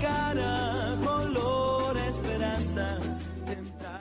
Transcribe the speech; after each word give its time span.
cara 0.00 0.75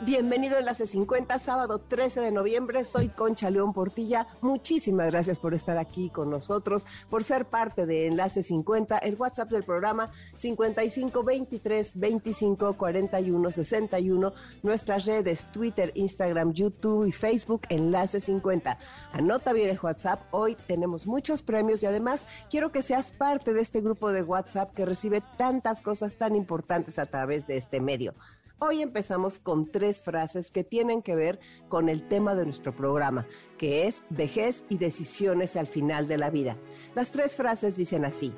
Bienvenido 0.05 0.55
a 0.55 0.59
Enlace 0.59 0.85
50, 0.85 1.39
sábado 1.39 1.79
13 1.79 2.21
de 2.21 2.31
noviembre. 2.31 2.83
Soy 2.83 3.09
Concha 3.09 3.49
León 3.49 3.73
Portilla. 3.73 4.27
Muchísimas 4.39 5.09
gracias 5.09 5.39
por 5.39 5.55
estar 5.55 5.79
aquí 5.79 6.11
con 6.11 6.29
nosotros, 6.29 6.85
por 7.09 7.23
ser 7.23 7.45
parte 7.45 7.87
de 7.87 8.05
Enlace 8.05 8.43
50, 8.43 8.99
el 8.99 9.15
WhatsApp 9.15 9.49
del 9.49 9.63
programa 9.63 10.11
55 10.35 11.23
23 11.23 11.99
25 11.99 12.77
41 12.77 13.51
61, 13.51 14.33
nuestras 14.61 15.05
redes 15.05 15.51
Twitter, 15.51 15.91
Instagram, 15.95 16.53
YouTube 16.53 17.07
y 17.07 17.11
Facebook, 17.11 17.61
Enlace 17.69 18.21
50. 18.21 18.77
Anota 19.11 19.53
bien 19.53 19.71
el 19.71 19.79
WhatsApp. 19.81 20.21
Hoy 20.29 20.55
tenemos 20.67 21.07
muchos 21.07 21.41
premios 21.41 21.81
y 21.81 21.87
además 21.87 22.27
quiero 22.51 22.71
que 22.71 22.83
seas 22.83 23.11
parte 23.11 23.55
de 23.55 23.61
este 23.61 23.81
grupo 23.81 24.11
de 24.11 24.21
WhatsApp 24.21 24.71
que 24.75 24.85
recibe 24.85 25.23
tantas 25.35 25.81
cosas 25.81 26.15
tan 26.15 26.35
importantes 26.35 26.99
a 26.99 27.07
través 27.07 27.47
de 27.47 27.57
este 27.57 27.81
medio. 27.81 28.13
Hoy 28.57 28.81
empezamos 28.81 29.37
con 29.37 29.69
tres 29.69 30.01
frases 30.01 30.49
que 30.49 30.63
tienen 30.63 31.01
que 31.01 31.13
ver 31.13 31.41
con 31.67 31.89
el 31.89 32.07
tema 32.07 32.35
de 32.35 32.45
nuestro 32.45 32.73
programa, 32.73 33.27
que 33.57 33.85
es 33.85 34.01
vejez 34.09 34.63
y 34.69 34.77
decisiones 34.77 35.57
al 35.57 35.67
final 35.67 36.07
de 36.07 36.17
la 36.17 36.29
vida. 36.29 36.55
Las 36.95 37.11
tres 37.11 37.35
frases 37.35 37.75
dicen 37.75 38.05
así. 38.05 38.33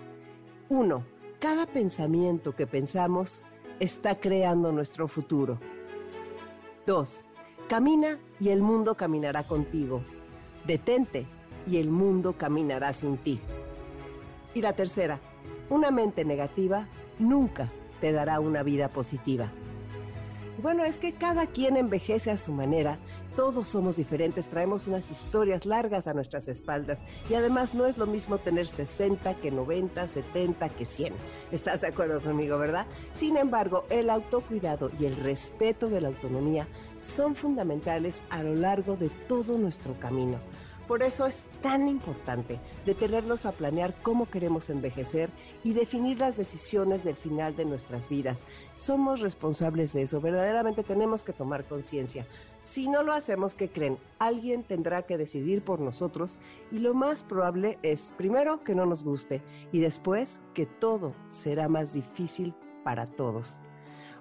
Uno, 0.70 1.06
cada 1.40 1.68
pensamiento 1.68 2.56
que 2.56 2.66
pensamos 2.66 3.44
está 3.80 4.16
creando 4.16 4.72
nuestro 4.72 5.08
futuro. 5.08 5.60
Dos, 6.88 7.24
camina 7.70 8.20
y 8.40 8.50
el 8.50 8.64
mundo 8.64 8.98
caminará 8.98 9.44
contigo. 9.44 10.02
Detente 10.66 11.28
y 11.68 11.78
el 11.78 11.92
mundo 11.92 12.36
caminará 12.40 12.92
sin 12.92 13.18
ti. 13.18 13.40
Y 14.56 14.64
la 14.64 14.74
tercera, 14.74 15.20
una 15.70 15.92
mente 15.92 16.26
negativa 16.26 16.88
nunca 17.20 17.72
te 18.02 18.12
dará 18.12 18.40
una 18.40 18.64
vida 18.64 18.90
positiva. 18.90 19.52
Bueno, 20.60 20.84
es 20.84 20.98
que 20.98 21.14
cada 21.14 21.46
quien 21.46 21.78
envejece 21.78 22.32
a 22.32 22.38
su 22.38 22.52
manera, 22.52 22.98
todos 23.36 23.68
somos 23.68 23.98
diferentes, 23.98 24.50
traemos 24.50 24.88
unas 24.88 25.12
historias 25.12 25.68
largas 25.68 26.08
a 26.08 26.16
nuestras 26.16 26.48
espaldas 26.48 27.04
y 27.30 27.36
además 27.36 27.76
no 27.76 27.86
es 27.86 28.00
lo 28.00 28.08
mismo 28.08 28.40
tener 28.40 28.66
60 28.66 29.36
que 29.36 29.52
90, 29.52 30.08
70 30.08 30.70
que 30.70 30.86
100. 30.86 31.14
¿Estás 31.52 31.82
de 31.82 31.88
acuerdo 31.88 32.20
conmigo, 32.22 32.58
verdad? 32.58 32.88
Sin 33.12 33.38
embargo, 33.38 33.86
el 33.92 34.10
autocuidado 34.10 34.90
y 35.00 35.06
el 35.06 35.16
respeto 35.18 35.90
de 35.90 36.02
la 36.02 36.08
autonomía 36.08 36.68
son 37.00 37.36
fundamentales 37.36 38.24
a 38.32 38.42
lo 38.42 38.56
largo 38.56 38.96
de 38.96 39.10
todo 39.28 39.60
nuestro 39.60 40.00
camino. 40.00 40.40
Por 40.88 41.04
eso 41.04 41.26
es 41.26 41.46
tan 41.62 41.90
importante 41.90 42.60
detenernos 42.86 43.46
a 43.46 43.52
planear 43.52 43.94
cómo 44.02 44.30
queremos 44.30 44.70
envejecer 44.70 45.30
y 45.64 45.74
definir 45.74 46.20
las 46.20 46.38
decisiones 46.38 47.04
del 47.04 47.18
final 47.18 47.58
de 47.58 47.66
nuestras 47.66 48.08
vidas. 48.08 48.46
Somos 48.74 49.20
responsables 49.20 49.92
de 49.92 50.04
eso, 50.04 50.22
verdaderamente 50.22 50.84
tenemos 50.84 51.26
que 51.26 51.34
tomar 51.34 51.66
conciencia. 51.66 52.26
Si 52.64 52.88
no 52.88 53.04
lo 53.04 53.12
hacemos, 53.12 53.54
¿qué 53.54 53.70
creen? 53.70 53.98
Alguien 54.18 54.64
tendrá 54.64 55.02
que 55.02 55.18
decidir 55.18 55.62
por 55.62 55.82
nosotros 55.82 56.38
y 56.72 56.80
lo 56.80 56.94
más 56.94 57.24
probable 57.24 57.80
es, 57.84 58.14
primero, 58.18 58.64
que 58.64 58.76
no 58.76 58.86
nos 58.86 59.04
guste 59.04 59.42
y 59.74 59.80
después 59.80 60.40
que 60.54 60.66
todo 60.66 61.16
será 61.30 61.68
más 61.68 61.94
difícil 61.94 62.54
para 62.84 63.08
todos. 63.08 63.58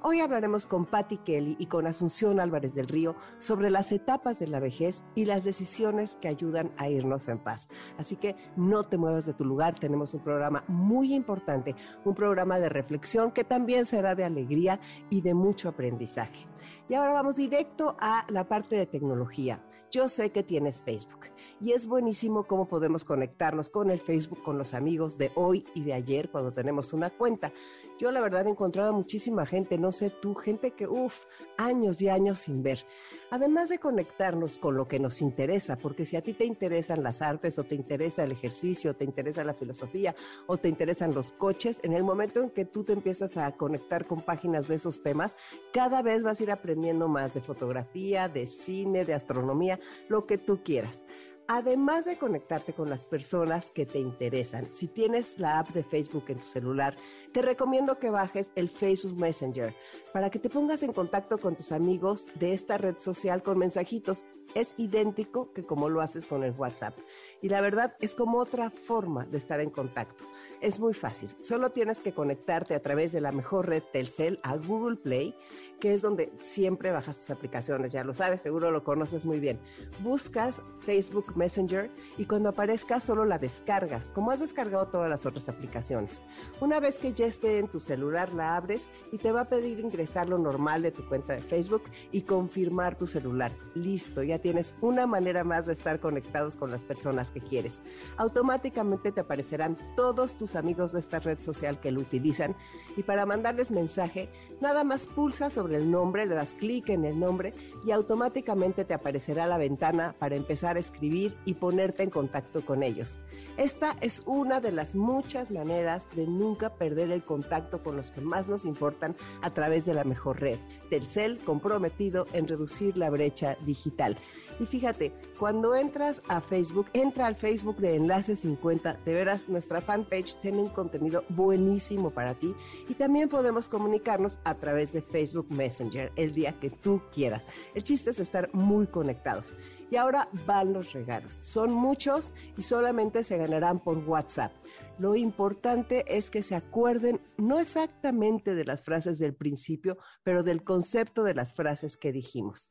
Hoy 0.09 0.21
hablaremos 0.21 0.69
con 0.69 0.85
Patty 0.85 1.17
Kelly 1.17 1.57
y 1.59 1.67
con 1.67 1.89
Asunción 1.89 2.39
Álvarez 2.39 2.77
del 2.77 2.87
Río 2.87 3.17
sobre 3.39 3.71
las 3.71 3.91
etapas 3.91 4.39
de 4.39 4.47
la 4.47 4.61
vejez 4.61 5.03
y 5.17 5.25
las 5.25 5.43
decisiones 5.43 6.17
que 6.21 6.29
ayudan 6.29 6.71
a 6.77 6.89
irnos 6.89 7.27
en 7.27 7.41
paz. 7.41 7.67
Así 7.99 8.15
que 8.15 8.37
no 8.55 8.85
te 8.85 8.99
muevas 8.99 9.27
de 9.27 9.35
tu 9.35 9.45
lugar, 9.45 9.75
tenemos 9.81 10.15
un 10.15 10.21
programa 10.21 10.63
muy 10.69 11.13
importante, 11.13 11.75
un 12.05 12.15
programa 12.15 12.61
de 12.61 12.69
reflexión 12.69 13.33
que 13.33 13.43
también 13.43 13.85
será 13.85 14.15
de 14.15 14.23
alegría 14.23 14.79
y 15.11 15.23
de 15.23 15.35
mucho 15.35 15.69
aprendizaje. 15.69 16.47
Y 16.89 16.95
ahora 16.95 17.13
vamos 17.13 17.35
directo 17.35 17.97
a 17.99 18.25
la 18.29 18.47
parte 18.47 18.77
de 18.77 18.87
tecnología. 18.87 19.61
Yo 19.91 20.09
sé 20.09 20.31
que 20.31 20.45
tienes 20.45 20.85
Facebook 20.85 21.33
y 21.61 21.73
es 21.73 21.89
buenísimo 21.89 22.45
cómo 22.45 22.69
podemos 22.69 23.05
conectarnos 23.05 23.71
con 23.71 23.91
el 23.91 23.99
Facebook, 23.99 24.43
con 24.45 24.57
los 24.57 24.73
amigos 24.73 25.19
de 25.19 25.33
hoy 25.35 25.65
y 25.75 25.83
de 25.83 25.95
ayer 25.95 26.31
cuando 26.31 26.53
tenemos 26.53 26.93
una 26.93 27.11
cuenta. 27.11 27.53
Yo 27.99 28.11
la 28.13 28.21
verdad 28.21 28.47
he 28.47 28.51
encontrado 28.51 28.93
muchísima 28.93 29.47
gente, 29.47 29.79
no 29.79 29.91
sé 29.91 30.11
tú, 30.11 30.35
gente 30.35 30.73
que, 30.73 30.87
uff, 30.87 31.25
años 31.57 32.03
y 32.03 32.09
años 32.09 32.41
sin 32.41 32.63
ver. 32.63 32.85
Además 33.31 33.71
de 33.71 33.79
conectarnos 33.79 34.59
con 34.59 34.77
lo 34.77 34.87
que 34.87 34.99
nos 34.99 35.23
interesa, 35.23 35.77
porque 35.77 36.05
si 36.05 36.17
a 36.17 36.23
ti 36.23 36.35
te 36.35 36.45
interesan 36.45 37.03
las 37.03 37.23
artes 37.23 37.59
o 37.59 37.65
te 37.65 37.75
interesa 37.75 38.23
el 38.25 38.33
ejercicio, 38.33 38.91
o 38.91 38.95
te 38.95 39.05
interesa 39.05 39.45
la 39.45 39.55
filosofía 39.55 40.15
o 40.47 40.59
te 40.59 40.69
interesan 40.69 41.15
los 41.15 41.33
coches, 41.33 41.81
en 41.83 41.95
el 41.95 42.05
momento 42.05 42.43
en 42.43 42.51
que 42.51 42.65
tú 42.67 42.85
te 42.85 42.93
empiezas 42.93 43.37
a 43.37 43.51
conectar 43.53 44.07
con 44.07 44.21
páginas 44.21 44.69
de 44.69 44.75
esos 44.75 45.03
temas, 45.03 45.35
cada 45.73 46.03
vez 46.03 46.23
vas 46.23 46.39
a 46.39 46.43
ir 46.43 46.51
aprendiendo 46.51 47.09
más 47.09 47.35
de 47.35 47.41
fotografía, 47.41 48.29
de 48.29 48.47
cine, 48.47 49.05
de 49.05 49.15
astronomía, 49.15 49.81
lo 50.09 50.27
que 50.27 50.39
tú 50.39 50.63
quieras 50.63 51.05
además 51.49 52.05
de 52.05 52.19
conectarte 52.19 52.73
con 52.73 52.91
las 52.91 53.05
personas 53.05 53.71
que 53.71 53.87
te 53.87 53.99
interesan, 53.99 54.67
si 54.71 54.89
tienes 54.89 55.39
la 55.39 55.59
app 55.59 55.69
de 55.71 55.85
Facebook 55.85 56.25
en 56.29 56.41
tu 56.41 56.47
celular, 56.47 56.97
te 57.33 57.43
recomiendo 57.43 57.99
que 57.99 58.11
bajes 58.11 58.53
el 58.55 58.69
Facebook 58.69 59.19
Messenger 59.19 59.75
para 60.13 60.31
que 60.31 60.39
te 60.39 60.51
pongas 60.51 60.83
en 60.83 60.93
contacto 60.93 61.39
con 61.39 61.57
tus 61.57 61.73
amigos 61.73 62.27
de 62.35 62.55
esta 62.55 62.79
red 62.79 62.99
social 62.99 63.43
con 63.43 63.59
mensajitos. 63.59 64.25
Es 64.55 64.75
idéntico 64.79 65.53
que 65.53 65.67
como 65.67 65.91
lo 65.91 66.01
haces 66.01 66.25
con 66.25 66.43
el 66.43 66.53
WhatsApp. 66.53 66.97
Y 67.43 67.49
la 67.49 67.61
verdad 67.61 67.95
es 68.01 68.15
como 68.15 68.39
otra 68.39 68.71
forma 68.71 69.27
de 69.27 69.37
estar 69.37 69.61
en 69.61 69.71
contacto. 69.71 70.25
Es 70.61 70.79
muy 70.79 70.95
fácil. 70.95 71.29
Solo 71.41 71.71
tienes 71.71 72.01
que 72.01 72.15
conectarte 72.15 72.75
a 72.75 72.81
través 72.81 73.13
de 73.13 73.21
la 73.21 73.33
mejor 73.33 73.69
red 73.69 73.83
Telcel 73.93 74.41
a 74.43 74.57
Google 74.57 74.97
Play, 74.97 75.35
que 75.81 75.93
es 75.93 76.03
donde 76.03 76.33
siempre 76.43 76.91
bajas 76.93 77.17
tus 77.17 77.31
aplicaciones. 77.31 77.93
Ya 77.93 78.05
lo 78.05 78.15
sabes, 78.15 78.41
seguro 78.41 78.71
lo 78.71 78.85
conoces 78.85 79.27
muy 79.27 79.41
bien. 79.41 79.59
Buscas 80.01 80.63
Facebook 80.81 81.37
Messenger 81.37 81.91
y 82.17 82.25
cuando 82.25 82.51
aparezca 82.51 83.01
solo 83.01 83.25
la 83.25 83.39
descargas, 83.39 84.11
como 84.11 84.31
has 84.31 84.41
descargado 84.41 84.87
todas 84.89 85.11
las 85.11 85.27
otras 85.27 85.49
aplicaciones. 85.49 86.23
Una 86.61 86.81
vez 86.81 86.99
que 86.99 87.13
ya 87.13 87.27
esté 87.27 87.59
en 87.59 87.69
tu 87.69 87.81
celular, 87.81 88.33
la 88.33 88.57
abres 88.57 88.89
y 89.13 89.19
te 89.19 89.33
va 89.33 89.43
a 89.43 89.49
pedir 89.49 89.81
ingresar 89.81 90.29
lo 90.29 90.39
normal 90.39 90.83
de 90.83 90.93
tu 90.93 91.07
cuenta 91.09 91.35
de 91.35 91.43
Facebook 91.43 91.83
y 92.13 92.23
confirmar 92.23 92.97
tu 92.97 93.07
celular. 93.07 93.53
Listo, 93.75 94.23
ya 94.23 94.39
tienes 94.39 94.75
una 94.81 95.07
manera 95.07 95.45
más 95.45 95.67
de 95.67 95.73
estar 95.73 96.01
conectados 96.01 96.57
con 96.57 96.71
las 96.71 96.85
personas 96.85 97.31
que 97.31 97.41
quieres. 97.41 97.81
Automáticamente 98.17 99.13
te 99.13 99.21
aparecerán 99.21 99.77
todos 99.97 100.37
tus 100.37 100.55
amigos 100.55 100.93
de 100.93 101.01
esta 101.01 101.19
red 101.19 101.41
social 101.41 101.81
que 101.81 101.91
lo 101.91 102.01
utilizan 102.01 102.55
y 102.97 103.03
para 103.03 103.27
mandarles 103.27 103.71
mensaje, 103.71 104.29
nada 104.61 104.85
más 104.85 105.07
pulsa 105.07 105.51
sobre 105.51 105.66
el 105.73 105.91
nombre, 105.91 106.27
le 106.27 106.35
das 106.35 106.55
clic 106.55 106.89
en 106.89 107.05
el 107.05 107.19
nombre 107.19 107.53
y 107.85 107.91
automáticamente 107.91 108.85
te 108.85 108.95
aparecerá 108.95 109.47
la 109.47 109.59
ventana 109.59 110.15
para 110.19 110.37
empezar 110.37 110.77
a 110.77 110.81
escribir 110.81 111.35
y 111.45 111.55
ponerte 111.55 112.03
en 112.03 112.11
contacto 112.11 112.65
con 112.65 112.83
ellos. 112.83 113.19
Esta 113.57 113.97
es 114.01 114.23
una 114.27 114.61
de 114.61 114.73
las 114.73 114.95
muchas 114.95 115.51
maneras 115.51 116.07
de 116.15 116.27
nunca 116.27 116.75
perder 116.75 117.11
el 117.11 117.23
contacto 117.23 117.83
con 117.83 117.97
los 117.97 118.11
que 118.11 118.21
más 118.21 118.49
nos 118.49 118.65
importan 118.65 119.17
a 119.43 119.51
través 119.55 119.87
de 119.87 119.95
la 119.95 120.05
mejor 120.05 120.41
red, 120.41 120.59
Telcel 120.91 121.39
comprometido 121.39 122.27
en 122.33 122.49
reducir 122.49 122.99
la 122.99 123.09
brecha 123.09 123.57
digital. 123.65 124.19
Y 124.59 124.65
fíjate, 124.65 125.13
cuando 125.39 125.75
entras 125.75 126.23
a 126.29 126.41
Facebook, 126.41 126.87
entra 126.95 127.27
al 127.27 127.35
Facebook 127.35 127.77
de 127.77 127.95
Enlace 127.95 128.37
50, 128.37 128.95
de 129.05 129.15
veras 129.15 129.49
nuestra 129.49 129.83
fanpage 129.83 130.41
tiene 130.41 130.59
un 130.59 130.69
contenido 130.69 131.25
buenísimo 131.29 132.11
para 132.11 132.35
ti 132.35 132.55
y 132.89 132.95
también 132.95 133.29
podemos 133.29 133.69
comunicarnos 133.69 134.39
a 134.45 134.55
través 134.55 134.93
de 134.93 135.03
Facebook 135.03 135.47
Messenger 135.51 136.11
el 136.17 136.33
día 136.33 136.59
que 136.59 136.71
tú 136.71 137.03
quieras. 137.13 137.47
El 137.75 137.83
chiste 137.83 138.11
es 138.11 138.21
estar 138.21 138.49
muy 138.55 138.87
conectados. 138.87 139.53
Y 139.89 139.97
ahora 139.97 140.29
van 140.47 140.73
los 140.73 140.93
regalos. 140.95 141.35
Son 141.35 141.73
muchos 141.73 142.33
y 142.57 142.63
solamente 142.63 143.23
se 143.23 143.37
ganarán 143.37 143.79
por 143.79 143.99
WhatsApp. 143.99 144.53
Lo 144.99 145.15
importante 145.15 146.05
es 146.09 146.31
que 146.31 146.43
se 146.43 146.57
acuerden 146.57 147.21
no 147.37 147.61
exactamente 147.61 148.55
de 148.55 148.65
las 148.65 148.83
frases 148.83 149.19
del 149.19 149.35
principio, 149.35 149.97
pero 150.25 150.43
del 150.43 150.65
concepto 150.65 151.23
de 151.23 151.35
las 151.35 151.55
frases 151.55 151.97
que 151.97 152.13
dijimos. 152.13 152.69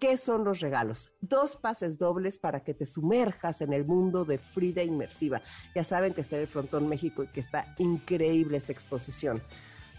¿Qué 0.00 0.16
son 0.16 0.44
los 0.44 0.60
regalos? 0.60 1.12
Dos 1.20 1.56
pases 1.56 1.98
dobles 1.98 2.38
para 2.38 2.60
que 2.60 2.72
te 2.72 2.86
sumerjas 2.86 3.60
en 3.60 3.74
el 3.74 3.84
mundo 3.84 4.24
de 4.24 4.38
Frida 4.38 4.82
Inmersiva. 4.82 5.42
Ya 5.74 5.84
saben 5.84 6.14
que 6.14 6.22
está 6.22 6.36
en 6.36 6.42
el 6.42 6.48
Frontón 6.48 6.88
México 6.88 7.22
y 7.22 7.26
que 7.26 7.40
está 7.40 7.74
increíble 7.76 8.56
esta 8.56 8.72
exposición. 8.72 9.42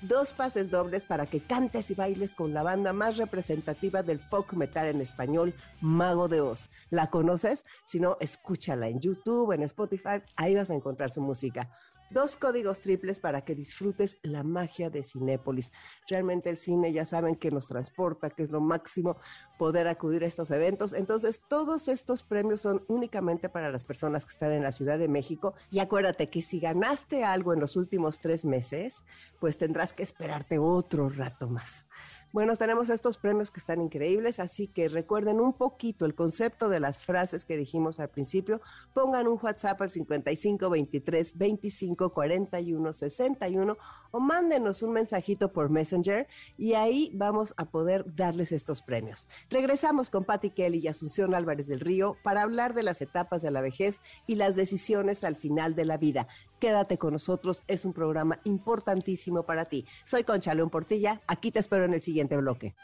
dos 0.01 0.33
pases 0.33 0.71
dobles 0.71 1.05
para 1.05 1.27
que 1.27 1.41
cantes 1.41 1.91
y 1.91 1.93
bailes 1.93 2.33
con 2.33 2.55
la 2.55 2.63
banda 2.63 2.93
más 2.93 3.17
representativa 3.17 4.01
del 4.01 4.17
folk 4.17 4.53
metal 4.53 4.87
en 4.87 5.01
español, 5.01 5.53
Mago 5.79 6.27
de 6.27 6.41
Oz. 6.41 6.65
¿La 6.89 7.11
conoces? 7.11 7.65
Si 7.85 7.99
no, 7.99 8.17
escúchala 8.19 8.87
en 8.87 8.99
YouTube, 8.99 9.51
en 9.51 9.61
Spotify, 9.61 10.23
ahí 10.35 10.55
vas 10.55 10.71
a 10.71 10.73
encontrar 10.73 11.11
su 11.11 11.21
música 11.21 11.69
dos 12.13 12.37
códigos 12.37 12.79
triples 12.79 13.19
para 13.19 13.41
que 13.41 13.55
disfrutes 13.55 14.17
la 14.23 14.43
magia 14.43 14.89
de 14.89 15.03
Cinépolis. 15.03 15.71
Realmente 16.07 16.49
el 16.49 16.57
cine 16.57 16.93
ya 16.93 17.05
saben 17.05 17.35
que 17.35 17.51
nos 17.51 17.67
transporta, 17.67 18.29
que 18.29 18.43
es 18.43 18.51
lo 18.51 18.61
máximo 18.61 19.17
poder 19.57 19.87
acudir 19.87 20.23
a 20.23 20.27
estos 20.27 20.51
eventos. 20.51 20.93
Entonces, 20.93 21.41
todos 21.47 21.87
estos 21.87 22.23
premios 22.23 22.61
son 22.61 22.83
únicamente 22.87 23.49
para 23.49 23.71
las 23.71 23.85
personas 23.85 24.25
que 24.25 24.31
están 24.31 24.51
en 24.51 24.63
la 24.63 24.71
Ciudad 24.71 24.99
de 24.99 25.07
México. 25.07 25.53
Y 25.69 25.79
acuérdate 25.79 26.29
que 26.29 26.41
si 26.41 26.59
ganaste 26.59 27.23
algo 27.23 27.53
en 27.53 27.59
los 27.59 27.75
últimos 27.75 28.21
tres 28.21 28.45
meses, 28.45 29.03
pues 29.39 29.57
tendrás 29.57 29.93
que 29.93 30.03
esperarte 30.03 30.59
otro 30.59 31.09
rato 31.09 31.47
más. 31.47 31.85
Bueno, 32.33 32.55
tenemos 32.55 32.89
estos 32.89 33.17
premios 33.17 33.51
que 33.51 33.59
están 33.59 33.81
increíbles, 33.81 34.39
así 34.39 34.67
que 34.67 34.87
recuerden 34.87 35.41
un 35.41 35.51
poquito 35.51 36.05
el 36.05 36.15
concepto 36.15 36.69
de 36.69 36.79
las 36.79 36.97
frases 36.97 37.43
que 37.43 37.57
dijimos 37.57 37.99
al 37.99 38.09
principio. 38.09 38.61
Pongan 38.93 39.27
un 39.27 39.37
WhatsApp 39.41 39.81
al 39.81 39.89
55 39.89 40.69
23 40.69 41.37
25 41.37 42.13
41 42.13 42.93
61 42.93 43.77
o 44.11 44.19
mándenos 44.21 44.81
un 44.81 44.93
mensajito 44.93 45.51
por 45.51 45.69
Messenger 45.69 46.25
y 46.57 46.73
ahí 46.73 47.11
vamos 47.13 47.53
a 47.57 47.65
poder 47.65 48.05
darles 48.15 48.53
estos 48.53 48.81
premios. 48.81 49.27
Regresamos 49.49 50.09
con 50.09 50.23
Patti 50.23 50.51
Kelly 50.51 50.79
y 50.79 50.87
Asunción 50.87 51.35
Álvarez 51.35 51.67
del 51.67 51.81
Río 51.81 52.15
para 52.23 52.43
hablar 52.43 52.73
de 52.73 52.83
las 52.83 53.01
etapas 53.01 53.41
de 53.41 53.51
la 53.51 53.59
vejez 53.59 53.99
y 54.25 54.35
las 54.35 54.55
decisiones 54.55 55.25
al 55.25 55.35
final 55.35 55.75
de 55.75 55.83
la 55.83 55.97
vida. 55.97 56.27
Quédate 56.61 56.99
con 56.99 57.13
nosotros, 57.13 57.63
es 57.67 57.85
un 57.85 57.91
programa 57.91 58.39
importantísimo 58.43 59.47
para 59.47 59.65
ti. 59.65 59.83
Soy 60.05 60.23
Concha 60.23 60.53
León 60.53 60.69
Portilla, 60.69 61.19
aquí 61.25 61.49
te 61.49 61.57
espero 61.57 61.85
en 61.85 61.95
el 61.95 62.03
siguiente 62.03 62.37
bloque. 62.37 62.75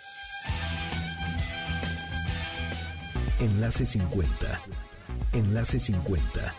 Enlace 3.40 3.86
50. 3.86 4.60
Enlace 5.32 5.80
50. 5.80 6.56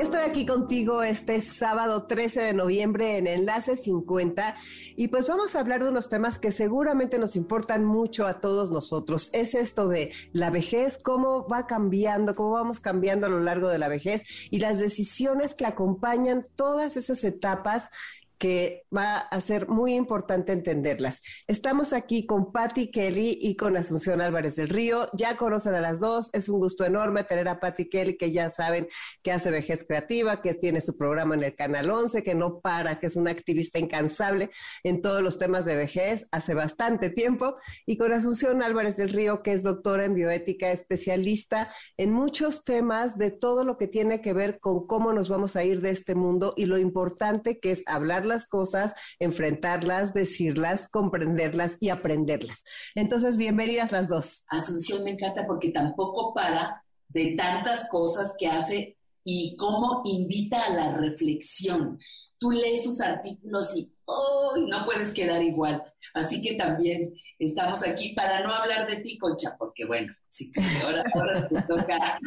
Estoy 0.00 0.20
aquí 0.20 0.46
contigo 0.46 1.02
este 1.02 1.42
sábado 1.42 2.04
13 2.04 2.40
de 2.40 2.54
noviembre 2.54 3.18
en 3.18 3.26
Enlace 3.26 3.76
50 3.76 4.56
y 4.96 5.08
pues 5.08 5.28
vamos 5.28 5.54
a 5.54 5.60
hablar 5.60 5.84
de 5.84 5.90
unos 5.90 6.08
temas 6.08 6.38
que 6.38 6.52
seguramente 6.52 7.18
nos 7.18 7.36
importan 7.36 7.84
mucho 7.84 8.26
a 8.26 8.40
todos 8.40 8.70
nosotros. 8.70 9.28
Es 9.34 9.54
esto 9.54 9.88
de 9.88 10.12
la 10.32 10.48
vejez, 10.48 10.96
cómo 11.02 11.46
va 11.46 11.66
cambiando, 11.66 12.34
cómo 12.34 12.52
vamos 12.52 12.80
cambiando 12.80 13.26
a 13.26 13.30
lo 13.30 13.40
largo 13.40 13.68
de 13.68 13.76
la 13.76 13.88
vejez 13.88 14.24
y 14.50 14.60
las 14.60 14.78
decisiones 14.78 15.52
que 15.52 15.66
acompañan 15.66 16.46
todas 16.56 16.96
esas 16.96 17.22
etapas 17.22 17.90
que 18.40 18.86
va 18.92 19.18
a 19.18 19.40
ser 19.42 19.68
muy 19.68 19.94
importante 19.94 20.52
entenderlas. 20.52 21.20
Estamos 21.46 21.92
aquí 21.92 22.24
con 22.24 22.52
Patti 22.52 22.90
Kelly 22.90 23.38
y 23.38 23.54
con 23.54 23.76
Asunción 23.76 24.22
Álvarez 24.22 24.56
del 24.56 24.70
Río. 24.70 25.10
Ya 25.12 25.36
conocen 25.36 25.74
a 25.74 25.80
las 25.82 26.00
dos. 26.00 26.30
Es 26.32 26.48
un 26.48 26.58
gusto 26.58 26.86
enorme 26.86 27.22
tener 27.22 27.48
a 27.48 27.60
Patti 27.60 27.90
Kelly, 27.90 28.16
que 28.16 28.32
ya 28.32 28.50
saben 28.50 28.88
que 29.22 29.30
hace 29.30 29.50
vejez 29.50 29.84
creativa, 29.86 30.40
que 30.40 30.54
tiene 30.54 30.80
su 30.80 30.96
programa 30.96 31.34
en 31.34 31.44
el 31.44 31.54
Canal 31.54 31.90
11, 31.90 32.22
que 32.22 32.34
no 32.34 32.60
para, 32.60 32.98
que 32.98 33.08
es 33.08 33.16
una 33.16 33.30
activista 33.30 33.78
incansable 33.78 34.48
en 34.84 35.02
todos 35.02 35.22
los 35.22 35.36
temas 35.36 35.66
de 35.66 35.76
vejez 35.76 36.26
hace 36.32 36.54
bastante 36.54 37.10
tiempo. 37.10 37.56
Y 37.84 37.98
con 37.98 38.14
Asunción 38.14 38.62
Álvarez 38.62 38.96
del 38.96 39.10
Río, 39.10 39.42
que 39.42 39.52
es 39.52 39.62
doctora 39.62 40.06
en 40.06 40.14
bioética, 40.14 40.72
especialista 40.72 41.74
en 41.98 42.10
muchos 42.10 42.64
temas 42.64 43.18
de 43.18 43.32
todo 43.32 43.64
lo 43.64 43.76
que 43.76 43.86
tiene 43.86 44.22
que 44.22 44.32
ver 44.32 44.60
con 44.60 44.86
cómo 44.86 45.12
nos 45.12 45.28
vamos 45.28 45.56
a 45.56 45.64
ir 45.64 45.82
de 45.82 45.90
este 45.90 46.14
mundo 46.14 46.54
y 46.56 46.64
lo 46.64 46.78
importante 46.78 47.60
que 47.60 47.72
es 47.72 47.84
hablar 47.86 48.29
las 48.30 48.46
cosas, 48.46 48.94
enfrentarlas, 49.18 50.14
decirlas, 50.14 50.88
comprenderlas 50.88 51.76
y 51.80 51.90
aprenderlas. 51.90 52.64
Entonces, 52.94 53.36
bienvenidas 53.36 53.92
las 53.92 54.08
dos. 54.08 54.44
Asunción 54.48 55.04
me 55.04 55.10
encanta 55.10 55.46
porque 55.46 55.70
tampoco 55.70 56.32
para 56.32 56.82
de 57.08 57.34
tantas 57.36 57.88
cosas 57.88 58.34
que 58.38 58.46
hace 58.46 58.96
y 59.24 59.56
cómo 59.56 60.02
invita 60.04 60.64
a 60.64 60.72
la 60.72 60.96
reflexión. 60.96 61.98
Tú 62.38 62.50
lees 62.50 62.84
sus 62.84 63.00
artículos 63.00 63.76
y 63.76 63.92
no 64.68 64.86
puedes 64.86 65.12
quedar 65.12 65.42
igual. 65.42 65.82
Así 66.14 66.40
que 66.40 66.54
también 66.54 67.12
estamos 67.38 67.86
aquí 67.86 68.14
para 68.14 68.42
no 68.42 68.52
hablar 68.52 68.88
de 68.88 68.96
ti, 69.02 69.18
Concha, 69.18 69.56
porque 69.58 69.84
bueno, 69.84 70.12
sí, 70.30 70.50
ahora, 70.82 71.02
ahora 71.14 71.48
te 71.48 71.62
toca. 71.62 72.18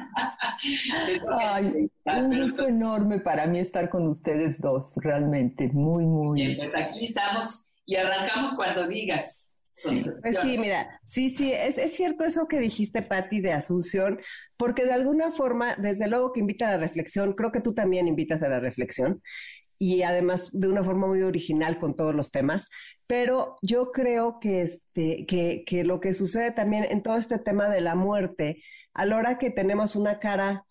Ay, 1.39 1.89
un 2.05 2.41
gusto 2.41 2.67
enorme 2.67 3.19
para 3.19 3.47
mí 3.47 3.59
estar 3.59 3.89
con 3.89 4.07
ustedes 4.07 4.59
dos, 4.61 4.94
realmente, 4.97 5.69
muy, 5.69 6.05
muy. 6.05 6.45
Bien, 6.45 6.57
pues 6.57 6.85
aquí 6.85 7.05
estamos 7.05 7.73
y 7.85 7.95
arrancamos 7.95 8.53
cuando 8.53 8.88
digas. 8.88 9.53
pues 10.21 10.38
sí, 10.41 10.57
mira, 10.57 11.00
sí, 11.03 11.29
sí, 11.29 11.51
es, 11.51 11.77
es 11.77 11.95
cierto 11.95 12.23
eso 12.23 12.47
que 12.47 12.59
dijiste, 12.59 13.01
Patti, 13.01 13.41
de 13.41 13.53
Asunción, 13.53 14.19
porque 14.57 14.85
de 14.85 14.94
alguna 14.94 15.31
forma, 15.31 15.75
desde 15.75 16.07
luego 16.07 16.31
que 16.31 16.41
invita 16.41 16.67
a 16.67 16.71
la 16.73 16.77
reflexión, 16.77 17.33
creo 17.33 17.51
que 17.51 17.61
tú 17.61 17.73
también 17.73 18.07
invitas 18.07 18.41
a 18.44 18.49
la 18.49 18.59
reflexión 18.59 19.21
y 19.79 20.03
además 20.03 20.49
de 20.53 20.69
una 20.69 20.83
forma 20.83 21.07
muy 21.07 21.21
original 21.23 21.77
con 21.77 21.95
todos 21.95 22.15
los 22.15 22.31
temas. 22.31 22.69
Pero 23.07 23.57
yo 23.61 23.91
creo 23.91 24.39
que, 24.39 24.61
este, 24.61 25.25
que, 25.25 25.63
que 25.65 25.83
lo 25.83 26.00
que 26.00 26.13
sucede 26.13 26.51
también 26.51 26.85
en 26.89 27.03
todo 27.03 27.17
este 27.17 27.39
tema 27.39 27.69
de 27.69 27.81
la 27.81 27.95
muerte, 27.95 28.63
a 28.94 29.05
la 29.05 29.17
hora 29.17 29.38
que 29.38 29.50
tenemos 29.50 29.95
una 29.95 30.19
cara 30.19 30.65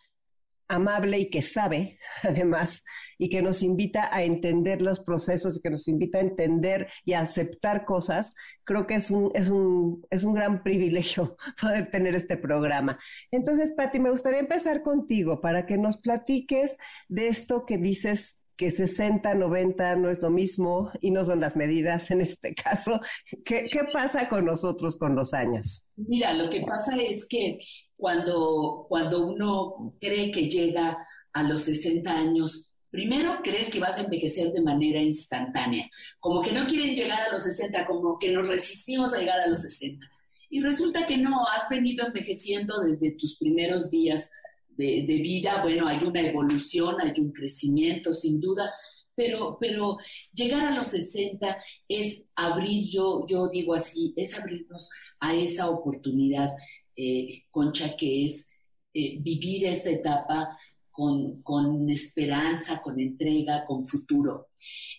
amable 0.73 1.19
y 1.19 1.31
que 1.31 1.43
sabe, 1.43 1.99
además, 2.23 2.85
y 3.19 3.29
que 3.29 3.43
nos 3.43 3.63
invita 3.63 4.15
a 4.15 4.23
entender 4.23 4.83
los 4.83 5.01
procesos, 5.01 5.57
y 5.57 5.61
que 5.61 5.71
nos 5.71 5.87
invita 5.87 6.19
a 6.19 6.23
entender 6.23 6.89
y 7.05 7.13
a 7.13 7.21
aceptar 7.21 7.85
cosas, 7.85 8.35
creo 8.65 8.87
que 8.87 8.95
es 8.95 9.11
un, 9.11 9.31
es 9.35 9.51
un, 9.51 10.05
es 10.11 10.25
un 10.25 10.35
gran 10.35 10.63
privilegio 10.63 11.37
poder 11.61 11.91
tener 11.91 12.15
este 12.15 12.37
programa. 12.37 12.99
Entonces, 13.31 13.73
Patti, 13.73 14.01
me 14.01 14.11
gustaría 14.11 14.41
empezar 14.41 14.83
contigo 14.83 15.41
para 15.41 15.67
que 15.67 15.79
nos 15.79 15.99
platiques 15.99 16.77
de 17.09 17.29
esto 17.29 17.67
que 17.67 17.79
dices 17.79 18.42
que 18.63 18.71
60, 18.71 19.35
90 19.35 19.97
no 19.97 20.09
es 20.09 20.23
lo 20.23 20.31
mismo 20.31 20.93
y 21.01 21.11
no 21.11 21.25
son 21.25 21.41
las 21.41 21.57
medidas 21.57 22.13
en 22.13 22.21
este 22.21 22.55
caso. 22.65 23.01
¿Qué, 23.45 23.67
¿Qué, 23.69 23.81
pasa 23.93 24.29
con 24.29 24.45
nosotros 24.45 24.97
con 24.97 25.17
los 25.17 25.35
años? 25.35 25.89
Mira, 25.97 26.33
lo 26.33 26.49
que 26.49 26.61
pasa 26.61 26.95
es 26.97 27.27
que 27.29 27.59
cuando, 27.97 28.87
cuando 28.89 29.27
uno 29.27 29.97
cree 30.01 30.31
que 30.31 30.49
llega 30.49 30.97
a 31.33 31.43
los 31.43 31.63
60 31.63 32.09
años, 32.09 32.71
primero 32.89 33.41
crees 33.43 33.69
que 33.69 33.81
vas 33.81 33.99
a 33.99 34.05
envejecer 34.05 34.53
de 34.53 34.63
manera 34.63 35.03
instantánea, 35.03 35.91
como 36.21 36.41
que 36.41 36.53
no 36.53 36.65
quieren 36.69 36.95
llegar 36.95 37.19
a 37.21 37.33
los 37.33 37.43
60, 37.43 37.85
como 37.85 38.17
que 38.17 38.31
nos 38.31 38.47
resistimos 38.47 39.13
a 39.13 39.19
llegar 39.19 39.41
a 39.41 39.49
los 39.49 39.63
60. 39.63 40.07
Y 40.51 40.61
resulta 40.61 41.09
que 41.09 41.19
no, 41.19 41.45
has 41.49 41.69
venido 41.69 42.07
envejeciendo 42.07 42.81
desde 42.83 43.17
tus 43.17 43.37
primeros 43.39 43.91
días 43.91 44.31
de, 44.77 45.05
vida, 45.07 45.63
bueno, 45.63 45.87
hay 45.87 46.05
una 46.05 46.21
evolución, 46.21 46.97
hay 47.01 47.13
un 47.19 47.33
crecimiento, 47.33 48.13
sin 48.13 48.41
duda, 48.41 48.71
pero, 49.15 49.59
pero 49.61 49.99
llegar 50.33 50.65
a 50.67 50.77
los 50.77 50.89
60 50.89 51.57
es 51.89 52.25
abrir, 52.35 52.89
yo, 52.91 53.27
yo 53.29 53.49
digo 53.49 53.75
así, 53.75 54.13
es 54.17 54.39
abrirnos 54.39 54.89
a 55.21 55.35
esa 55.35 55.71
oportunidad, 55.71 56.51
eh, 56.97 57.45
Concha, 57.51 57.97
que 57.97 58.27
es 58.27 58.49
eh, 58.95 59.19
vivir 59.21 59.67
esta 59.67 59.91
etapa 59.91 60.59
con, 60.91 61.43
con, 61.43 61.89
esperanza, 61.91 62.83
con 62.83 63.01
entrega, 63.01 63.65
con 63.67 63.87
futuro. 63.87 64.49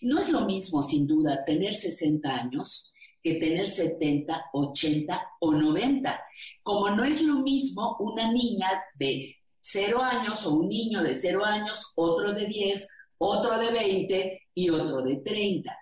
No 0.01 0.19
es 0.19 0.31
lo 0.31 0.45
mismo, 0.45 0.81
sin 0.81 1.05
duda, 1.07 1.45
tener 1.45 1.73
60 1.73 2.35
años 2.35 2.93
que 3.23 3.35
tener 3.35 3.67
70, 3.67 4.49
80 4.51 5.21
o 5.39 5.53
90. 5.53 6.21
Como 6.61 6.89
no 6.89 7.03
es 7.05 7.21
lo 7.21 7.41
mismo 7.41 7.95
una 7.99 8.31
niña 8.31 8.67
de 8.99 9.37
cero 9.63 10.03
años 10.03 10.45
o 10.45 10.55
un 10.55 10.67
niño 10.67 11.01
de 11.01 11.15
cero 11.15 11.45
años, 11.45 11.93
otro 11.95 12.33
de 12.33 12.47
10, 12.47 12.85
otro 13.17 13.57
de 13.57 13.71
20 13.71 14.41
y 14.53 14.69
otro 14.69 15.01
de 15.01 15.21
30. 15.21 15.75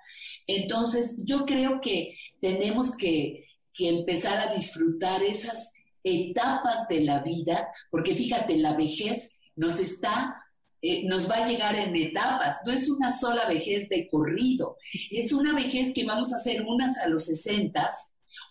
Entonces, 0.46 1.16
yo 1.18 1.46
creo 1.46 1.82
que 1.82 2.16
tenemos 2.40 2.96
que, 2.96 3.44
empezar 3.84 4.38
a 4.38 4.54
disfrutar 4.54 5.24
esas 5.24 5.72
etapas 6.04 6.88
de 6.88 7.02
la 7.02 7.24
vida, 7.24 7.68
porque 7.90 8.14
fíjate, 8.14 8.58
la 8.58 8.76
vejez 8.76 9.32
nos 9.56 9.80
está, 9.80 10.36
eh, 10.84 11.08
nos 11.08 11.28
va 11.28 11.38
a 11.38 11.48
llegar 11.48 11.76
en 11.76 11.96
etapas, 11.96 12.58
no 12.64 12.74
es 12.74 12.88
una 12.92 13.12
sola 13.12 13.48
vejez 13.48 13.90
de 13.90 14.08
corrido, 14.08 14.78
es 15.10 15.34
una 15.34 15.56
vejez 15.56 15.94
que 15.96 16.06
vamos 16.06 16.32
a 16.32 16.36
hacer 16.36 16.62
unas 16.62 16.96
a 17.00 17.08
los 17.08 17.26
60, 17.26 17.90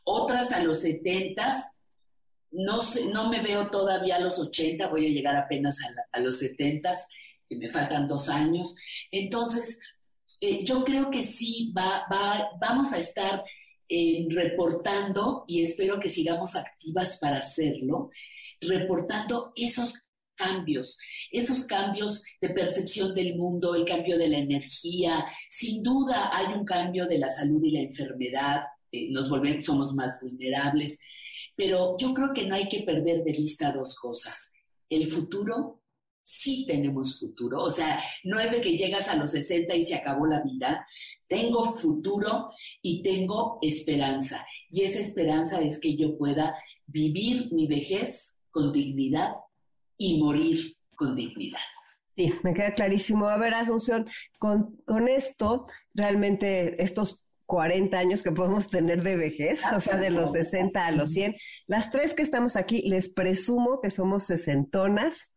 otras 0.03 0.51
a 0.51 0.65
los 0.65 0.81
70 0.81 1.55
no, 2.53 2.79
sé, 2.79 3.07
no 3.07 3.29
me 3.29 3.43
veo 3.43 3.71
todavía 3.71 4.17
a 4.17 4.21
los 4.21 4.39
80, 4.39 4.89
voy 4.89 5.07
a 5.07 5.11
llegar 5.11 5.37
apenas 5.37 5.77
a, 6.13 6.21
los 6.21 6.39
70, 6.39 6.93
que 7.49 7.57
me 7.57 7.71
faltan 7.71 8.09
dos 8.09 8.29
años. 8.29 8.75
Entonces, 9.11 9.79
eh, 10.41 10.65
yo 10.65 10.85
creo 10.85 11.11
que 11.11 11.23
sí, 11.23 11.73
va, 11.77 12.07
vamos 12.61 12.93
a 12.93 12.99
estar 12.99 13.45
eh, 13.89 14.27
reportando, 14.31 15.45
y 15.49 15.63
espero 15.63 15.99
que 16.01 16.09
sigamos 16.09 16.57
activas 16.57 17.19
para 17.19 17.39
hacerlo, 17.39 18.11
reportando 18.61 19.53
esos 19.57 19.95
cambios, 20.41 20.99
esos 21.31 21.65
cambios 21.65 22.23
de 22.41 22.51
percepción 22.51 23.15
del 23.15 23.37
mundo, 23.37 23.75
el 23.75 23.85
cambio 23.85 24.17
de 24.17 24.29
la 24.29 24.39
energía. 24.39 25.25
Sin 25.51 25.83
duda 25.83 26.31
hay 26.33 26.55
un 26.55 26.65
cambio 26.65 27.07
de 27.07 27.19
la 27.19 27.29
salud 27.29 27.63
y 27.63 27.73
la 27.73 27.81
enfermedad, 27.81 28.63
eh, 28.91 29.11
nos 29.11 29.29
volvemos, 29.29 29.67
somos 29.67 29.93
más 29.93 30.19
vulnerables, 30.21 30.99
pero 31.55 31.97
yo 31.99 32.15
creo 32.15 32.33
que 32.33 32.47
no 32.47 32.55
hay 32.55 32.69
que 32.69 32.83
perder 32.83 33.25
de 33.25 33.33
vista 33.33 33.73
dos 33.73 33.97
cosas. 33.97 34.51
El 34.89 35.07
futuro, 35.07 35.83
sí 36.23 36.65
tenemos 36.67 37.19
futuro, 37.19 37.63
o 37.63 37.71
sea, 37.71 38.01
no 38.25 38.39
es 38.39 38.53
de 38.53 38.61
que 38.61 38.77
llegas 38.77 39.09
a 39.09 39.17
los 39.17 39.33
60 39.33 39.75
y 39.75 39.83
se 39.83 39.97
acabó 39.97 40.27
la 40.27 40.43
vida, 40.43 40.87
tengo 41.27 41.77
futuro 41.77 42.51
y 42.83 43.03
tengo 43.03 43.59
esperanza. 43.63 44.47
Y 44.71 44.83
esa 44.83 45.01
esperanza 45.01 45.61
es 45.61 45.81
que 45.81 45.97
yo 45.97 46.17
pueda 46.17 46.55
vivir 46.87 47.53
mi 47.53 47.67
vejez 47.67 48.35
con 48.51 48.73
dignidad 48.73 49.33
y 49.97 50.21
morir 50.21 50.77
con 50.97 51.17
dignidad. 51.17 51.61
Sí, 52.17 52.35
me 52.43 52.53
queda 52.53 52.75
clarísimo. 52.75 53.27
A 53.29 53.39
ver, 53.39 53.55
Asunción, 53.55 54.09
con, 54.39 54.77
con 54.85 55.09
esto, 55.09 55.67
realmente 55.95 56.83
estos 56.83 57.27
40 57.51 57.99
años 57.99 58.23
que 58.23 58.31
podemos 58.31 58.69
tener 58.69 59.03
de 59.03 59.17
vejez, 59.17 59.61
o 59.75 59.81
sea, 59.81 59.97
de 59.97 60.11
los 60.11 60.31
60 60.33 60.87
a 60.87 60.93
los 60.93 61.11
100. 61.13 61.35
Las 61.67 61.91
tres 61.91 62.15
que 62.15 62.23
estamos 62.23 62.55
aquí, 62.55 62.89
les 62.89 63.09
presumo 63.09 63.81
que 63.81 63.91
somos 63.91 64.25
sesentonas, 64.27 65.33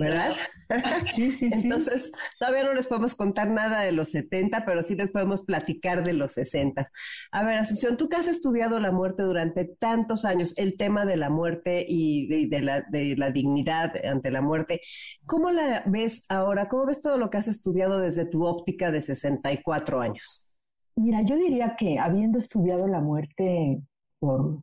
¿verdad? 0.00 0.34
Sí, 1.14 1.30
sí, 1.30 1.50
sí. 1.50 1.60
Entonces, 1.64 2.10
todavía 2.40 2.64
no 2.64 2.72
les 2.72 2.86
podemos 2.86 3.14
contar 3.14 3.48
nada 3.50 3.82
de 3.82 3.92
los 3.92 4.10
70, 4.10 4.64
pero 4.64 4.82
sí 4.82 4.96
les 4.96 5.10
podemos 5.10 5.42
platicar 5.42 6.02
de 6.02 6.14
los 6.14 6.32
60. 6.32 6.84
A 7.30 7.44
ver, 7.44 7.58
Ascensión, 7.58 7.98
tú 7.98 8.08
que 8.08 8.16
has 8.16 8.26
estudiado 8.26 8.80
la 8.80 8.90
muerte 8.90 9.22
durante 9.22 9.66
tantos 9.66 10.24
años, 10.24 10.54
el 10.56 10.78
tema 10.78 11.04
de 11.04 11.16
la 11.16 11.28
muerte 11.28 11.84
y 11.86 12.48
de, 12.48 12.62
la, 12.62 12.80
de 12.90 13.14
la 13.16 13.30
dignidad 13.30 13.92
ante 14.04 14.30
la 14.30 14.40
muerte, 14.40 14.80
¿cómo 15.26 15.50
la 15.50 15.84
ves 15.86 16.22
ahora? 16.28 16.68
¿Cómo 16.68 16.86
ves 16.86 17.02
todo 17.02 17.18
lo 17.18 17.30
que 17.30 17.38
has 17.38 17.48
estudiado 17.48 17.98
desde 17.98 18.24
tu 18.24 18.44
óptica 18.46 18.90
de 18.90 19.02
64 19.02 20.00
años? 20.00 20.51
Mira, 20.96 21.22
yo 21.22 21.36
diría 21.36 21.74
que 21.76 21.98
habiendo 21.98 22.38
estudiado 22.38 22.86
la 22.86 23.00
muerte 23.00 23.82
por, 24.18 24.62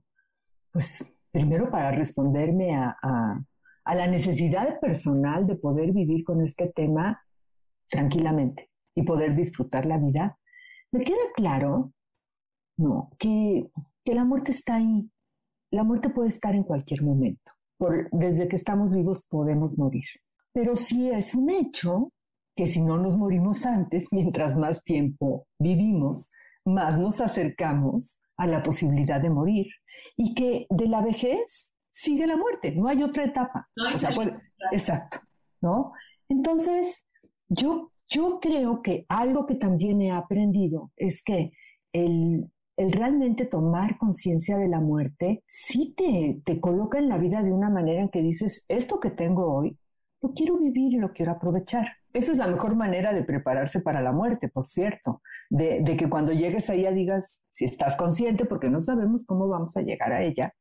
pues, 0.71 1.03
primero 1.31 1.69
para 1.71 1.91
responderme 1.91 2.75
a, 2.75 2.95
a, 3.01 3.95
la 3.95 4.07
necesidad 4.07 4.79
personal 4.79 5.48
de 5.48 5.55
poder 5.55 5.91
vivir 5.91 6.24
con 6.24 6.41
este 6.41 6.67
tema 6.67 7.24
tranquilamente 7.89 8.69
y 8.93 9.01
poder 9.01 9.36
disfrutar 9.36 9.88
la 9.88 9.98
vida, 9.98 10.38
me 10.91 11.03
queda 11.03 11.17
claro, 11.36 11.91
no, 12.77 13.09
que, 13.17 13.71
que 14.05 14.13
la 14.13 14.25
muerte 14.25 14.51
está 14.51 14.75
ahí. 14.75 15.09
La 15.71 15.83
muerte 15.83 16.09
puede 16.09 16.29
estar 16.29 16.53
en 16.53 16.63
cualquier 16.63 17.03
momento. 17.03 17.51
Por, 17.77 18.09
desde 18.12 18.48
que 18.48 18.55
estamos 18.55 18.93
vivos 18.93 19.25
podemos 19.27 19.77
morir. 19.77 20.05
Pero 20.51 20.75
sí 20.75 21.09
es 21.09 21.33
un 21.33 21.50
hecho 21.50 22.12
que 22.59 22.67
si 22.67 22.81
no 22.81 22.97
nos 22.97 23.15
morimos 23.15 23.65
antes, 23.65 24.09
mientras 24.11 24.57
más 24.57 24.83
tiempo 24.83 25.47
vivimos, 25.59 26.29
más 26.65 26.99
nos 26.99 27.21
acercamos 27.21 28.19
a 28.35 28.47
la 28.47 28.61
posibilidad 28.63 29.21
de 29.21 29.29
morir 29.29 29.67
y 30.17 30.33
que 30.33 30.67
de 30.69 30.87
la 30.89 31.01
vejez 31.01 31.73
sigue 31.89 32.27
la 32.27 32.35
muerte, 32.35 32.73
no 32.75 32.89
hay 32.89 33.01
otra 33.01 33.23
etapa. 33.23 33.69
exacto, 34.73 35.19
¿no? 35.61 35.93
Entonces, 36.27 37.05
yo, 37.47 37.93
yo 38.09 38.41
creo 38.41 38.81
que 38.81 39.05
algo 39.07 39.45
que 39.45 39.55
también 39.55 40.01
he 40.01 40.11
aprendido 40.11 40.91
es 40.97 41.23
que 41.23 41.53
el, 41.93 42.51
el 42.75 42.91
realmente 42.91 43.45
tomar 43.45 43.97
conciencia 43.97 44.57
de 44.57 44.67
la 44.67 44.81
muerte 44.81 45.43
sí 45.47 45.93
te, 45.95 46.41
te 46.43 46.59
coloca 46.59 46.99
en 46.99 47.07
la 47.07 47.17
vida 47.17 47.41
de 47.41 47.53
una 47.53 47.69
manera 47.69 48.01
en 48.01 48.09
que 48.09 48.21
dices, 48.21 48.65
esto 48.67 48.99
que 48.99 49.11
tengo 49.11 49.49
hoy, 49.49 49.77
lo 50.21 50.33
quiero 50.33 50.57
vivir 50.57 50.91
y 50.91 50.97
lo 50.97 51.13
quiero 51.13 51.31
aprovechar. 51.31 51.99
Eso 52.13 52.31
es 52.31 52.37
la 52.37 52.47
mejor 52.47 52.75
manera 52.75 53.13
de 53.13 53.23
prepararse 53.23 53.81
para 53.81 54.01
la 54.01 54.11
muerte, 54.11 54.49
por 54.49 54.65
cierto, 54.65 55.21
de, 55.49 55.83
que 55.97 56.09
cuando 56.09 56.31
llegues 56.31 56.69
a 56.69 56.73
ella 56.73 56.91
digas, 56.91 57.43
si 57.49 57.65
estás 57.65 57.95
consciente, 57.95 58.45
porque 58.45 58.69
no 58.69 58.81
sabemos 58.81 59.25
cómo 59.25 59.47
vamos 59.47 59.77
a 59.77 59.81
llegar 59.81 60.11
a 60.11 60.23
ella, 60.23 60.53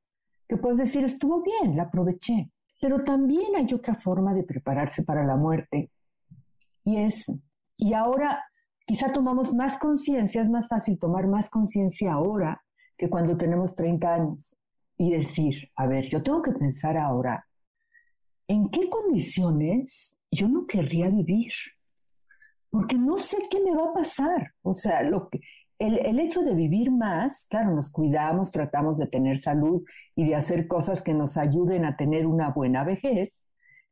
que 0.46 0.56
puedes 0.56 0.78
decir, 0.78 1.04
estuvo 1.04 1.42
bien, 1.42 1.76
la 1.76 1.84
aproveché. 1.84 2.50
Pero 2.80 3.02
también 3.02 3.56
hay 3.56 3.72
otra 3.72 3.94
forma 3.94 4.34
de 4.34 4.44
prepararse 4.44 5.02
para 5.02 5.24
la 5.24 5.36
muerte, 5.36 5.90
y 6.84 6.98
es, 6.98 7.30
y 7.76 7.94
ahora 7.94 8.44
quizá 8.86 9.12
tomamos 9.12 9.54
más 9.54 9.78
conciencia, 9.78 10.42
es 10.42 10.50
más 10.50 10.68
fácil 10.68 10.98
tomar 10.98 11.26
más 11.26 11.50
conciencia 11.50 12.12
ahora 12.12 12.62
que 12.96 13.08
cuando 13.10 13.36
tenemos 13.36 13.74
30 13.74 14.14
años, 14.14 14.58
y 14.96 15.12
decir, 15.12 15.70
a 15.76 15.86
ver, 15.86 16.08
yo 16.08 16.22
tengo 16.22 16.42
que 16.42 16.52
pensar 16.52 16.96
ahora 16.96 17.48
¿en 18.48 18.70
qué 18.70 18.88
condiciones 18.88 20.16
yo 20.30 20.48
no 20.48 20.66
querría 20.66 21.10
vivir? 21.10 21.52
Porque 22.70 22.96
no 22.96 23.16
sé 23.16 23.38
qué 23.50 23.60
me 23.60 23.74
va 23.74 23.90
a 23.90 23.94
pasar. 23.94 24.52
O 24.62 24.74
sea, 24.74 25.02
lo 25.02 25.28
que, 25.28 25.40
el, 25.78 25.98
el, 26.04 26.18
hecho 26.18 26.42
de 26.42 26.54
vivir 26.54 26.90
más, 26.90 27.46
claro, 27.48 27.74
nos 27.74 27.90
cuidamos, 27.90 28.50
tratamos 28.50 28.98
de 28.98 29.06
tener 29.06 29.38
salud 29.38 29.84
y 30.14 30.26
de 30.26 30.34
hacer 30.34 30.66
cosas 30.66 31.02
que 31.02 31.14
nos 31.14 31.36
ayuden 31.36 31.84
a 31.84 31.96
tener 31.96 32.26
una 32.26 32.50
buena 32.50 32.84
vejez, 32.84 33.44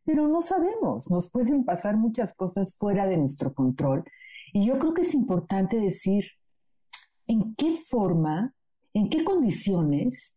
pero 0.05 0.29
no 0.29 0.41
sabemos, 0.41 1.11
nos 1.11 1.31
pueden 1.31 1.65
pasar 1.65 1.97
muchas 1.97 2.33
cosas 2.35 2.77
fuera 2.77 3.07
de 3.07 3.17
nuestro 3.17 3.55
control. 3.55 4.05
Y 4.53 4.67
yo 4.67 4.79
creo 4.79 4.95
que 4.95 5.03
es 5.03 5.15
importante 5.15 5.79
decir 5.79 6.25
en 7.27 7.55
qué 7.57 7.75
forma, 7.75 8.55
en 8.95 9.09
qué 9.11 9.25
condiciones 9.25 10.37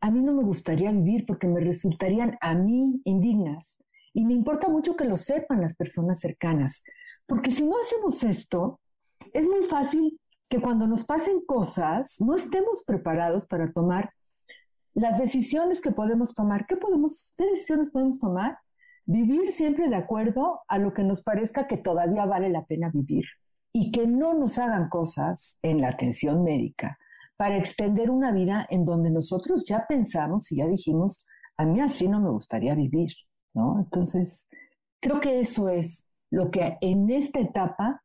a 0.00 0.10
mí 0.10 0.22
no 0.22 0.34
me 0.34 0.44
gustaría 0.44 0.92
vivir 0.92 1.24
porque 1.26 1.48
me 1.48 1.60
resultarían 1.60 2.36
a 2.40 2.54
mí 2.54 3.00
indignas. 3.04 3.78
Y 4.16 4.24
me 4.24 4.32
importa 4.32 4.68
mucho 4.68 4.96
que 4.96 5.04
lo 5.04 5.18
sepan 5.18 5.60
las 5.60 5.74
personas 5.74 6.20
cercanas, 6.20 6.82
porque 7.26 7.50
si 7.50 7.66
no 7.66 7.74
hacemos 7.78 8.24
esto, 8.24 8.80
es 9.34 9.46
muy 9.46 9.62
fácil 9.62 10.18
que 10.48 10.58
cuando 10.58 10.86
nos 10.86 11.04
pasen 11.04 11.44
cosas 11.44 12.16
no 12.20 12.34
estemos 12.34 12.82
preparados 12.82 13.46
para 13.46 13.70
tomar 13.74 14.14
las 14.94 15.18
decisiones 15.18 15.82
que 15.82 15.90
podemos 15.90 16.32
tomar. 16.32 16.66
¿Qué, 16.66 16.78
decisiones 17.36 17.90
podemos 17.90 18.18
tomar? 18.18 18.56
Vivir 19.04 19.52
siempre 19.52 19.86
de 19.90 19.96
acuerdo 19.96 20.60
a 20.66 20.78
lo 20.78 20.94
que 20.94 21.02
nos 21.02 21.20
parezca 21.22 21.66
que 21.66 21.76
todavía 21.76 22.24
vale 22.24 22.48
la 22.48 22.64
pena 22.64 22.90
vivir 22.90 23.26
y 23.70 23.90
que 23.90 24.06
no 24.06 24.32
nos 24.32 24.58
hagan 24.58 24.88
cosas 24.88 25.58
en 25.60 25.82
la 25.82 25.88
atención 25.88 26.42
médica 26.42 26.98
para 27.36 27.58
extender 27.58 28.10
una 28.10 28.32
vida 28.32 28.66
en 28.70 28.86
donde 28.86 29.10
nosotros 29.10 29.66
ya 29.68 29.84
pensamos 29.86 30.50
y 30.52 30.56
ya 30.56 30.66
dijimos, 30.66 31.26
a 31.58 31.66
mí 31.66 31.82
así 31.82 32.08
no 32.08 32.18
me 32.18 32.30
gustaría 32.30 32.74
vivir, 32.74 33.10
Entonces, 33.78 34.46
creo 35.00 35.20
que 35.20 35.40
eso 35.40 35.68
es 35.68 36.04
lo 36.30 36.50
que 36.50 36.76
en 36.80 37.10
esta 37.10 37.40
etapa 37.40 38.02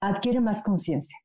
adquiere 0.00 0.40
más 0.40 0.62
conciencia. 0.62 1.16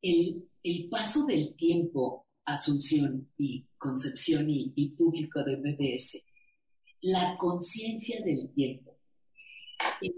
El, 0.00 0.48
paso 0.90 1.26
del 1.26 1.54
tiempo, 1.54 2.26
Asunción 2.44 3.30
y 3.36 3.66
Concepción 3.76 4.46
y, 4.48 4.88
público 4.90 5.42
de 5.44 5.56
MBS, 5.56 6.22
la 7.02 7.36
conciencia 7.38 8.24
del 8.24 8.50
tiempo. 8.54 8.96
Eh, 10.02 10.12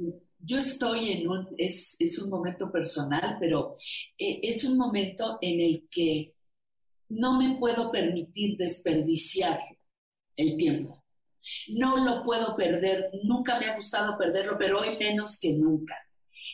yo 0.45 0.59
estoy 0.59 1.13
en 1.13 1.29
un, 1.29 1.49
es, 1.57 1.97
un 2.23 2.31
momento 2.31 2.71
personal, 2.71 3.37
pero 3.41 3.75
eh, 4.19 4.41
es 4.43 4.65
un 4.65 4.77
momento 4.77 5.39
en 5.41 5.61
el 5.61 5.89
que 5.89 6.35
no 7.09 7.39
me 7.39 7.57
puedo 7.59 7.91
permitir 7.91 8.57
desperdiciar 8.57 9.61
el 10.37 10.57
tiempo. 10.57 11.02
No 11.69 12.05
lo 12.05 12.25
puedo 12.25 12.57
perder, 12.57 13.11
nunca 13.25 13.59
me 13.59 13.67
ha 13.67 13.77
gustado 13.77 14.17
perderlo, 14.19 14.57
pero 14.59 14.81
hoy 14.81 14.97
menos 14.99 15.39
que 15.41 15.53
nunca. 15.55 15.95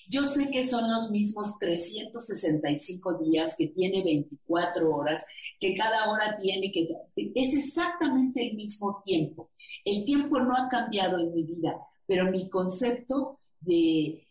Yo 0.09 0.23
sé 0.23 0.51
que 0.51 0.67
son 0.67 0.91
los 0.91 1.11
mismos 1.11 1.59
365 1.59 3.19
días, 3.19 3.55
que 3.57 3.69
tiene 3.69 4.03
24 4.03 4.91
horas, 4.91 5.25
que 5.61 5.75
cada 5.75 6.11
hora 6.11 6.37
tiene 6.41 6.71
que... 6.71 6.89
Es 7.35 7.55
exactamente 7.55 8.49
el 8.49 8.57
mismo 8.57 9.03
tiempo. 9.05 9.51
El 9.85 10.05
tiempo 10.05 10.39
no 10.41 10.57
ha 10.57 10.69
cambiado 10.69 11.19
en 11.19 11.35
mi 11.35 11.43
vida, 11.43 11.77
pero 12.07 12.31
mi 12.31 12.49
concepto 12.49 13.39
de, 13.61 14.25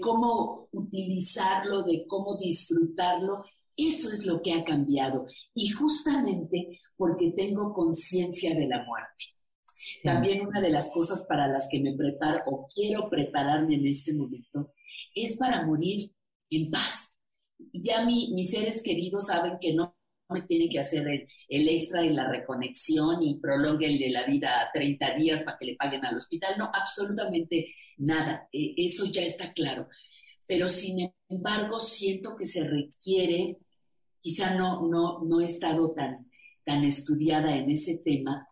cómo 0.00 0.68
utilizarlo, 0.72 1.82
de 1.82 2.06
cómo 2.06 2.36
disfrutarlo, 2.36 3.44
eso 3.76 4.10
es 4.12 4.26
lo 4.26 4.40
que 4.42 4.52
ha 4.52 4.64
cambiado. 4.64 5.26
Y 5.54 5.70
justamente 5.70 6.80
porque 6.96 7.32
tengo 7.32 7.72
conciencia 7.72 8.54
de 8.54 8.68
la 8.68 8.84
muerte. 8.84 9.33
También 10.04 10.46
una 10.46 10.60
de 10.60 10.68
las 10.68 10.90
cosas 10.90 11.24
para 11.26 11.48
las 11.48 11.66
que 11.70 11.80
me 11.80 11.94
preparo 11.94 12.42
o 12.44 12.68
quiero 12.68 13.08
prepararme 13.08 13.76
en 13.76 13.86
este 13.86 14.12
momento 14.12 14.74
es 15.14 15.34
para 15.38 15.64
morir 15.64 16.10
en 16.50 16.70
paz. 16.70 17.14
Ya 17.72 18.04
mis 18.04 18.50
seres 18.50 18.82
queridos 18.82 19.28
saben 19.28 19.56
que 19.58 19.72
no 19.72 19.96
me 20.28 20.42
tienen 20.42 20.68
que 20.68 20.78
hacer 20.78 21.06
el, 21.48 21.68
extra 21.68 22.02
en 22.02 22.16
la 22.16 22.28
reconexión 22.28 23.22
y 23.22 23.38
prolonguenle 23.40 24.10
la 24.10 24.26
vida 24.26 24.60
a 24.60 24.70
30 24.74 25.14
días 25.14 25.42
para 25.42 25.56
que 25.56 25.66
le 25.66 25.76
paguen 25.76 26.04
al 26.04 26.18
hospital. 26.18 26.54
No, 26.58 26.70
absolutamente 26.70 27.74
nada. 27.96 28.46
E, 28.52 28.74
eso 28.76 29.06
ya 29.06 29.22
está 29.22 29.54
claro. 29.54 29.88
Pero 30.46 30.68
sin 30.68 31.14
embargo, 31.30 31.80
siento 31.80 32.36
que 32.36 32.44
se 32.44 32.68
requiere, 32.68 33.56
quizá 34.20 34.54
no, 34.54 34.86
no, 34.86 35.24
no 35.24 35.40
he 35.40 35.46
estado 35.46 35.94
tan, 35.94 36.30
tan 36.62 36.84
estudiada 36.84 37.56
en 37.56 37.70
ese 37.70 38.02
tema, 38.04 38.46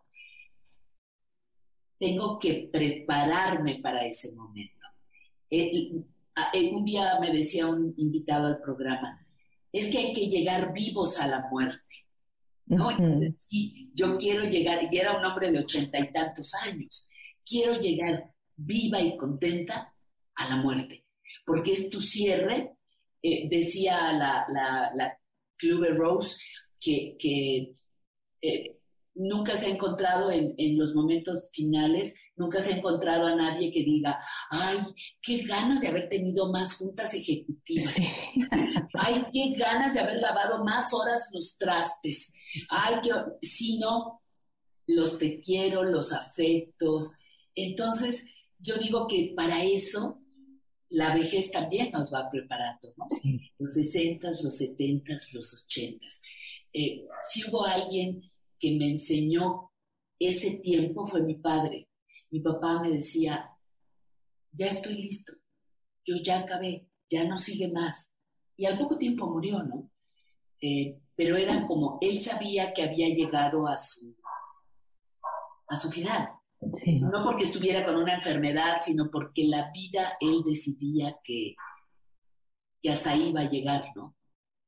tengo 2.02 2.36
que 2.40 2.68
prepararme 2.72 3.78
para 3.80 4.04
ese 4.04 4.34
momento. 4.34 4.88
un 6.74 6.84
día 6.84 7.20
me 7.20 7.30
decía 7.30 7.68
un 7.68 7.94
invitado 7.96 8.48
al 8.48 8.60
programa, 8.60 9.24
es 9.70 9.88
que 9.88 9.98
hay 9.98 10.12
que 10.12 10.26
llegar 10.26 10.72
vivos 10.72 11.20
a 11.20 11.28
la 11.28 11.48
muerte. 11.48 11.94
¿no? 12.66 12.88
sí, 13.38 13.92
yo 13.94 14.16
quiero 14.16 14.44
llegar, 14.44 14.80
y 14.90 14.98
era 14.98 15.16
un 15.16 15.24
hombre 15.24 15.52
de 15.52 15.60
ochenta 15.60 16.00
y 16.00 16.10
tantos 16.10 16.52
años, 16.54 17.08
quiero 17.46 17.80
llegar 17.80 18.32
viva 18.56 19.00
y 19.00 19.16
contenta 19.16 19.94
a 20.34 20.48
la 20.48 20.56
muerte, 20.56 21.04
porque 21.46 21.70
es 21.70 21.88
tu 21.88 22.00
cierre, 22.00 22.72
eh, 23.22 23.48
decía 23.48 24.12
la, 24.12 24.44
la, 24.48 24.90
la 24.96 25.18
Rose, 25.94 26.36
que, 26.80 27.16
eh, 28.40 28.76
nunca 29.14 29.56
se 29.56 29.66
ha 29.66 29.74
encontrado 29.74 30.30
en, 30.30 30.78
los 30.78 30.94
momentos 30.94 31.50
finales, 31.52 32.16
nunca 32.36 32.60
se 32.60 32.72
ha 32.72 32.76
encontrado 32.76 33.26
a 33.26 33.36
nadie 33.36 33.70
que 33.70 33.82
diga, 33.82 34.18
ay, 34.50 34.78
qué 35.20 35.44
ganas 35.44 35.80
de 35.80 35.88
haber 35.88 36.08
tenido 36.08 36.50
más 36.50 36.74
juntas 36.74 37.14
ejecutivas, 37.14 37.96
ay, 38.94 39.24
qué 39.32 39.54
ganas 39.56 39.94
de 39.94 40.00
haber 40.00 40.18
lavado 40.18 40.64
más 40.64 40.92
horas 40.92 41.28
los 41.32 41.56
trastes, 41.56 42.32
ay, 42.68 42.96
que, 43.02 43.10
sino 43.46 44.22
los 44.86 45.18
te 45.18 45.40
quiero, 45.40 45.84
los 45.84 46.12
afectos. 46.12 47.12
Entonces, 47.54 48.24
yo 48.58 48.76
digo 48.76 49.06
que 49.06 49.34
para 49.36 49.62
eso 49.62 50.20
la 50.88 51.14
vejez 51.14 51.50
también 51.50 51.90
nos 51.90 52.12
va 52.12 52.30
preparando, 52.30 52.92
¿no? 52.96 53.06
Los 53.58 53.74
60, 53.74 54.28
los 54.42 54.56
70, 54.56 55.14
los 55.32 55.64
80. 55.64 56.06
Eh, 56.74 57.04
si 57.28 57.48
hubo 57.48 57.64
alguien 57.64 58.31
que 58.62 58.78
me 58.78 58.92
enseñó 58.92 59.72
ese 60.20 60.52
tiempo 60.52 61.04
fue 61.04 61.24
mi 61.24 61.34
padre. 61.34 61.88
Mi 62.30 62.40
papá 62.40 62.80
me 62.80 62.90
decía, 62.90 63.50
ya 64.52 64.66
estoy 64.68 65.02
listo, 65.02 65.32
yo 66.04 66.16
ya 66.22 66.38
acabé, 66.38 66.86
ya 67.10 67.24
no 67.24 67.36
sigue 67.36 67.68
más. 67.72 68.14
Y 68.56 68.66
al 68.66 68.78
poco 68.78 68.96
tiempo 68.96 69.26
murió, 69.26 69.64
¿no? 69.64 69.90
Eh, 70.60 71.00
pero 71.16 71.36
era 71.36 71.66
como, 71.66 71.98
él 72.00 72.20
sabía 72.20 72.72
que 72.72 72.84
había 72.84 73.08
llegado 73.08 73.66
a 73.66 73.76
su, 73.76 74.16
a 75.66 75.76
su 75.76 75.90
final. 75.90 76.30
No 76.60 77.24
porque 77.24 77.42
estuviera 77.42 77.84
con 77.84 77.96
una 77.96 78.14
enfermedad, 78.14 78.76
sino 78.80 79.10
porque 79.10 79.44
la 79.44 79.72
vida 79.72 80.16
él 80.20 80.44
decidía 80.46 81.18
que, 81.24 81.56
que 82.80 82.90
hasta 82.90 83.10
ahí 83.10 83.30
iba 83.30 83.40
a 83.40 83.50
llegar, 83.50 83.86
¿no? 83.96 84.14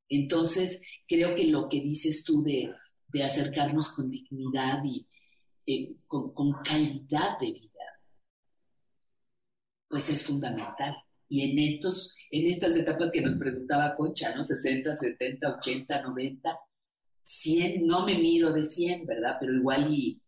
Entonces, 0.09 0.83
creo 1.07 1.37
que 1.37 1.47
lo 1.47 1.69
que 1.69 1.81
dices 1.81 2.25
tú 2.25 2.43
de, 2.43 2.75
acercarnos 3.23 3.91
con 3.91 4.11
dignidad 4.11 4.83
y 4.85 5.07
eh, 5.67 5.95
con, 6.07 6.33
calidad 6.65 7.39
de 7.41 7.53
vida, 7.53 8.01
pues 9.89 10.11
es 10.11 10.25
fundamental. 10.25 10.97
Y 11.29 11.51
en, 11.51 11.59
estos, 11.59 12.15
en 12.31 12.47
estas 12.47 12.77
etapas 12.77 13.11
que 13.11 13.21
nos 13.21 13.37
preguntaba 13.37 13.97
Concha, 13.97 14.35
¿no? 14.35 14.45
60, 14.45 14.95
70, 14.97 15.57
80, 15.57 16.03
90, 16.03 16.59
100, 17.25 17.87
no 17.87 18.05
me 18.05 18.19
miro 18.19 18.53
de 18.53 18.65
100, 18.65 19.07
¿verdad? 19.07 19.37
Pero 19.41 19.55
igual 19.55 19.93
y 19.93 20.21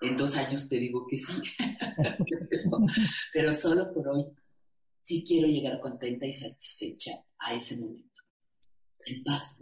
en 0.00 0.16
dos 0.16 0.36
años 0.36 0.68
te 0.68 0.76
digo 0.76 1.06
que 1.06 1.16
sí. 1.16 1.40
pero 3.32 3.52
solo 3.52 3.92
por 3.92 4.08
hoy 4.08 4.24
sí 5.02 5.24
quiero 5.26 5.46
llegar 5.46 5.80
contenta 5.80 6.26
y 6.26 6.32
satisfecha 6.32 7.12
a 7.38 7.54
ese 7.54 7.78
momento 7.78 8.22
en 9.06 9.22
paz, 9.24 9.56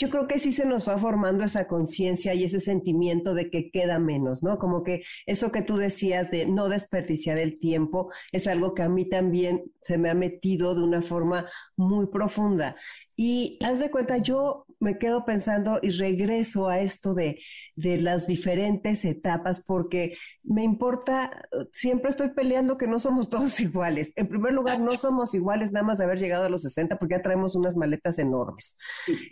Yo 0.00 0.08
creo 0.08 0.26
que 0.26 0.38
sí 0.38 0.50
se 0.50 0.64
nos 0.64 0.88
va 0.88 0.96
formando 0.96 1.44
esa 1.44 1.66
conciencia 1.66 2.32
y 2.32 2.44
ese 2.44 2.58
sentimiento 2.58 3.34
de 3.34 3.50
que 3.50 3.70
queda 3.70 3.98
menos, 3.98 4.42
¿no? 4.42 4.58
Como 4.58 4.82
que 4.82 5.02
eso 5.26 5.52
que 5.52 5.60
tú 5.60 5.76
decías 5.76 6.30
de 6.30 6.46
no 6.46 6.70
desperdiciar 6.70 7.38
el 7.38 7.58
tiempo 7.58 8.10
es 8.32 8.46
algo 8.46 8.72
que 8.74 8.82
a 8.82 8.88
mí 8.88 9.06
también 9.06 9.62
se 9.82 9.98
me 9.98 10.08
ha 10.08 10.14
metido 10.14 10.74
de 10.74 10.82
una 10.82 11.02
forma 11.02 11.50
muy 11.76 12.06
profunda. 12.06 12.76
Y 13.22 13.58
haz 13.62 13.78
de 13.78 13.90
cuenta, 13.90 14.16
yo 14.16 14.64
me 14.78 14.96
quedo 14.96 15.26
pensando 15.26 15.78
y 15.82 15.90
regreso 15.90 16.68
a 16.68 16.80
esto 16.80 17.12
de, 17.12 17.38
de 17.76 18.00
las 18.00 18.26
diferentes 18.26 19.04
etapas 19.04 19.62
porque 19.62 20.16
me 20.42 20.64
importa, 20.64 21.46
siempre 21.70 22.08
estoy 22.08 22.30
peleando 22.30 22.78
que 22.78 22.86
no 22.86 22.98
somos 22.98 23.28
todos 23.28 23.60
iguales. 23.60 24.14
En 24.16 24.26
primer 24.26 24.54
lugar, 24.54 24.80
no 24.80 24.96
somos 24.96 25.34
iguales 25.34 25.70
nada 25.70 25.84
más 25.84 25.98
de 25.98 26.04
haber 26.04 26.18
llegado 26.18 26.44
a 26.44 26.48
los 26.48 26.62
60 26.62 26.98
porque 26.98 27.16
ya 27.16 27.20
traemos 27.20 27.54
unas 27.56 27.76
maletas 27.76 28.18
enormes. 28.18 28.74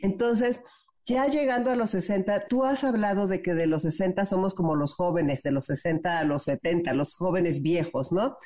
Entonces, 0.03 0.61
ya 1.09 1.27
llegando 1.27 1.71
a 1.71 1.77
los 1.77 1.91
60, 1.91 2.49
tú 2.49 2.65
has 2.65 2.85
hablado 2.85 3.27
de 3.27 3.41
que 3.41 3.55
de 3.55 3.67
los 3.67 3.83
60 3.83 4.27
somos 4.27 4.55
como 4.55 4.77
los 4.77 4.95
jóvenes, 4.95 5.43
de 5.43 5.53
los 5.53 5.65
60 5.67 6.19
a 6.19 6.25
los 6.25 6.43
70, 6.45 6.93
los 6.93 7.17
jóvenes 7.17 7.63
viejos, 7.63 8.13
¿no? 8.13 8.37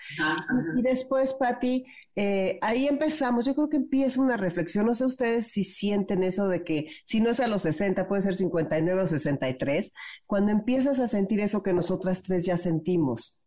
Y, 0.76 0.82
después, 0.82 1.34
Patti, 1.34 1.84
eh, 2.14 2.60
ahí 2.62 2.86
empezamos, 2.86 3.46
yo 3.46 3.54
creo 3.56 3.68
que 3.68 3.78
empieza 3.78 4.20
una 4.20 4.36
reflexión, 4.36 4.86
no 4.86 4.94
sé 4.94 5.04
ustedes 5.04 5.48
si 5.48 5.64
sienten 5.64 6.22
eso 6.22 6.46
de 6.46 6.62
que 6.62 6.86
si 7.04 7.20
no 7.20 7.30
es 7.30 7.40
a 7.40 7.48
los 7.48 7.62
60, 7.62 8.06
puede 8.06 8.22
ser 8.22 8.36
59 8.36 9.02
o 9.02 9.06
63, 9.08 9.92
cuando 10.26 10.52
empiezas 10.52 11.00
a 11.00 11.08
sentir 11.08 11.40
eso 11.40 11.64
que 11.64 11.72
nosotras 11.72 12.22
tres 12.22 12.46
ya 12.46 12.56
sentimos 12.56 13.41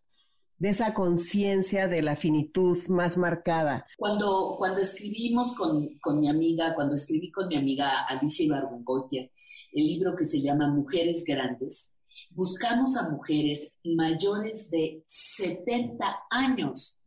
de 0.58 0.70
esa 0.70 0.94
conciencia 0.94 1.88
de 1.88 2.02
la 2.02 2.15
finitud 2.15 2.78
más 2.88 3.18
marcada. 3.18 3.86
Cuando, 3.98 4.56
cuando 4.58 4.82
escribimos 4.82 5.54
con, 5.54 5.98
con, 6.00 6.20
mi 6.20 6.30
amiga, 6.30 6.74
cuando 6.76 6.96
escribí 6.96 7.32
con 7.32 7.48
mi 7.50 7.58
amiga 7.58 8.04
Alicia 8.04 8.46
Ibargüengoitia 8.46 9.30
el 9.74 9.84
libro 9.84 10.15
que 10.15 10.26
se 10.26 10.41
llama 10.41 10.74
Mujeres 10.74 11.24
Grandes, 11.26 11.91
buscamos 12.30 12.96
a 12.96 13.10
mujeres 13.10 13.78
mayores 13.84 14.70
de 14.70 15.04
70 15.08 16.06
años, 16.30 16.98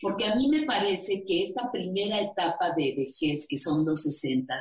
porque 0.00 0.24
a 0.24 0.36
mí 0.36 0.48
me 0.48 0.62
parece 0.62 1.24
que 1.24 1.42
esta 1.42 1.70
primera 1.72 2.20
etapa 2.20 2.72
de 2.76 2.94
vejez, 2.96 3.46
que 3.48 3.58
son 3.58 3.84
los 3.84 4.02
60, 4.02 4.56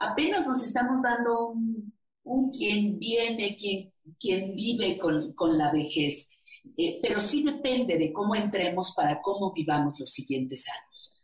apenas 0.00 0.46
nos 0.46 0.64
estamos 0.64 1.00
dando 1.02 1.50
un, 1.50 1.92
un 2.24 2.50
quien 2.50 2.98
viene, 2.98 3.56
quien, 3.56 3.92
quien 4.18 4.54
vive 4.54 4.98
con, 4.98 5.32
con 5.34 5.56
la 5.56 5.70
vejez 5.70 6.28
eh, 6.76 6.98
pero 7.02 7.20
sí 7.20 7.42
depende 7.42 7.96
de 7.98 8.12
cómo 8.12 8.34
entremos 8.34 8.92
para 8.94 9.20
cómo 9.20 9.52
vivamos 9.52 9.98
los 9.98 10.10
siguientes 10.10 10.68
años. 10.68 11.16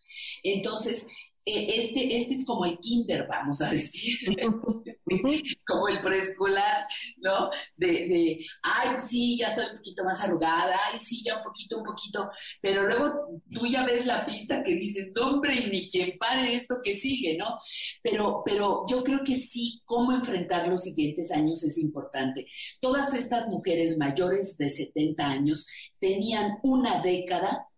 Entonces, 0.42 1.06
este, 1.46 2.16
este 2.16 2.34
es 2.34 2.44
como 2.44 2.64
el 2.64 2.78
kinder, 2.80 3.26
vamos 3.28 3.62
a 3.62 3.70
decir, 3.70 4.18
como 5.66 5.88
el 5.88 6.00
preescolar, 6.00 6.88
¿no? 7.18 7.50
De, 7.76 7.86
de, 7.86 8.46
ay, 8.62 8.88
pues 8.92 9.08
sí, 9.08 9.38
ya 9.38 9.46
estoy 9.46 9.66
un 9.70 9.76
poquito 9.76 10.04
más 10.04 10.24
arrugada, 10.24 10.76
ay, 10.92 10.98
sí, 10.98 11.22
ya 11.24 11.38
un 11.38 11.44
poquito, 11.44 11.78
un 11.78 11.84
poquito, 11.84 12.28
pero 12.60 12.88
luego 12.88 13.40
tú 13.52 13.64
ya 13.66 13.84
ves 13.86 14.06
la 14.06 14.26
pista 14.26 14.64
que 14.64 14.72
dices, 14.72 15.12
no, 15.14 15.34
hombre, 15.34 15.54
y 15.54 15.70
ni 15.70 15.88
quien 15.88 16.18
pare 16.18 16.52
esto 16.52 16.80
que 16.82 16.94
sigue, 16.94 17.36
¿no? 17.38 17.58
Pero, 18.02 18.42
pero 18.44 18.84
yo 18.88 19.04
creo 19.04 19.20
que 19.24 19.36
sí, 19.36 19.82
cómo 19.84 20.12
enfrentar 20.12 20.66
los 20.66 20.82
siguientes 20.82 21.30
años 21.30 21.62
es 21.62 21.78
importante. 21.78 22.46
Todas 22.80 23.14
estas 23.14 23.46
mujeres 23.48 23.98
mayores 23.98 24.58
de 24.58 24.68
70 24.68 25.24
años 25.24 25.66
tenían 26.00 26.58
una 26.64 27.00
década 27.02 27.68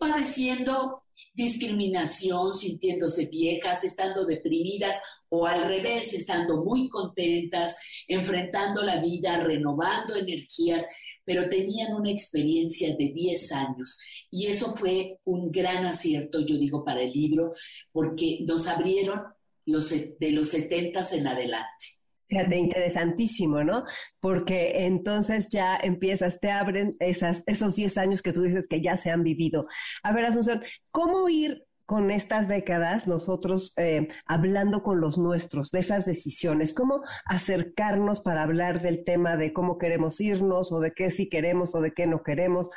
padeciendo 0.00 1.04
discriminación, 1.34 2.54
sintiéndose 2.54 3.26
viejas, 3.26 3.84
estando 3.84 4.24
deprimidas 4.24 5.00
o 5.28 5.46
al 5.46 5.66
revés, 5.66 6.12
estando 6.12 6.64
muy 6.64 6.88
contentas, 6.88 7.76
enfrentando 8.08 8.82
la 8.82 9.00
vida, 9.00 9.42
renovando 9.42 10.16
energías, 10.16 10.88
pero 11.24 11.48
tenían 11.48 11.94
una 11.94 12.10
experiencia 12.10 12.96
de 12.96 13.12
10 13.12 13.52
años. 13.52 13.98
Y 14.30 14.46
eso 14.46 14.74
fue 14.74 15.18
un 15.24 15.50
gran 15.50 15.84
acierto, 15.84 16.40
yo 16.44 16.56
digo, 16.58 16.84
para 16.84 17.02
el 17.02 17.12
libro, 17.12 17.52
porque 17.92 18.40
nos 18.46 18.66
abrieron 18.66 19.20
los, 19.66 19.90
de 19.90 20.30
los 20.32 20.48
70 20.48 21.00
en 21.12 21.26
adelante. 21.28 21.99
Fíjate, 22.30 22.56
interesantísimo, 22.56 23.64
¿no? 23.64 23.84
Porque 24.20 24.86
entonces 24.86 25.48
ya 25.48 25.76
empiezas, 25.76 26.38
te 26.38 26.52
abren 26.52 26.94
esas, 27.00 27.42
esos 27.46 27.74
10 27.74 27.98
años 27.98 28.22
que 28.22 28.32
tú 28.32 28.42
dices 28.42 28.68
que 28.68 28.80
ya 28.80 28.96
se 28.96 29.10
han 29.10 29.24
vivido. 29.24 29.66
A 30.04 30.12
ver, 30.12 30.26
Asunción, 30.26 30.62
¿cómo 30.92 31.28
ir 31.28 31.64
con 31.86 32.12
estas 32.12 32.46
décadas 32.46 33.08
nosotros 33.08 33.72
eh, 33.76 34.06
hablando 34.26 34.84
con 34.84 35.00
los 35.00 35.18
nuestros 35.18 35.72
de 35.72 35.80
esas 35.80 36.06
decisiones? 36.06 36.72
¿Cómo 36.72 37.02
acercarnos 37.24 38.20
para 38.20 38.44
hablar 38.44 38.80
del 38.80 39.02
tema 39.04 39.36
de 39.36 39.52
cómo 39.52 39.76
queremos 39.76 40.20
irnos 40.20 40.70
o 40.70 40.78
de 40.78 40.92
qué 40.92 41.10
sí 41.10 41.28
queremos 41.28 41.74
o 41.74 41.80
de 41.80 41.90
qué 41.90 42.06
no 42.06 42.22
queremos? 42.22 42.70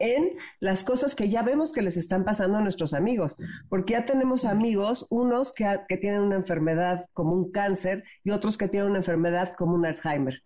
En 0.00 0.36
las 0.58 0.82
cosas 0.82 1.14
que 1.14 1.28
ya 1.28 1.42
vemos 1.42 1.72
que 1.72 1.82
les 1.82 1.96
están 1.96 2.24
pasando 2.24 2.58
a 2.58 2.62
nuestros 2.62 2.92
amigos, 2.92 3.36
porque 3.68 3.92
ya 3.92 4.06
tenemos 4.06 4.44
amigos, 4.44 5.06
unos 5.10 5.52
que, 5.52 5.64
tienen 6.00 6.22
una 6.22 6.36
enfermedad 6.36 7.04
como 7.14 7.34
un 7.34 7.52
cáncer 7.52 8.02
y 8.24 8.30
otros 8.32 8.58
que 8.58 8.66
tienen 8.66 8.90
una 8.90 8.98
enfermedad 8.98 9.52
como 9.56 9.74
un 9.74 9.86
Alzheimer. 9.86 10.42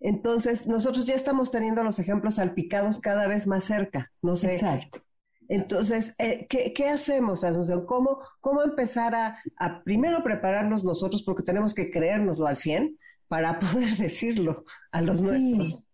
Entonces, 0.00 0.66
nosotros 0.66 1.06
ya 1.06 1.14
estamos 1.14 1.50
teniendo 1.50 1.82
los 1.82 1.98
ejemplos 1.98 2.34
salpicados 2.34 3.00
cada 3.00 3.26
vez 3.26 3.46
más 3.46 3.64
cerca, 3.64 4.12
no 4.20 4.36
sé. 4.36 4.56
Exacto. 4.56 5.00
Entonces, 5.48 6.14
eh, 6.18 6.46
¿qué, 6.48 6.88
hacemos, 6.88 7.44
Asunción? 7.44 7.86
¿Cómo, 7.86 8.18
¿Cómo 8.40 8.62
empezar 8.62 9.14
a, 9.14 9.38
a, 9.58 9.82
primero 9.82 10.22
prepararnos 10.22 10.84
nosotros, 10.84 11.22
porque 11.22 11.42
tenemos 11.42 11.74
que 11.74 11.90
creérnoslo 11.90 12.46
al 12.46 12.56
100 12.56 12.98
para 13.28 13.58
poder 13.60 13.96
decirlo 13.96 14.64
a 14.92 15.00
los 15.00 15.22
nuestros? 15.22 15.84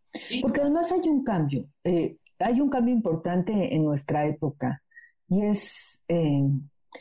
Porque 0.43 0.61
además 0.61 0.91
hay 0.91 1.09
un 1.09 1.23
cambio, 1.23 1.69
eh, 1.85 2.17
hay 2.41 2.61
un 2.61 2.71
cambio 2.71 2.95
importante 2.95 3.75
en 3.75 3.85
nuestra 3.85 4.27
época 4.27 4.83
y 5.29 5.45
es, 5.45 6.03
eh, 6.09 6.43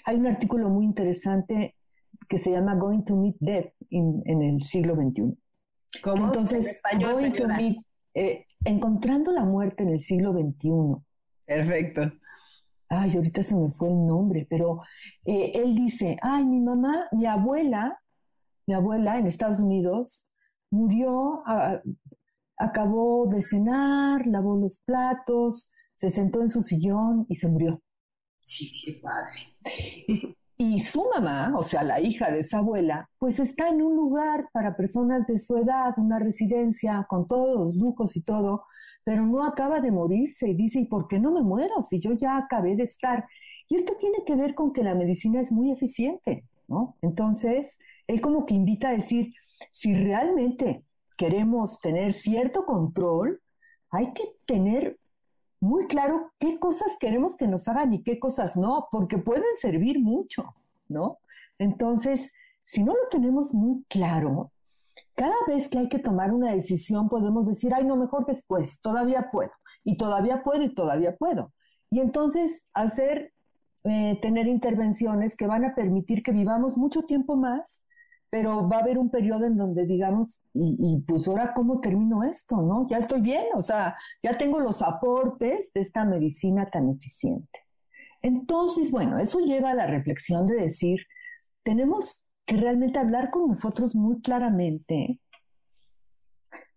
hay 0.06 0.15
un 0.15 0.28
artículo 0.28 0.69
muy 0.69 0.86
interesante 0.86 1.75
que 2.28 2.38
se 2.38 2.52
llama 2.52 2.75
Going 2.75 3.04
to 3.04 3.15
Meet 3.15 3.38
Death 3.39 3.73
en 3.89 4.41
el 4.41 4.62
siglo 4.62 4.95
XXI. 4.95 5.36
¿Cómo? 6.04 6.28
Entonces, 6.28 6.80
Going 6.99 7.32
to 7.32 7.47
Meet, 7.47 7.78
eh, 8.13 8.45
encontrando 8.63 9.32
la 9.32 9.43
muerte 9.45 9.84
en 9.84 9.89
el 9.89 10.02
siglo 10.02 10.34
XXI. 10.34 11.02
Perfecto. 11.45 12.02
Ay, 12.89 13.15
ahorita 13.15 13.41
se 13.41 13.56
me 13.56 13.71
fue 13.71 13.89
el 13.89 14.06
nombre, 14.06 14.45
pero 14.49 14.82
él 15.25 15.75
dice, 15.75 16.17
ay, 16.21 16.45
mi 16.45 16.60
mamá, 16.60 17.08
mi 17.12 17.25
abuela, 17.25 17.99
mi 18.67 18.73
abuela 18.73 19.17
en 19.17 19.28
Estados 19.28 19.60
Unidos, 19.60 20.28
murió, 20.71 21.43
acabó 22.60 23.26
de 23.28 23.41
cenar, 23.41 24.28
lavó 24.28 24.58
los 24.58 24.80
platos, 24.80 25.72
se 25.95 26.10
sentó 26.10 26.41
en 26.41 26.50
su 26.50 26.62
sillón 26.62 27.26
y 27.30 27.36
se 27.36 27.48
murió. 27.48 27.82
Sí, 28.41 28.69
qué 28.86 29.02
padre. 29.02 30.36
Y 30.58 30.82
su 30.82 31.08
mamá, 31.13 31.54
o 31.56 31.63
sea, 31.63 31.84
la 31.84 32.02
hija 32.02 32.30
de 32.32 32.41
esa 32.41 32.58
abuela, 32.58 33.10
pues 33.17 33.39
está 33.39 33.69
en 33.69 33.82
un 33.82 33.95
lugar 33.95 34.50
para 34.52 34.76
personas 34.76 35.26
de 35.26 35.39
su 35.39 35.56
edad, 35.56 35.93
una 35.98 36.19
residencia 36.19 37.06
con 37.08 37.30
todos 37.30 37.56
los 37.58 37.76
lujos 37.76 38.17
y 38.17 38.24
todo, 38.24 38.65
pero 39.06 39.26
no 39.26 39.45
acaba 39.45 39.80
de 39.80 39.91
morirse 39.91 40.50
y 40.50 40.56
dice, 40.56 40.82
¿y 40.82 40.86
por 40.86 41.08
qué 41.08 41.17
no 41.19 41.32
me 41.32 41.41
muero 41.41 41.82
si 41.82 42.02
yo 42.02 42.12
ya 42.12 42.38
acabé 42.38 42.76
de 42.76 42.84
estar? 42.84 43.26
Y 43.69 43.76
esto 43.78 43.93
tiene 43.98 44.17
que 44.26 44.36
ver 44.36 44.54
con 44.54 44.74
que 44.74 44.84
la 44.84 44.95
medicina 44.95 45.39
es 45.39 45.52
muy 45.52 45.72
eficiente, 45.72 46.45
¿no? 46.67 46.98
Entonces, 47.02 47.78
él 48.08 48.19
como 48.19 48.45
que 48.45 48.56
invita 48.56 48.89
a 48.89 48.93
decir, 48.93 49.34
si 49.72 49.93
realmente 49.93 50.84
queremos 51.19 51.79
tener 51.79 52.13
cierto 52.13 52.65
control, 52.65 53.41
hay 53.91 54.13
que 54.13 54.23
tener 54.45 54.97
muy 55.60 55.86
claro 55.88 56.32
qué 56.39 56.58
cosas 56.58 56.95
queremos 56.97 57.36
que 57.36 57.45
nos 57.45 57.67
hagan 57.67 57.93
y 57.93 58.03
qué 58.03 58.19
cosas 58.19 58.55
no, 58.55 58.88
porque 58.89 59.17
pueden 59.17 59.43
servir 59.55 59.99
mucho, 59.99 60.55
¿no? 60.88 61.17
Entonces, 61.58 62.32
si 62.63 62.84
no 62.84 62.93
lo 62.93 63.10
tenemos 63.12 63.53
muy 63.53 63.84
claro, 63.89 64.53
cada 65.13 65.36
vez 65.45 65.67
que 65.67 65.79
hay 65.79 65.89
que 65.89 65.99
tomar 65.99 66.32
una 66.32 66.53
decisión 66.53 67.10
podemos 67.10 67.45
decir, 67.45 67.73
ay, 67.73 67.84
no, 67.84 67.97
mejor 67.97 68.25
después, 68.25 68.79
todavía 68.79 69.29
puedo, 69.29 69.51
y 69.84 69.97
todavía 69.97 70.41
puedo, 70.41 70.63
y 70.63 70.73
todavía 70.73 71.17
puedo. 71.17 71.51
Y 71.89 71.99
entonces 71.99 72.65
hacer, 72.73 73.34
eh, 73.84 74.17
tener 74.21 74.47
intervenciones 74.47 75.36
que 75.36 75.47
van 75.47 75.65
a 75.65 75.75
permitir 75.75 76.23
que 76.23 76.32
vivamos 76.32 76.77
mucho 76.77 77.01
tiempo 77.01 77.36
más 77.36 77.84
pero 78.30 78.68
va 78.68 78.78
a 78.78 78.82
haber 78.82 78.98
un 78.98 79.10
periodo 79.10 79.46
en 79.46 79.58
donde 79.58 79.86
digamos, 79.86 80.42
y, 80.54 81.04
pues 81.08 81.28
ahora 81.28 81.54
cómo 81.54 81.80
termino 81.80 82.24
esto, 82.24 82.62
¿no? 82.62 82.88
Ya 82.88 82.98
estoy 82.98 83.22
bien, 83.22 83.46
o 83.56 83.62
sea, 83.62 83.96
ya 84.22 84.38
tengo 84.38 84.60
los 84.60 84.82
aportes 84.82 85.74
de 85.74 85.82
esta 85.82 86.06
medicina 86.06 86.70
tan 86.70 86.89
eficiente. 86.89 87.60
Entonces, 88.22 88.92
bueno, 88.92 89.18
eso 89.18 89.39
lleva 89.39 89.72
a 89.72 89.76
la 89.76 89.88
reflexión 89.88 90.46
de 90.46 90.56
decir, 90.56 91.00
tenemos 91.63 92.26
que 92.46 92.58
realmente 92.58 93.00
hablar 93.00 93.32
con 93.32 93.48
nosotros 93.48 93.96
muy 93.96 94.22
claramente 94.22 95.20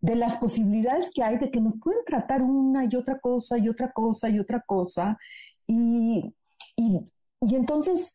de 0.01 0.17
las 0.17 0.37
posibilidades 0.37 1.11
que 1.15 1.23
hay 1.23 1.39
de 1.39 1.51
que 1.51 1.61
nos 1.61 1.79
pueden 1.79 2.05
tratar 2.05 2.43
una 2.43 2.85
y 2.85 2.97
otra 2.97 3.19
cosa 3.21 3.59
y 3.59 3.69
otra 3.69 3.93
cosa 3.93 4.29
y 4.29 4.39
otra 4.39 4.63
cosa. 4.67 5.19
Y, 5.67 6.35
y, 6.77 7.01
y 7.41 7.55
entonces 7.55 8.15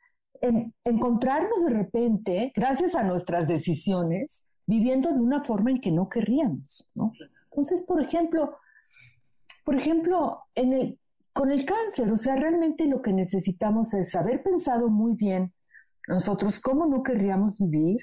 encontrarnos 0.84 1.64
de 1.64 1.70
repente, 1.70 2.52
gracias 2.56 2.96
a 2.96 3.04
nuestras 3.04 3.48
decisiones, 3.48 4.46
viviendo 4.66 5.14
de 5.14 5.22
una 5.22 5.44
forma 5.44 5.72
en 5.72 5.78
que 5.78 5.92
no 5.92 6.10
querríamos, 6.10 6.88
¿no? 6.94 7.14
Entonces, 7.52 7.82
por 7.82 8.02
ejemplo, 8.02 8.58
por 9.64 9.76
ejemplo, 9.76 10.44
en 10.56 10.98
con 11.34 11.52
el 11.52 11.66
cáncer, 11.66 12.12
o 12.12 12.18
sea, 12.18 12.36
realmente 12.36 12.88
lo 12.88 13.04
que 13.04 13.14
necesitamos 13.14 13.94
es 13.94 14.16
haber 14.16 14.42
pensado 14.42 14.90
muy 14.90 15.14
bien 15.14 15.54
nosotros 16.08 16.60
cómo 16.60 16.86
no 16.88 17.04
querríamos 17.04 17.60
vivir 17.60 18.00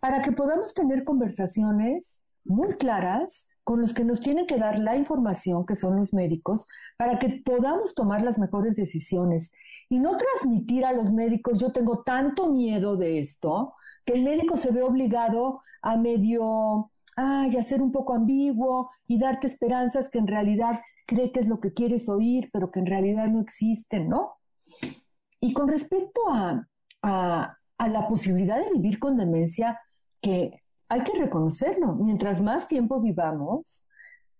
para 0.00 0.22
que 0.22 0.32
podamos 0.32 0.74
tener 0.74 1.04
conversaciones 1.04 2.22
muy 2.44 2.74
claras 2.76 3.46
con 3.64 3.80
los 3.80 3.92
que 3.92 4.04
nos 4.04 4.20
tienen 4.20 4.46
que 4.46 4.58
dar 4.58 4.78
la 4.78 4.96
información, 4.96 5.66
que 5.66 5.76
son 5.76 5.96
los 5.96 6.12
médicos, 6.12 6.66
para 6.96 7.18
que 7.18 7.42
podamos 7.44 7.94
tomar 7.94 8.22
las 8.22 8.38
mejores 8.38 8.76
decisiones 8.76 9.52
y 9.88 9.98
no 9.98 10.16
transmitir 10.16 10.84
a 10.84 10.92
los 10.92 11.12
médicos, 11.12 11.58
yo 11.58 11.72
tengo 11.72 12.02
tanto 12.02 12.50
miedo 12.50 12.96
de 12.96 13.20
esto, 13.20 13.74
que 14.04 14.14
el 14.14 14.24
médico 14.24 14.56
se 14.56 14.72
ve 14.72 14.82
obligado 14.82 15.62
a 15.82 15.96
medio, 15.96 16.90
ay, 17.16 17.56
a 17.56 17.62
ser 17.62 17.82
un 17.82 17.92
poco 17.92 18.14
ambiguo 18.14 18.90
y 19.06 19.18
darte 19.18 19.46
esperanzas 19.46 20.08
que 20.08 20.18
en 20.18 20.26
realidad 20.26 20.80
cree 21.06 21.32
que 21.32 21.40
es 21.40 21.48
lo 21.48 21.60
que 21.60 21.72
quieres 21.72 22.08
oír, 22.08 22.50
pero 22.52 22.70
que 22.70 22.80
en 22.80 22.86
realidad 22.86 23.28
no 23.28 23.40
existen, 23.40 24.08
¿no? 24.08 24.34
Y 25.40 25.52
con 25.52 25.68
respecto 25.68 26.20
a, 26.30 26.66
a, 27.02 27.56
a 27.78 27.88
la 27.88 28.08
posibilidad 28.08 28.58
de 28.58 28.72
vivir 28.72 28.98
con 28.98 29.16
demencia, 29.16 29.80
que 30.20 30.60
hay 30.90 31.02
que 31.02 31.18
reconocerlo, 31.18 31.94
mientras 31.94 32.42
más 32.42 32.68
tiempo 32.68 33.00
vivamos, 33.00 33.86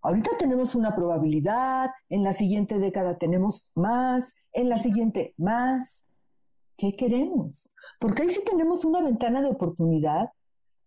Ahorita 0.02 0.30
tenemos 0.38 0.74
una 0.74 0.96
probabilidad, 0.96 1.90
en 2.08 2.24
la 2.24 2.32
siguiente 2.32 2.78
década 2.78 3.18
tenemos 3.18 3.70
más, 3.74 4.34
en 4.52 4.70
la 4.70 4.78
siguiente 4.78 5.34
más. 5.36 6.06
¿Qué 6.78 6.96
queremos? 6.96 7.70
Porque 7.98 8.22
ahí 8.22 8.30
sí 8.30 8.40
tenemos 8.48 8.86
una 8.86 9.02
ventana 9.02 9.42
de 9.42 9.50
oportunidad 9.50 10.30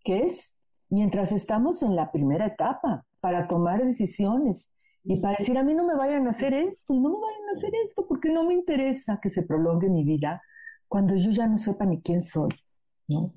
que 0.03 0.23
es 0.23 0.55
mientras 0.89 1.31
estamos 1.31 1.83
en 1.83 1.95
la 1.95 2.11
primera 2.11 2.47
etapa 2.47 3.05
para 3.19 3.47
tomar 3.47 3.85
decisiones 3.85 4.71
y 5.03 5.17
para 5.17 5.37
decir 5.37 5.57
a 5.59 5.63
mí 5.63 5.75
no 5.75 5.85
me 5.85 5.95
vayan 5.95 6.25
a 6.25 6.31
hacer 6.31 6.53
esto 6.55 6.93
y 6.93 6.99
no 6.99 7.09
me 7.09 7.19
vayan 7.19 7.49
a 7.49 7.51
hacer 7.51 7.71
esto 7.85 8.07
porque 8.07 8.33
no 8.33 8.45
me 8.45 8.53
interesa 8.53 9.19
que 9.21 9.29
se 9.29 9.43
prolongue 9.43 9.89
mi 9.89 10.03
vida 10.03 10.41
cuando 10.87 11.15
yo 11.15 11.29
ya 11.29 11.47
no 11.47 11.57
sepa 11.57 11.85
ni 11.85 12.01
quién 12.01 12.23
soy, 12.23 12.49
¿no? 13.07 13.33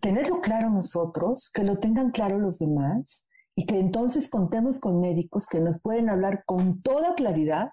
Tenerlo 0.00 0.40
claro 0.40 0.70
nosotros, 0.70 1.50
que 1.52 1.64
lo 1.64 1.78
tengan 1.78 2.10
claro 2.10 2.38
los 2.38 2.58
demás 2.58 3.26
y 3.54 3.66
que 3.66 3.78
entonces 3.78 4.28
contemos 4.28 4.78
con 4.78 5.00
médicos 5.00 5.46
que 5.46 5.60
nos 5.60 5.80
pueden 5.80 6.10
hablar 6.10 6.44
con 6.44 6.82
toda 6.82 7.14
claridad, 7.14 7.70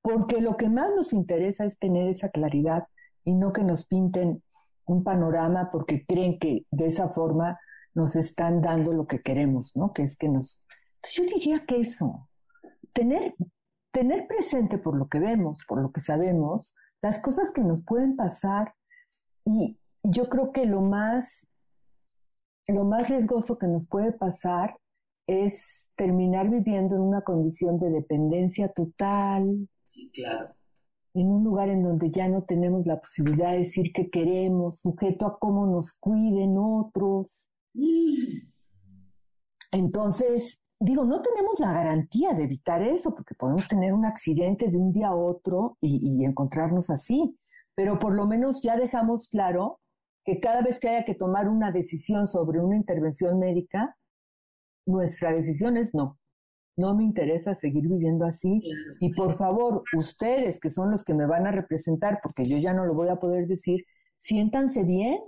porque 0.00 0.40
lo 0.40 0.56
que 0.56 0.68
más 0.68 0.90
nos 0.94 1.12
interesa 1.12 1.64
es 1.64 1.78
tener 1.78 2.08
esa 2.08 2.30
claridad 2.30 2.84
y 3.24 3.34
no 3.34 3.52
que 3.52 3.64
nos 3.64 3.86
pinten 3.86 4.42
un 4.86 5.04
panorama 5.04 5.70
porque 5.70 6.06
creen 6.06 6.38
que 6.38 6.64
de 6.70 6.86
esa 6.86 7.08
forma 7.08 7.58
nos 7.94 8.14
están 8.14 8.62
dando 8.62 8.92
lo 8.92 9.06
que 9.06 9.20
queremos, 9.20 9.74
¿no? 9.74 9.92
Que 9.92 10.02
es 10.02 10.16
que 10.16 10.28
nos... 10.28 10.60
Yo 11.12 11.24
diría 11.24 11.64
que 11.66 11.80
eso, 11.80 12.28
tener, 12.92 13.34
tener 13.90 14.26
presente 14.26 14.78
por 14.78 14.96
lo 14.96 15.08
que 15.08 15.18
vemos, 15.18 15.60
por 15.66 15.80
lo 15.80 15.90
que 15.92 16.00
sabemos, 16.00 16.74
las 17.02 17.20
cosas 17.20 17.50
que 17.52 17.62
nos 17.62 17.82
pueden 17.82 18.16
pasar 18.16 18.74
y 19.44 19.78
yo 20.02 20.28
creo 20.28 20.52
que 20.52 20.66
lo 20.66 20.80
más, 20.80 21.46
lo 22.68 22.84
más 22.84 23.08
riesgoso 23.08 23.58
que 23.58 23.68
nos 23.68 23.86
puede 23.86 24.12
pasar 24.12 24.76
es 25.26 25.90
terminar 25.96 26.50
viviendo 26.50 26.94
en 26.96 27.02
una 27.02 27.22
condición 27.22 27.78
de 27.78 27.90
dependencia 27.90 28.68
total. 28.68 29.68
Sí, 29.86 30.10
claro. 30.12 30.54
En 31.14 31.28
un 31.28 31.44
lugar 31.44 31.68
en 31.68 31.82
donde 31.82 32.10
ya 32.10 32.28
no 32.28 32.42
tenemos 32.42 32.86
la 32.86 33.00
posibilidad 33.00 33.52
de 33.52 33.58
decir 33.58 33.92
que 33.92 34.10
queremos, 34.10 34.80
sujeto 34.80 35.26
a 35.26 35.38
cómo 35.38 35.66
nos 35.66 35.94
cuiden 35.94 36.56
otros. 36.58 37.48
Mm. 37.72 38.48
Entonces, 39.72 40.60
digo, 40.78 41.04
no 41.04 41.22
tenemos 41.22 41.58
la 41.58 41.72
garantía 41.72 42.34
de 42.34 42.44
evitar 42.44 42.82
eso, 42.82 43.14
porque 43.14 43.34
podemos 43.34 43.66
tener 43.66 43.94
un 43.94 44.04
accidente 44.04 44.68
de 44.68 44.76
un 44.76 44.92
día 44.92 45.08
a 45.08 45.16
otro 45.16 45.78
y, 45.80 46.20
y 46.20 46.24
encontrarnos 46.24 46.90
así, 46.90 47.36
pero 47.74 47.98
por 47.98 48.14
lo 48.14 48.26
menos 48.26 48.62
ya 48.62 48.76
dejamos 48.76 49.28
claro 49.28 49.80
que 50.26 50.40
cada 50.40 50.60
vez 50.60 50.80
que 50.80 50.88
haya 50.88 51.04
que 51.04 51.14
tomar 51.14 51.48
una 51.48 51.70
decisión 51.70 52.26
sobre 52.26 52.60
una 52.60 52.76
intervención 52.76 53.38
médica, 53.38 53.96
nuestra 54.84 55.32
decisión 55.32 55.76
es 55.76 55.94
no. 55.94 56.18
No 56.76 56.94
me 56.94 57.04
interesa 57.04 57.54
seguir 57.54 57.88
viviendo 57.88 58.26
así. 58.26 58.60
Y 59.00 59.14
por 59.14 59.36
favor, 59.36 59.82
ustedes 59.96 60.58
que 60.60 60.68
son 60.68 60.90
los 60.90 61.04
que 61.04 61.14
me 61.14 61.26
van 61.26 61.46
a 61.46 61.52
representar, 61.52 62.20
porque 62.22 62.44
yo 62.44 62.58
ya 62.58 62.74
no 62.74 62.84
lo 62.84 62.94
voy 62.94 63.08
a 63.08 63.16
poder 63.16 63.46
decir, 63.46 63.84
siéntanse 64.18 64.82
bien 64.82 65.18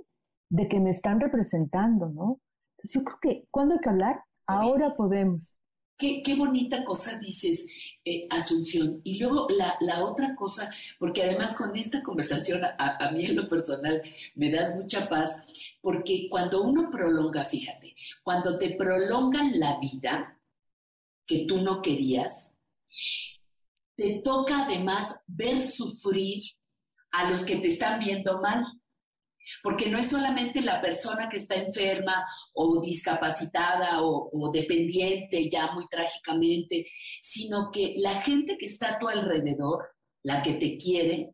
de 0.50 0.68
que 0.68 0.80
me 0.80 0.90
están 0.90 1.20
representando, 1.20 2.11
¿no? 2.11 2.40
Entonces 2.76 2.92
yo 2.92 3.04
creo 3.04 3.18
que 3.22 3.48
cuando 3.50 3.74
hay 3.74 3.80
que 3.80 3.88
hablar, 3.88 4.20
ahora 4.46 4.94
podemos. 4.96 5.54
Qué, 5.98 6.22
bonita 6.37 6.84
cosa 6.84 7.18
dices, 7.18 7.66
eh, 8.04 8.28
Asunción. 8.30 9.00
Y 9.02 9.18
luego 9.18 9.48
la, 9.50 9.76
la, 9.80 10.04
otra 10.04 10.37
cosa, 10.37 10.70
porque 10.96 11.24
además 11.24 11.56
con 11.56 11.76
esta 11.76 12.04
conversación 12.04 12.64
a, 12.64 12.76
a, 12.78 13.11
mí 13.11 13.26
en 13.26 13.34
lo 13.34 13.48
personal 13.48 14.00
me 14.37 14.48
das 14.50 14.76
mucha 14.76 15.08
paz, 15.08 15.42
porque 15.80 16.28
cuando 16.30 16.62
uno 16.62 16.88
prolonga, 16.88 17.44
fíjate, 17.44 17.96
cuando 18.22 18.56
te 18.58 18.76
prolongan 18.76 19.58
la 19.58 19.80
vida 19.80 20.40
que 21.26 21.44
tú 21.46 21.61
no 21.61 21.82
querías, 21.82 22.52
te 23.96 24.20
toca 24.22 24.66
además 24.66 25.20
ver 25.26 25.61
sufrir 25.61 26.40
a 27.11 27.28
los 27.28 27.42
que 27.42 27.56
te 27.56 27.68
están 27.68 27.98
viendo 27.98 28.40
mal. 28.40 28.64
Porque 29.62 29.88
no 29.88 29.98
es 29.98 30.11
solamente 30.11 30.61
la 30.61 30.80
persona 30.80 31.28
que 31.28 31.37
está 31.37 31.54
enferma 31.56 32.24
o 32.54 32.80
discapacitada 32.80 34.02
o, 34.02 34.50
dependiente 34.52 35.48
ya 35.50 35.72
muy 35.72 35.87
trágicamente, 35.88 36.87
sino 37.20 37.70
que 37.70 37.94
la 37.98 38.22
gente 38.22 38.56
que 38.56 38.66
está 38.66 38.94
a 38.94 38.98
tu 38.98 39.08
alrededor, 39.08 39.90
la 40.22 40.42
que 40.42 40.54
te 40.54 40.76
quiere, 40.76 41.30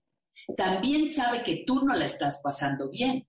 también 0.56 1.10
sabe 1.10 1.42
que 1.42 1.64
tú 1.66 1.82
no 1.84 1.94
la 1.94 2.04
estás 2.04 2.40
pasando 2.42 2.90
bien. 2.90 3.26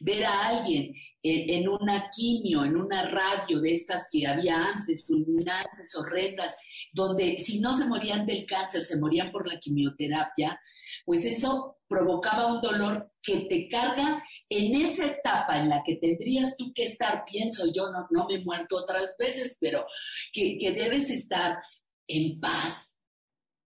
Ver 0.00 0.24
a 0.24 0.48
alguien 0.48 0.94
en, 1.22 1.68
una 1.68 2.10
quimio, 2.14 2.64
en 2.64 2.76
una 2.76 3.06
radio 3.06 3.60
de 3.60 3.74
estas 3.74 4.06
que 4.10 4.26
había 4.26 4.66
antes, 4.66 5.06
fulminantes, 5.06 5.94
horrendas, 5.96 6.56
donde 6.92 7.38
si 7.38 7.60
no 7.60 7.76
se 7.76 7.86
morían 7.86 8.26
del 8.26 8.46
cáncer, 8.46 8.84
se 8.84 8.98
morían 8.98 9.32
por 9.32 9.48
la 9.48 9.58
quimioterapia, 9.58 10.60
pues 11.04 11.24
eso 11.24 11.78
provocaba 11.88 12.52
un 12.52 12.60
dolor 12.60 13.10
que 13.22 13.46
te 13.48 13.68
carga 13.68 14.22
en 14.48 14.74
esa 14.74 15.06
etapa 15.06 15.58
en 15.58 15.68
la 15.70 15.82
que 15.82 15.96
tendrías 15.96 16.56
tú 16.56 16.72
que 16.74 16.84
estar, 16.84 17.24
pienso 17.24 17.72
yo, 17.72 17.84
no, 18.10 18.26
me 18.26 18.34
he 18.34 18.44
muerto 18.44 18.76
otras 18.76 19.14
veces, 19.18 19.56
pero 19.60 19.86
que 20.32 20.72
debes 20.76 21.10
estar 21.10 21.58
en 22.06 22.38
paz, 22.38 22.93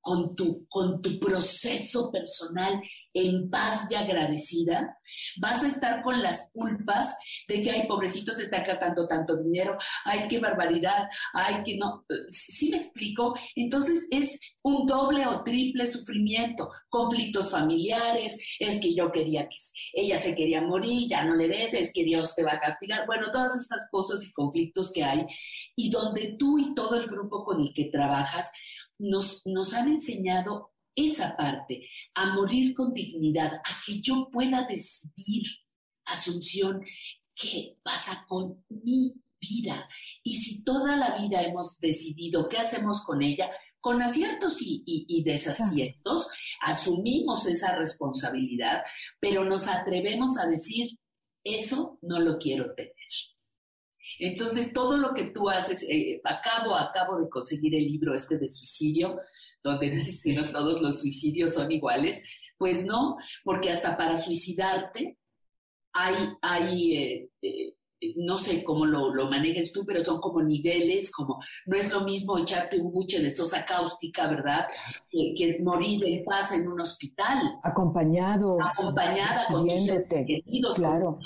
con 0.09 0.35
tu, 0.35 0.66
con 0.71 1.03
tu 1.03 1.21
proceso 1.21 2.11
personal 2.11 2.81
en 3.12 3.51
paz 3.51 3.87
y 3.90 3.94
agradecida, 3.94 4.99
vas 5.38 5.62
a 5.62 5.68
estar 5.68 6.03
con 6.03 6.23
las 6.23 6.49
culpas 6.51 7.14
de 7.47 7.61
que, 7.61 7.71
ay, 7.71 7.87
pobrecitos, 7.87 8.37
te 8.37 8.44
están 8.44 8.64
gastando 8.64 9.07
tanto 9.07 9.37
dinero, 9.37 9.77
ay, 10.07 10.27
qué 10.31 10.38
barbaridad, 10.38 11.11
ay, 11.35 11.62
que 11.62 11.77
no. 11.77 12.07
¿Sí 12.31 12.71
me 12.71 12.79
explico? 12.79 13.35
Entonces 13.55 14.07
es 14.11 14.40
un 14.62 14.87
doble 14.87 15.27
o 15.27 15.42
triple 15.42 15.87
sufrimiento, 15.87 16.71
conflictos 16.88 17.51
familiares, 17.51 18.38
es 18.59 18.81
que 18.81 18.94
yo 18.94 19.12
quería 19.12 19.47
que 19.47 19.57
ella 19.92 20.16
se 20.16 20.35
quería 20.35 20.62
morir, 20.62 21.07
ya 21.11 21.23
no 21.23 21.35
le 21.35 21.49
des, 21.49 21.75
es 21.75 21.92
que 21.92 22.05
Dios 22.05 22.35
te 22.35 22.44
va 22.44 22.55
a 22.55 22.61
castigar, 22.61 23.05
bueno, 23.07 23.31
todas 23.31 23.55
estas 23.61 23.87
cosas 23.90 24.25
y 24.25 24.33
conflictos 24.33 24.90
que 24.90 25.05
hay, 25.05 25.27
y 25.77 25.90
donde 25.90 26.37
tú 26.38 26.59
y 26.59 26.75
todo 26.75 26.97
el 26.97 27.09
grupo 27.09 27.44
con 27.44 27.61
el 27.61 27.75
que 27.75 27.90
trabajas, 27.92 28.51
nos, 28.98 29.42
nos 29.46 29.74
han 29.74 29.88
enseñado 29.88 30.72
esa 30.94 31.37
parte, 31.37 31.88
a 32.14 32.34
morir 32.34 32.74
con 32.74 32.92
dignidad, 32.92 33.54
a 33.54 33.80
que 33.87 34.00
yo 34.00 34.28
pueda 34.32 34.66
decidir, 34.66 35.44
Asunción, 36.06 36.82
qué 37.34 37.76
pasa 37.82 38.24
con 38.26 38.64
mi 38.68 39.14
vida. 39.38 39.88
Y 40.22 40.37
si 40.37 40.62
toda 40.62 40.96
la 40.96 41.16
vida 41.16 41.42
hemos 41.42 41.78
decidido 41.78 42.48
qué 42.48 42.56
hacemos 42.56 43.02
con 43.04 43.22
ella, 43.22 43.50
con 43.80 44.02
aciertos 44.02 44.58
y, 44.61 45.22
desaciertos, 45.24 46.28
asumimos 46.62 47.46
esa 47.46 47.76
responsabilidad, 47.76 48.82
pero 49.20 49.44
nos 49.44 49.68
atrevemos 49.68 50.38
a 50.38 50.46
decir, 50.46 50.98
eso 51.44 51.98
no 52.02 52.18
lo 52.20 52.38
quiero 52.38 52.74
tener. 52.74 52.94
Entonces, 54.18 54.73
todo 54.73 54.97
lo 54.97 55.14
que 55.14 55.25
tú 55.25 55.49
haces, 55.49 55.85
eh, 55.88 56.21
acabo, 56.25 56.75
acabo 56.75 57.18
de 57.18 57.29
conseguir 57.29 57.75
el 57.75 57.85
libro 57.85 58.14
este 58.14 58.38
de 58.38 58.49
suicidio, 58.49 59.18
donde 59.62 59.90
dices 59.90 60.23
que 60.23 60.35
no 60.35 60.44
todos 60.44 60.81
los 60.83 61.01
suicidios 61.01 61.55
son 61.55 61.71
iguales. 61.71 62.23
Pues 62.57 62.85
no, 62.85 63.16
porque 63.44 63.71
hasta 63.71 63.97
para 63.97 64.16
suicidarte 64.16 65.16
hay, 65.92 66.14
hay 66.42 66.97
eh, 66.97 67.31
eh, 67.42 67.75
no 68.16 68.37
sé 68.37 68.62
cómo 68.64 68.87
lo, 68.87 69.12
lo, 69.12 69.29
manejes 69.29 69.73
tú, 69.73 69.85
pero 69.85 70.05
son 70.05 70.21
como 70.21 70.42
niveles, 70.42 71.11
como 71.11 71.40
no 71.66 71.77
es 71.77 71.92
lo 71.92 72.03
mismo 72.03 72.38
echarte 72.38 72.81
un 72.81 72.92
buche 72.92 73.21
de 73.21 73.35
sosa 73.35 73.64
cáustica, 73.64 74.29
¿verdad? 74.29 74.66
Que, 75.11 75.59
morir 75.62 76.05
en 76.05 76.25
paz 76.25 76.53
en 76.53 76.68
un 76.68 76.81
hospital. 76.81 77.59
Acompañado. 77.62 78.59
Acompañada 78.62 79.47
con 79.51 79.66
tus 79.66 80.27
queridos. 80.27 80.75
Claro 80.77 81.18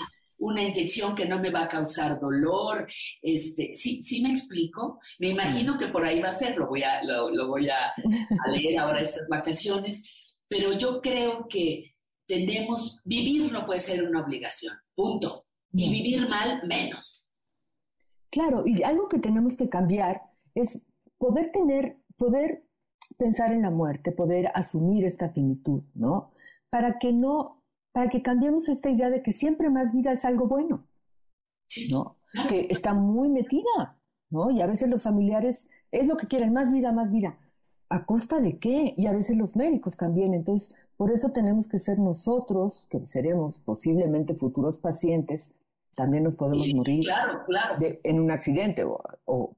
una 0.43 0.63
inyección 0.63 1.15
que 1.15 1.27
no 1.27 1.39
me 1.39 1.51
va 1.51 1.63
a 1.63 1.69
causar 1.69 2.19
dolor. 2.19 2.87
Este, 3.21 3.75
¿sí, 3.75 4.03
¿sí 4.03 4.23
me 4.23 4.31
explico? 4.31 4.99
Me 5.19 5.31
imagino 5.31 5.79
que 5.79 5.89
por 5.89 6.05
ahí 6.05 6.21
va 6.21 6.29
a 6.29 6.33
ser, 6.33 6.57
lo 6.57 6.69
voy 6.69 6.83
a, 6.83 7.03
lo, 7.05 7.49
voy 7.49 7.69
a, 7.69 7.93
leer 8.51 8.79
ahora 8.79 9.01
estas 9.01 9.29
vacaciones, 9.29 10.03
pero 10.49 10.73
yo 10.73 11.01
creo 11.01 11.47
que 11.49 11.95
tenemos, 12.27 13.01
vivir 13.05 13.53
no 13.53 13.65
puede 13.65 13.81
ser 13.81 14.03
una 14.03 14.23
obligación, 14.23 14.75
punto. 14.95 15.47
Y 15.75 15.91
vivir 15.91 16.29
mal, 16.29 16.63
menos. 16.67 17.25
Claro, 18.31 18.65
y 18.67 18.83
algo 18.83 19.09
que 19.09 19.19
tenemos 19.19 19.57
que 19.57 19.71
cambiar 19.71 20.21
es 20.55 20.83
poder 21.17 21.51
tener, 21.51 21.97
poder 22.19 22.65
pensar 23.17 23.53
en 23.53 23.63
la 23.63 23.71
muerte, 23.71 24.13
poder 24.13 24.51
asumir 24.55 25.07
esta 25.07 25.31
finitud, 25.31 25.83
¿no? 25.95 26.33
Para 26.69 26.99
que 26.99 27.13
no 27.13 27.62
para 27.93 28.09
que 28.09 28.23
cambiemos 28.23 28.69
esta 28.69 28.91
idea 28.91 29.11
de 29.11 29.23
que 29.23 29.33
siempre 29.33 29.71
más 29.71 29.93
vida 29.93 30.13
es 30.13 30.25
algo 30.25 30.47
bueno, 30.47 30.87
¿no? 31.91 32.17
Que 32.49 32.67
está 32.71 32.95
muy 32.95 33.29
metida, 33.29 33.99
¿no? 34.31 34.51
Y 34.51 34.63
a 34.63 34.67
veces 34.67 34.89
los 34.89 35.03
familiares 35.03 35.69
es 35.91 36.09
lo 36.09 36.17
que 36.17 36.27
quieren, 36.27 36.53
más 36.53 36.73
vida, 36.73 36.93
más 36.93 37.11
vida. 37.11 37.39
¿A 37.91 38.07
costa 38.07 38.41
de 38.41 38.59
qué? 38.59 38.95
Y 38.97 39.07
a 39.07 39.13
veces 39.13 39.37
los 39.37 39.55
médicos 39.55 39.97
también. 39.99 40.33
Entonces, 40.33 40.75
por 40.97 41.11
eso 41.11 41.31
tenemos 41.33 41.69
que 41.69 41.79
ser 41.79 41.99
nosotros, 41.99 42.87
que 42.89 43.05
seremos 43.07 43.61
posiblemente 43.61 44.35
futuros 44.35 44.79
pacientes, 44.79 45.53
también 45.95 46.25
nos 46.25 46.37
podemos 46.37 46.67
morir 46.75 47.05
en 48.03 48.21
un 48.21 48.31
accidente 48.31 48.85
o, 48.85 48.99
o 49.27 49.57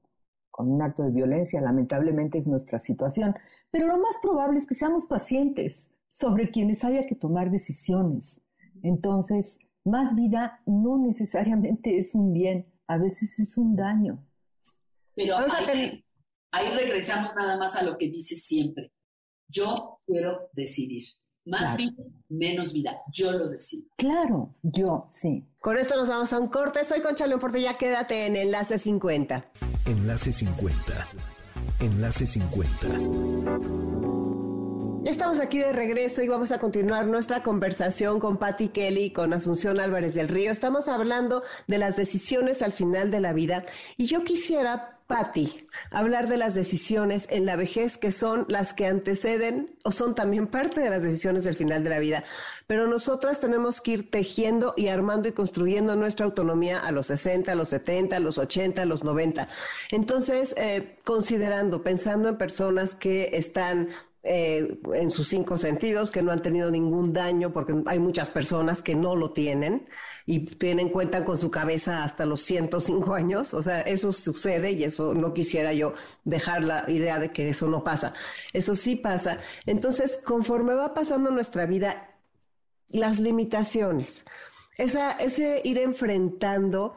con 0.51 0.71
un 0.71 0.81
acto 0.81 1.03
de 1.03 1.11
violencia, 1.11 1.61
lamentablemente 1.61 2.37
es 2.37 2.47
nuestra 2.47 2.79
situación. 2.79 3.35
Pero 3.71 3.87
lo 3.87 3.97
más 3.97 4.17
probable 4.21 4.59
es 4.59 4.65
que 4.65 4.75
seamos 4.75 5.05
pacientes, 5.05 5.91
sobre 6.15 6.49
quienes 6.49 6.83
haya 6.83 7.03
que 7.03 7.15
tomar 7.15 7.51
decisiones. 7.51 8.41
Entonces, 8.81 9.59
más 9.83 10.15
vida 10.15 10.61
no 10.65 10.97
necesariamente 10.97 11.99
es 11.99 12.15
un 12.15 12.33
bien, 12.33 12.71
a 12.87 12.97
veces 12.97 13.37
es 13.39 13.57
un 13.57 13.75
daño. 13.75 14.25
Pero 15.13 15.37
ahí, 15.37 16.69
regresamos 16.73 17.35
nada 17.35 17.57
más 17.57 17.75
a 17.75 17.83
lo 17.83 17.97
que 17.97 18.09
dices 18.09 18.45
siempre. 18.45 18.91
Yo 19.47 19.99
quiero 20.05 20.49
decidir. 20.53 21.05
Más 21.47 21.77
vida, 21.77 22.03
menos 22.27 22.73
vida. 22.73 23.01
Yo 23.11 23.31
lo 23.31 23.47
decido. 23.49 23.85
Claro, 23.97 24.55
yo, 24.63 25.05
sí. 25.11 25.45
Con 25.59 25.77
esto 25.77 25.95
nos 25.95 26.09
vamos 26.09 26.33
a 26.33 26.39
un 26.39 26.47
corte. 26.47 26.83
Soy 26.83 27.01
Concha 27.01 27.27
León 27.27 27.39
Portilla. 27.39 27.75
Quédate 27.75 28.25
en 28.25 28.35
Enlace 28.35 28.79
50. 28.79 29.45
Enlace 29.85 30.31
50. 30.31 31.07
Enlace 31.81 32.25
50. 32.25 33.94
Estamos 35.05 35.39
aquí 35.39 35.59
de 35.59 35.71
regreso 35.71 36.23
y 36.23 36.27
vamos 36.27 36.51
a 36.51 36.57
continuar 36.57 37.05
nuestra 37.05 37.43
conversación 37.43 38.19
con 38.19 38.37
Patty 38.37 38.69
Kelly 38.69 39.03
y 39.03 39.09
con 39.11 39.33
Asunción 39.33 39.79
Álvarez 39.79 40.15
del 40.15 40.27
Río. 40.27 40.51
Estamos 40.51 40.87
hablando 40.87 41.43
de 41.67 41.77
las 41.77 41.95
decisiones 41.95 42.63
al 42.63 42.73
final 42.73 43.11
de 43.11 43.19
la 43.19 43.31
vida 43.31 43.65
y 43.97 44.07
yo 44.07 44.23
quisiera, 44.23 44.97
Patty, 45.05 45.67
hablar 45.91 46.27
de 46.27 46.37
las 46.37 46.55
decisiones 46.55 47.27
en 47.29 47.45
la 47.45 47.55
vejez 47.55 47.97
que 47.97 48.11
son 48.11 48.47
las 48.49 48.73
que 48.73 48.87
anteceden 48.87 49.77
o 49.83 49.91
son 49.91 50.15
también 50.15 50.47
parte 50.47 50.81
de 50.81 50.89
las 50.89 51.03
decisiones 51.03 51.43
del 51.43 51.55
final 51.55 51.83
de 51.83 51.91
la 51.91 51.99
vida. 51.99 52.23
Pero 52.65 52.87
nosotras 52.87 53.39
tenemos 53.39 53.81
que 53.81 53.91
ir 53.91 54.09
tejiendo 54.09 54.73
y 54.75 54.87
armando 54.87 55.29
y 55.29 55.33
construyendo 55.33 55.95
nuestra 55.95 56.25
autonomía 56.25 56.79
a 56.79 56.91
los 56.91 57.05
60, 57.05 57.51
a 57.51 57.55
los 57.55 57.69
70, 57.69 58.15
a 58.15 58.19
los 58.19 58.39
80, 58.39 58.81
a 58.81 58.85
los 58.85 59.03
90. 59.03 59.49
Entonces, 59.91 60.55
eh, 60.57 60.97
considerando, 61.03 61.83
pensando 61.83 62.29
en 62.29 62.39
personas 62.39 62.95
que 62.95 63.29
están 63.33 63.89
eh, 64.27 64.79
en 64.95 65.11
sus 65.11 65.27
cinco 65.27 65.55
sentidos, 65.55 66.09
que 66.09 66.23
no 66.23 66.31
han 66.31 66.41
tenido 66.41 66.71
ningún 66.71 67.13
daño, 67.13 67.53
porque 67.53 67.75
hay 67.85 67.99
muchas 67.99 68.31
personas 68.31 68.81
que 68.81 68.95
no 68.95 69.15
lo 69.15 69.31
tienen 69.31 69.87
y 70.25 70.39
tienen 70.39 70.89
cuenta 70.89 71.23
con 71.23 71.37
su 71.37 71.51
cabeza 71.51 72.03
hasta 72.03 72.25
los 72.25 72.41
105 72.41 73.13
años. 73.13 73.53
O 73.53 73.61
sea, 73.61 73.81
eso 73.81 74.11
sucede 74.11 74.71
y 74.71 74.83
eso 74.83 75.13
no 75.13 75.31
quisiera 75.31 75.73
yo 75.73 75.93
dejar 76.23 76.63
la 76.63 76.85
idea 76.87 77.19
de 77.19 77.29
que 77.29 77.49
eso 77.49 77.67
no 77.67 77.83
pasa. 77.83 78.13
Eso 78.51 78.73
sí 78.73 78.95
pasa. 78.95 79.41
Entonces, 79.67 80.19
conforme 80.25 80.73
va 80.73 80.95
pasando 80.95 81.29
nuestra 81.29 81.67
vida, 81.67 82.15
las 82.89 83.19
limitaciones, 83.19 84.25
esa, 84.79 85.11
ese 85.11 85.61
ir 85.63 85.77
enfrentando 85.77 86.95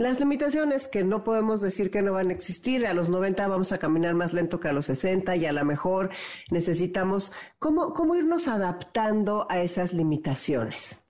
las 0.00 0.18
limitaciones 0.18 0.88
que 0.88 1.04
no 1.04 1.24
podemos 1.24 1.60
decir 1.60 1.90
que 1.90 2.00
no 2.00 2.14
van 2.14 2.30
a 2.30 2.32
existir, 2.32 2.86
a 2.86 2.94
los 2.94 3.10
90 3.10 3.46
vamos 3.46 3.70
a 3.72 3.78
caminar 3.78 4.14
más 4.14 4.32
lento 4.32 4.58
que 4.58 4.68
a 4.68 4.72
los 4.72 4.86
60 4.86 5.36
y 5.36 5.44
a 5.44 5.52
lo 5.52 5.62
mejor 5.66 6.08
necesitamos, 6.50 7.32
¿cómo, 7.58 7.92
cómo 7.92 8.16
irnos 8.16 8.48
adaptando 8.48 9.46
a 9.50 9.60
esas 9.60 9.92
limitaciones? 9.92 11.00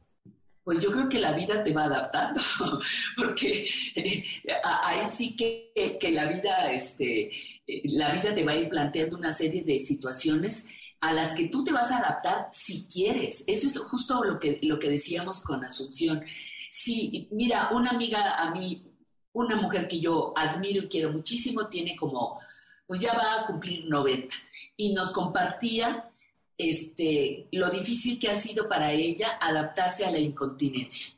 Pues 0.64 0.82
yo 0.82 0.90
creo 0.90 1.08
que 1.08 1.20
la 1.20 1.34
vida 1.34 1.62
te 1.62 1.72
va 1.72 1.84
adaptando, 1.84 2.40
porque 3.16 3.64
eh, 3.94 4.24
ahí 4.64 5.06
sí 5.08 5.36
que, 5.36 5.96
que, 6.00 6.10
la 6.10 6.26
vida, 6.26 6.72
este, 6.72 7.30
eh, 7.68 7.82
la 7.84 8.12
vida 8.12 8.34
te 8.34 8.44
va 8.44 8.52
a 8.52 8.56
ir 8.56 8.68
planteando 8.68 9.16
una 9.16 9.32
serie 9.32 9.62
de 9.62 9.78
situaciones 9.78 10.66
a 11.00 11.12
las 11.12 11.32
que 11.34 11.46
tú 11.46 11.62
te 11.62 11.72
vas 11.72 11.92
a 11.92 11.98
adaptar 11.98 12.48
si 12.50 12.86
quieres. 12.86 13.44
Eso 13.46 13.68
es 13.68 13.78
justo 13.78 14.24
lo 14.24 14.40
que, 14.40 14.58
lo 14.62 14.80
que 14.80 14.90
decíamos 14.90 15.44
con 15.44 15.64
Asunción 15.64 16.24
Sí, 16.70 17.28
mira, 17.32 17.70
una 17.72 17.90
amiga 17.90 18.36
a 18.36 18.52
mí, 18.52 18.82
una 19.32 19.56
mujer 19.56 19.88
que 19.88 20.00
yo 20.00 20.32
admiro 20.36 20.84
y 20.84 20.88
quiero 20.88 21.12
muchísimo, 21.12 21.68
tiene 21.68 21.96
como, 21.96 22.40
pues 22.86 23.00
ya 23.00 23.12
va 23.14 23.40
a 23.40 23.46
cumplir 23.46 23.84
90 23.86 24.36
y 24.76 24.92
nos 24.92 25.10
compartía 25.10 26.10
este, 26.56 27.48
lo 27.52 27.70
difícil 27.70 28.18
que 28.18 28.28
ha 28.28 28.34
sido 28.34 28.68
para 28.68 28.92
ella 28.92 29.38
adaptarse 29.40 30.04
a 30.04 30.10
la 30.10 30.18
incontinencia. 30.18 31.12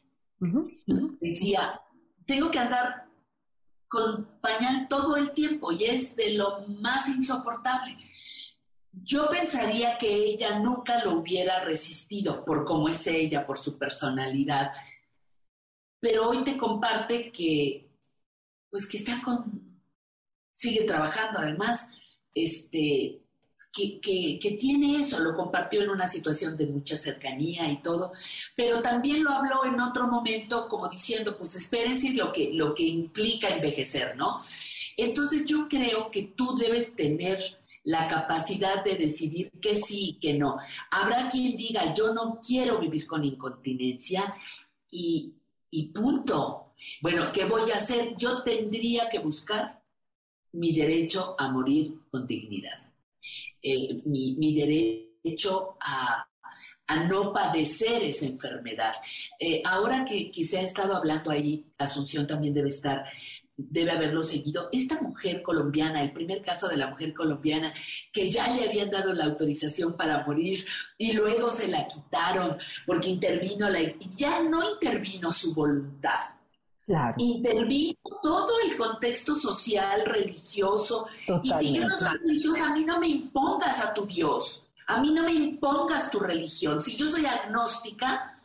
Decía, 1.20 1.80
tengo 2.24 2.50
que 2.50 2.58
andar 2.58 3.06
con 3.88 4.24
pañal 4.40 4.88
todo 4.88 5.16
el 5.16 5.32
tiempo 5.32 5.70
y 5.70 5.84
es 5.84 6.16
de 6.16 6.30
lo 6.34 6.60
más 6.80 7.08
insoportable. 7.08 7.98
Yo 8.92 9.28
pensaría 9.28 9.98
que 9.98 10.12
ella 10.12 10.58
nunca 10.58 11.04
lo 11.04 11.18
hubiera 11.18 11.60
resistido 11.64 12.44
por 12.44 12.64
cómo 12.64 12.88
es 12.88 13.06
ella, 13.06 13.46
por 13.46 13.58
su 13.58 13.78
personalidad, 13.78 14.72
pero 16.02 16.28
hoy 16.28 16.42
te 16.42 16.58
comparte 16.58 17.30
que, 17.30 17.88
pues 18.68 18.88
que 18.88 18.96
está 18.96 19.22
con, 19.22 19.80
sigue 20.52 20.82
trabajando 20.82 21.38
además, 21.38 21.86
este, 22.34 23.20
que, 23.72 24.00
que, 24.40 24.56
tiene 24.58 24.96
eso, 24.96 25.20
lo 25.20 25.36
compartió 25.36 25.80
en 25.80 25.90
una 25.90 26.08
situación 26.08 26.56
de 26.56 26.66
mucha 26.66 26.96
cercanía 26.96 27.70
y 27.70 27.80
todo, 27.82 28.12
pero 28.56 28.82
también 28.82 29.22
lo 29.22 29.30
habló 29.30 29.64
en 29.64 29.80
otro 29.80 30.08
momento 30.08 30.68
como 30.68 30.88
diciendo, 30.88 31.38
pues 31.38 31.54
espérense 31.54 32.12
lo 32.14 32.32
que, 32.32 32.52
lo 32.52 32.74
que 32.74 32.82
implica 32.82 33.48
envejecer, 33.50 34.16
¿no? 34.16 34.40
Entonces 34.96 35.44
yo 35.46 35.68
creo 35.68 36.10
que 36.10 36.32
tú 36.34 36.56
debes 36.56 36.96
tener 36.96 37.38
la 37.84 38.08
capacidad 38.08 38.82
de 38.82 38.96
decidir 38.96 39.52
que 39.60 39.76
sí 39.76 40.10
y 40.10 40.14
que 40.14 40.34
no. 40.34 40.58
Habrá 40.90 41.28
quien 41.28 41.56
diga, 41.56 41.94
yo 41.94 42.12
no 42.12 42.40
quiero 42.44 42.80
vivir 42.80 43.06
con 43.06 43.22
incontinencia 43.22 44.34
y, 44.90 45.34
y 45.72 45.88
punto. 45.88 46.74
Bueno, 47.00 47.32
¿qué 47.32 47.44
voy 47.46 47.70
a 47.70 47.76
hacer? 47.76 48.14
Yo 48.16 48.42
tendría 48.42 49.08
que 49.08 49.18
buscar 49.18 49.82
mi 50.52 50.72
derecho 50.72 51.34
a 51.38 51.50
morir 51.50 51.94
con 52.10 52.26
dignidad. 52.26 52.92
Eh, 53.62 54.02
mi, 54.04 54.54
derecho 54.54 55.76
a, 55.80 56.28
no 57.08 57.32
padecer 57.32 58.02
esa 58.02 58.26
enfermedad. 58.26 58.94
Eh, 59.38 59.62
ahora 59.64 60.04
que, 60.04 60.30
que, 60.30 60.44
se 60.44 60.58
ha 60.58 60.62
estado 60.62 60.94
hablando 60.94 61.30
ahí, 61.30 61.64
Asunción 61.78 62.26
también 62.26 62.52
debe 62.52 62.68
estar, 62.68 63.04
debe 63.70 63.92
haberlo 63.92 64.22
seguido. 64.22 64.68
Esta 64.72 65.00
mujer 65.00 65.42
colombiana, 65.42 66.02
el 66.02 66.12
primer 66.12 66.42
caso 66.42 66.68
de 66.68 66.76
la 66.76 66.88
mujer 66.88 67.14
colombiana, 67.14 67.72
que 68.12 68.30
ya 68.30 68.54
le 68.54 68.68
habían 68.68 68.90
dado 68.90 69.12
la 69.12 69.24
autorización 69.24 69.96
para 69.96 70.24
morir 70.26 70.64
y 70.98 71.12
luego 71.12 71.50
se 71.50 71.68
la 71.68 71.86
quitaron 71.86 72.56
porque 72.86 73.10
intervino 73.10 73.68
la, 73.68 73.80
ya 74.16 74.42
no 74.42 74.68
intervino 74.70 75.32
su 75.32 75.54
voluntad 75.54 76.32
Intervino 77.16 77.98
todo 78.22 78.60
el 78.64 78.76
contexto 78.76 79.34
social, 79.34 80.04
religioso. 80.04 81.06
Y 81.42 81.52
si 81.52 81.74
yo 81.74 81.88
no 81.88 81.98
soy 81.98 82.18
religiosa, 82.18 82.66
a 82.66 82.72
mí 82.72 82.84
no 82.84 82.98
me 82.98 83.08
impongas 83.08 83.80
a 83.80 83.94
tu 83.94 84.04
Dios. 84.04 84.62
A 84.86 85.00
mí 85.00 85.12
no 85.12 85.24
me 85.24 85.32
impongas 85.32 86.10
tu 86.10 86.18
religión. 86.18 86.82
Si 86.82 86.96
yo 86.96 87.06
soy 87.06 87.24
agnóstica, 87.24 88.40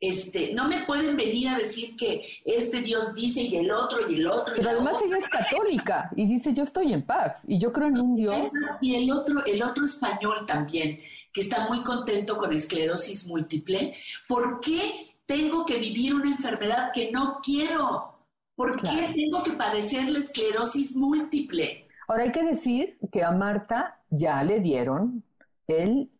este, 0.00 0.52
no 0.52 0.68
me 0.68 0.84
pueden 0.84 1.16
venir 1.16 1.48
a 1.48 1.58
decir 1.58 1.96
que 1.96 2.22
este 2.44 2.82
Dios 2.82 3.14
dice 3.14 3.42
y 3.42 3.56
el 3.56 3.70
otro 3.70 4.10
y 4.10 4.16
el 4.16 4.26
otro. 4.26 4.54
Pero 4.56 4.70
además 4.70 4.96
ella 5.02 5.18
es 5.18 5.28
católica 5.28 6.10
y 6.14 6.26
dice 6.26 6.52
yo 6.52 6.62
estoy 6.62 6.92
en 6.92 7.02
paz 7.02 7.44
y 7.48 7.58
yo 7.58 7.72
creo 7.72 7.88
en 7.88 7.98
un 7.98 8.16
Dios. 8.16 8.52
Y 8.80 8.94
el 8.94 9.10
otro, 9.10 9.44
el 9.44 9.62
otro 9.62 9.84
español 9.84 10.44
también, 10.46 11.00
que 11.32 11.40
está 11.40 11.66
muy 11.68 11.82
contento 11.82 12.36
con 12.36 12.52
esclerosis 12.52 13.26
múltiple. 13.26 13.96
¿Por 14.28 14.60
qué 14.60 15.16
tengo 15.24 15.64
que 15.64 15.78
vivir 15.78 16.14
una 16.14 16.30
enfermedad 16.30 16.90
que 16.92 17.10
no 17.10 17.40
quiero? 17.42 18.12
¿Por 18.54 18.80
qué 18.80 19.12
tengo 19.14 19.42
que 19.42 19.52
padecer 19.52 20.08
la 20.08 20.18
esclerosis 20.18 20.94
múltiple? 20.94 21.88
Ahora 22.08 22.24
hay 22.24 22.32
que 22.32 22.42
decir 22.44 22.98
que 23.12 23.24
a 23.24 23.32
Marta 23.32 24.00
ya 24.10 24.42
le 24.42 24.60
dieron 24.60 25.24
él 25.66 26.10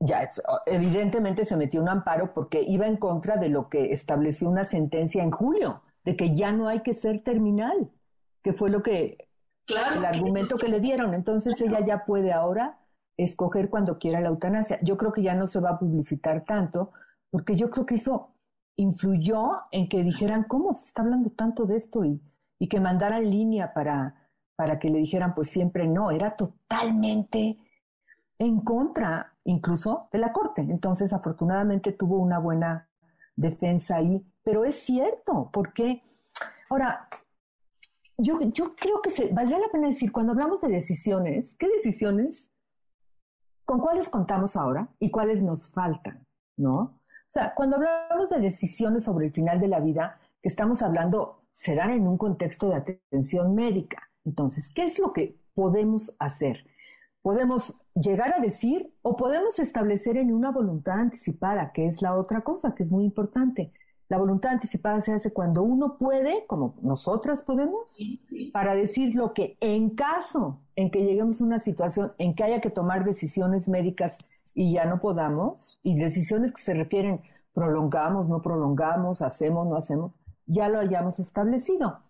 ya 0.00 0.28
evidentemente 0.66 1.44
se 1.44 1.56
metió 1.56 1.80
un 1.80 1.88
amparo 1.88 2.34
porque 2.34 2.62
iba 2.62 2.86
en 2.86 2.96
contra 2.96 3.36
de 3.36 3.48
lo 3.48 3.68
que 3.68 3.92
estableció 3.92 4.48
una 4.48 4.64
sentencia 4.64 5.22
en 5.22 5.30
julio, 5.30 5.82
de 6.04 6.16
que 6.16 6.34
ya 6.34 6.52
no 6.52 6.68
hay 6.68 6.80
que 6.80 6.94
ser 6.94 7.20
terminal, 7.20 7.90
que 8.42 8.52
fue 8.52 8.70
lo 8.70 8.82
que 8.82 9.28
el 9.66 10.04
argumento 10.04 10.56
que 10.56 10.68
le 10.68 10.80
dieron. 10.80 11.14
Entonces 11.14 11.60
ella 11.60 11.84
ya 11.84 12.04
puede 12.04 12.32
ahora 12.32 12.78
escoger 13.16 13.70
cuando 13.70 13.98
quiera 13.98 14.20
la 14.20 14.28
eutanasia. 14.28 14.78
Yo 14.82 14.96
creo 14.96 15.12
que 15.12 15.22
ya 15.22 15.34
no 15.34 15.46
se 15.46 15.60
va 15.60 15.70
a 15.70 15.78
publicitar 15.78 16.44
tanto, 16.44 16.92
porque 17.30 17.56
yo 17.56 17.70
creo 17.70 17.86
que 17.86 17.94
eso 17.94 18.34
influyó 18.76 19.62
en 19.70 19.88
que 19.88 20.02
dijeran, 20.02 20.44
¿cómo 20.44 20.74
se 20.74 20.86
está 20.86 21.02
hablando 21.02 21.30
tanto 21.30 21.64
de 21.64 21.76
esto? 21.76 22.04
Y, 22.04 22.20
y 22.58 22.68
que 22.68 22.80
mandaran 22.80 23.30
línea 23.30 23.72
para, 23.72 24.28
para 24.56 24.78
que 24.78 24.90
le 24.90 24.98
dijeran, 24.98 25.34
pues 25.34 25.48
siempre 25.50 25.86
no, 25.86 26.10
era 26.10 26.36
totalmente 26.36 27.58
en 28.38 28.60
contra 28.60 29.34
incluso 29.44 30.08
de 30.12 30.18
la 30.18 30.32
Corte. 30.32 30.62
Entonces, 30.62 31.12
afortunadamente 31.12 31.92
tuvo 31.92 32.18
una 32.18 32.38
buena 32.38 32.88
defensa 33.36 33.96
ahí, 33.96 34.24
pero 34.42 34.64
es 34.64 34.76
cierto, 34.76 35.50
porque 35.52 36.02
ahora, 36.70 37.08
yo, 38.16 38.38
yo 38.40 38.74
creo 38.76 39.02
que 39.02 39.10
se, 39.10 39.32
valdría 39.32 39.58
la 39.58 39.68
pena 39.68 39.88
decir, 39.88 40.12
cuando 40.12 40.32
hablamos 40.32 40.60
de 40.60 40.68
decisiones, 40.68 41.56
¿qué 41.56 41.68
decisiones? 41.68 42.50
¿Con 43.64 43.80
cuáles 43.80 44.08
contamos 44.08 44.56
ahora 44.56 44.88
y 44.98 45.10
cuáles 45.10 45.42
nos 45.42 45.70
faltan? 45.70 46.26
¿No? 46.56 46.78
O 46.78 47.00
sea, 47.34 47.54
cuando 47.54 47.76
hablamos 47.76 48.30
de 48.30 48.38
decisiones 48.38 49.04
sobre 49.04 49.26
el 49.26 49.32
final 49.32 49.58
de 49.58 49.68
la 49.68 49.80
vida, 49.80 50.18
que 50.40 50.48
estamos 50.48 50.82
hablando, 50.82 51.42
se 51.52 51.74
dan 51.74 51.90
en 51.90 52.06
un 52.06 52.18
contexto 52.18 52.68
de 52.68 52.76
atención 52.76 53.54
médica. 53.54 54.10
Entonces, 54.24 54.70
¿qué 54.72 54.84
es 54.84 54.98
lo 54.98 55.12
que 55.12 55.40
podemos 55.54 56.14
hacer? 56.18 56.66
Podemos 57.24 57.80
llegar 57.94 58.34
a 58.34 58.38
decir 58.38 58.92
o 59.00 59.16
podemos 59.16 59.58
establecer 59.58 60.18
en 60.18 60.30
una 60.30 60.50
voluntad 60.50 61.00
anticipada, 61.00 61.72
que 61.72 61.86
es 61.86 62.02
la 62.02 62.14
otra 62.14 62.42
cosa 62.42 62.74
que 62.74 62.82
es 62.82 62.90
muy 62.90 63.02
importante. 63.02 63.72
La 64.10 64.18
voluntad 64.18 64.52
anticipada 64.52 65.00
se 65.00 65.14
hace 65.14 65.32
cuando 65.32 65.62
uno 65.62 65.96
puede, 65.96 66.44
como 66.46 66.74
nosotras 66.82 67.42
podemos, 67.42 67.96
para 68.52 68.74
decir 68.74 69.14
lo 69.14 69.32
que 69.32 69.56
en 69.60 69.96
caso 69.96 70.60
en 70.76 70.90
que 70.90 71.02
lleguemos 71.02 71.40
a 71.40 71.44
una 71.44 71.60
situación 71.60 72.12
en 72.18 72.34
que 72.34 72.44
haya 72.44 72.60
que 72.60 72.68
tomar 72.68 73.06
decisiones 73.06 73.70
médicas 73.70 74.18
y 74.52 74.74
ya 74.74 74.84
no 74.84 75.00
podamos, 75.00 75.80
y 75.82 75.98
decisiones 75.98 76.52
que 76.52 76.60
se 76.60 76.74
refieren 76.74 77.22
prolongamos, 77.54 78.28
no 78.28 78.42
prolongamos, 78.42 79.22
hacemos, 79.22 79.66
no 79.66 79.76
hacemos, 79.76 80.12
ya 80.44 80.68
lo 80.68 80.78
hayamos 80.78 81.20
establecido, 81.20 82.00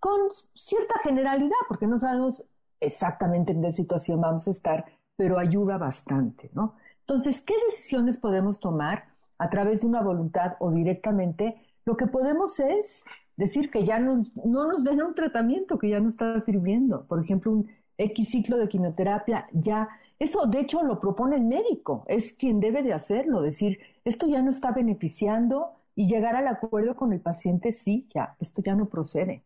con 0.00 0.18
cierta 0.54 0.94
generalidad, 1.02 1.58
porque 1.68 1.86
no 1.86 2.00
sabemos 2.00 2.46
exactamente 2.84 3.52
en 3.52 3.62
qué 3.62 3.72
situación 3.72 4.20
vamos 4.20 4.48
a 4.48 4.50
estar, 4.50 4.84
pero 5.16 5.38
ayuda 5.38 5.78
bastante, 5.78 6.50
¿no? 6.54 6.74
Entonces, 7.00 7.40
¿qué 7.42 7.54
decisiones 7.68 8.18
podemos 8.18 8.60
tomar 8.60 9.04
a 9.38 9.50
través 9.50 9.80
de 9.80 9.86
una 9.86 10.02
voluntad 10.02 10.54
o 10.60 10.70
directamente? 10.70 11.56
Lo 11.84 11.96
que 11.96 12.06
podemos 12.06 12.60
es 12.60 13.04
decir 13.36 13.70
que 13.70 13.84
ya 13.84 13.98
no, 13.98 14.24
no 14.44 14.66
nos 14.66 14.84
den 14.84 15.02
un 15.02 15.14
tratamiento 15.14 15.78
que 15.78 15.90
ya 15.90 16.00
no 16.00 16.08
está 16.08 16.40
sirviendo. 16.40 17.04
Por 17.06 17.22
ejemplo, 17.22 17.52
un 17.52 17.70
X 17.98 18.28
ciclo 18.30 18.58
de 18.58 18.68
quimioterapia 18.68 19.46
ya 19.52 19.88
eso, 20.18 20.46
de 20.46 20.60
hecho, 20.60 20.82
lo 20.82 21.00
propone 21.00 21.36
el 21.36 21.44
médico, 21.44 22.04
es 22.06 22.32
quien 22.32 22.60
debe 22.60 22.82
de 22.82 22.92
hacerlo, 22.92 23.42
decir, 23.42 23.80
esto 24.04 24.26
ya 24.28 24.42
no 24.42 24.50
está 24.50 24.70
beneficiando 24.70 25.72
y 25.94 26.06
llegar 26.06 26.36
al 26.36 26.46
acuerdo 26.46 26.96
con 26.96 27.12
el 27.12 27.20
paciente, 27.20 27.72
sí, 27.72 28.08
ya, 28.14 28.36
esto 28.40 28.62
ya 28.62 28.74
no 28.74 28.88
procede. 28.88 29.42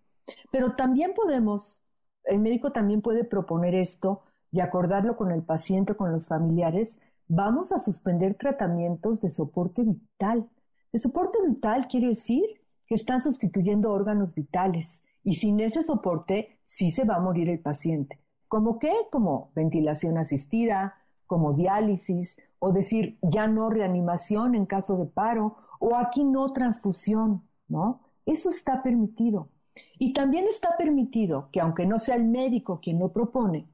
Pero 0.50 0.76
también 0.76 1.14
podemos, 1.14 1.82
el 2.24 2.40
médico 2.40 2.72
también 2.72 3.02
puede 3.02 3.24
proponer 3.24 3.74
esto 3.74 4.22
y 4.50 4.60
acordarlo 4.60 5.16
con 5.16 5.30
el 5.30 5.42
paciente, 5.42 5.94
con 5.94 6.12
los 6.12 6.28
familiares, 6.28 6.98
vamos 7.26 7.72
a 7.72 7.78
suspender 7.78 8.34
tratamientos 8.34 9.20
de 9.20 9.28
soporte 9.28 9.82
vital. 9.82 10.48
De 10.92 10.98
soporte 10.98 11.38
vital 11.46 11.86
quiere 11.88 12.08
decir 12.08 12.44
que 12.86 12.94
están 12.94 13.20
sustituyendo 13.20 13.92
órganos 13.92 14.34
vitales 14.34 15.02
y 15.22 15.34
sin 15.34 15.60
ese 15.60 15.82
soporte 15.82 16.58
sí 16.64 16.90
se 16.90 17.04
va 17.04 17.16
a 17.16 17.20
morir 17.20 17.50
el 17.50 17.60
paciente. 17.60 18.18
¿Como 18.48 18.78
qué? 18.78 18.92
Como 19.12 19.52
ventilación 19.54 20.16
asistida, 20.16 20.94
como 21.26 21.52
diálisis, 21.52 22.38
o 22.58 22.72
decir 22.72 23.18
ya 23.20 23.46
no 23.46 23.68
reanimación 23.68 24.54
en 24.54 24.64
caso 24.64 24.96
de 24.96 25.04
paro, 25.04 25.56
o 25.78 25.94
aquí 25.96 26.24
no 26.24 26.50
transfusión, 26.52 27.42
¿no? 27.68 28.00
Eso 28.24 28.48
está 28.48 28.82
permitido. 28.82 29.50
Y 29.98 30.12
también 30.12 30.46
está 30.46 30.76
permitido 30.76 31.48
que 31.52 31.60
aunque 31.60 31.86
no 31.86 31.98
sea 31.98 32.16
el 32.16 32.24
médico 32.24 32.80
quien 32.80 32.98
lo 32.98 33.12
propone, 33.12 33.68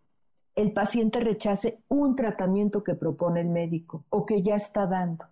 el 0.55 0.73
paciente 0.73 1.21
rechace 1.21 1.83
un 1.89 2.15
tratamiento 2.17 2.85
que 2.85 2.95
propone 2.95 3.41
el 3.41 3.49
médico 3.49 4.05
o 4.11 4.25
que 4.25 4.43
ya 4.43 4.57
está 4.57 4.87
dando, 4.87 5.27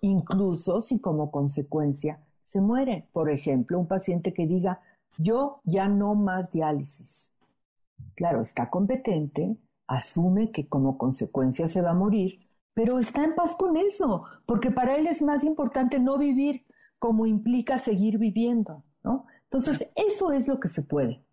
incluso 0.00 0.80
si 0.80 1.00
como 1.00 1.30
consecuencia 1.30 2.20
se 2.42 2.60
muere. 2.60 3.08
Por 3.12 3.30
ejemplo, 3.30 3.78
un 3.78 3.86
paciente 3.86 4.32
que 4.32 4.46
diga, 4.46 4.80
yo 5.16 5.60
ya 5.64 5.88
no 5.88 6.14
más 6.14 6.50
diálisis, 6.50 7.32
Claro, 8.14 8.40
está 8.42 8.68
competente, 8.70 9.56
asume 9.86 10.50
que 10.50 10.68
como 10.68 10.98
consecuencia 10.98 11.68
se 11.68 11.82
va 11.82 11.90
a 11.90 11.94
morir, 11.94 12.48
pero 12.74 12.98
está 12.98 13.24
en 13.24 13.34
paz 13.34 13.54
con 13.56 13.76
eso, 13.76 14.24
porque 14.46 14.70
para 14.70 14.96
él 14.96 15.06
es 15.06 15.22
más 15.22 15.44
importante 15.44 15.98
no 15.98 16.18
vivir 16.18 16.64
como 16.98 17.26
implica 17.26 17.78
seguir 17.78 18.18
viviendo. 18.18 18.82
Entonces, 19.50 19.88
eso 19.94 20.32
es 20.32 20.48
lo 20.48 20.60
que 20.60 20.68
se 20.68 20.82
puede. 20.82 21.24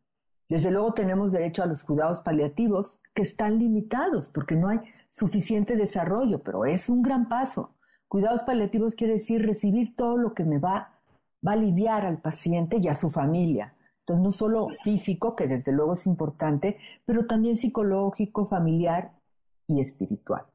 Desde 0.47 0.71
luego 0.71 0.93
tenemos 0.93 1.31
derecho 1.31 1.63
a 1.63 1.65
los 1.65 1.83
cuidados 1.83 2.21
paliativos 2.21 3.01
que 3.13 3.23
están 3.23 3.59
limitados, 3.59 4.29
porque 4.29 4.55
no 4.55 4.69
hay, 4.69 4.79
suficiente 5.15 5.77
desarrollo, 5.77 6.43
pero 6.43 6.65
es 6.65 6.89
un 6.89 7.01
gran 7.01 7.29
paso. 7.29 7.73
Cuidados 8.09 8.43
paliativos 8.43 8.95
quiere 8.95 9.13
decir 9.13 9.45
recibir 9.45 9.95
todo 9.95 10.17
lo 10.17 10.33
que 10.33 10.43
me 10.43 10.59
va, 10.59 10.99
va 11.45 11.51
a 11.51 11.53
aliviar 11.53 12.05
al 12.05 12.21
paciente 12.21 12.79
y 12.81 12.89
a 12.89 12.95
su 12.95 13.09
familia. 13.09 13.73
Entonces, 13.99 14.23
no 14.23 14.31
solo 14.31 14.67
físico, 14.83 15.33
que 15.35 15.47
desde 15.47 15.71
luego 15.71 15.93
es 15.93 16.05
importante, 16.05 16.77
pero 17.05 17.25
también 17.25 17.55
psicológico, 17.55 18.45
familiar 18.45 19.13
y 19.67 19.79
espiritual. 19.79 20.45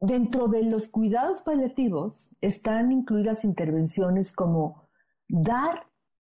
Dentro 0.00 0.48
de 0.48 0.64
los 0.64 0.88
cuidados 0.88 1.40
paliativos 1.40 2.36
están 2.42 2.92
incluidas 2.92 3.42
intervenciones 3.44 4.34
como 4.34 4.86
dar 5.28 5.86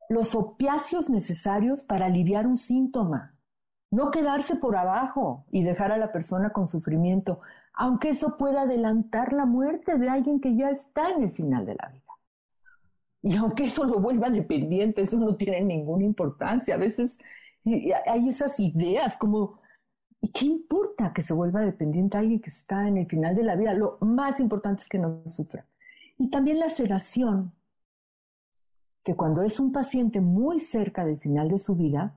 los 0.10 0.36
opiáceos 0.36 1.10
necesarios 1.10 1.84
para 1.84 2.06
aliviar 2.06 2.48
un 2.48 2.58
síntoma, 2.58 3.36
no 3.92 4.12
quedarse 4.12 4.56
por 4.56 4.76
abajo 4.76 5.46
y 5.52 5.64
dejar 5.64 5.92
a 5.92 5.98
la 5.98 6.12
persona 6.12 6.52
con 6.52 6.68
sufrimiento, 6.68 7.42
aunque 7.74 8.10
eso 8.10 8.38
pueda 8.38 8.62
adelantar 8.62 9.34
la 9.34 9.46
muerte 9.46 9.98
de 9.98 10.10
alguien 10.10 10.40
que 10.40 10.56
ya 10.56 10.70
está 10.70 11.12
en 11.12 11.24
el 11.24 11.32
final 11.32 11.66
de 11.66 11.76
la 11.76 11.90
vida. 11.90 12.04
Y 13.22 13.36
aunque 13.36 13.64
eso 13.64 13.86
lo 13.86 14.00
vuelva 14.00 14.30
dependiente, 14.30 15.02
eso 15.02 15.18
no 15.18 15.36
tiene 15.36 15.62
ninguna 15.62 16.04
importancia. 16.04 16.76
A 16.76 16.78
veces 16.78 17.18
hay 18.06 18.30
esas 18.30 18.60
ideas 18.60 19.18
como, 19.18 19.60
¿y 20.22 20.32
qué 20.32 20.46
importa 20.46 21.14
que 21.14 21.22
se 21.22 21.34
vuelva 21.34 21.62
dependiente 21.62 22.18
alguien 22.18 22.40
que 22.40 22.50
está 22.50 22.88
en 22.88 22.98
el 22.98 23.08
final 23.08 23.36
de 23.36 23.44
la 23.44 23.56
vida? 23.56 23.74
Lo 23.74 23.98
más 24.02 24.40
importante 24.40 24.82
es 24.82 24.90
que 24.90 25.00
no 25.00 25.24
sufra. 25.26 25.66
Y 26.18 26.30
también 26.30 26.60
la 26.60 26.70
sedación, 26.70 27.54
que 29.08 29.16
cuando 29.16 29.42
es 29.42 29.62
un 29.62 29.72
paciente 29.72 30.20
muy 30.20 30.60
cerca 30.60 31.06
del 31.06 31.18
final 31.18 31.48
de 31.48 31.60
su 31.60 31.76
vida, 31.78 32.14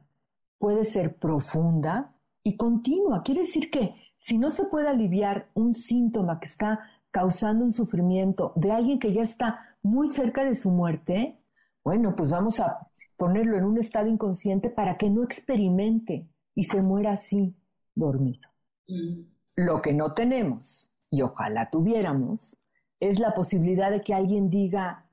puede 0.59 0.85
ser 0.85 1.15
profunda 1.15 2.17
y 2.43 2.57
continua. 2.57 3.23
Quiere 3.23 3.43
decir 3.43 3.71
que 3.71 3.95
si 4.19 4.39
no 4.39 4.51
se 4.51 4.65
puede 4.65 4.89
aliviar 4.89 5.53
un 5.55 5.73
síntoma 5.73 6.41
que 6.41 6.49
está 6.49 6.81
causando 7.13 7.65
un 7.65 7.71
sufrimiento 7.71 8.53
de 8.57 8.73
alguien 8.73 8.99
que 8.99 9.13
ya 9.13 9.23
está 9.23 9.77
muy 9.85 10.09
cerca 10.09 10.45
de 10.45 10.57
su 10.57 10.73
muerte, 10.73 11.39
bueno, 11.85 12.17
pues 12.17 12.29
vamos 12.29 12.59
a 12.59 12.89
ponerlo 13.17 13.57
en 13.57 13.67
un 13.67 13.79
estado 13.79 14.09
inconsciente 14.09 14.69
para 14.69 14.99
que 14.99 15.11
no 15.11 15.23
experimente 15.23 16.29
y 16.57 16.65
se 16.65 16.83
muera 16.83 17.13
así, 17.13 17.55
dormido. 17.95 18.49
Mm. 18.89 19.27
Lo 19.55 19.81
que 19.81 19.93
no 19.93 20.13
tenemos, 20.15 20.93
y 21.09 21.23
ojalá 21.23 21.71
tuviéramos, 21.71 22.59
es 22.99 23.21
la 23.21 23.33
posibilidad 23.33 23.93
de 23.93 24.01
que 24.01 24.13
alguien 24.13 24.51
diga, 24.51 25.07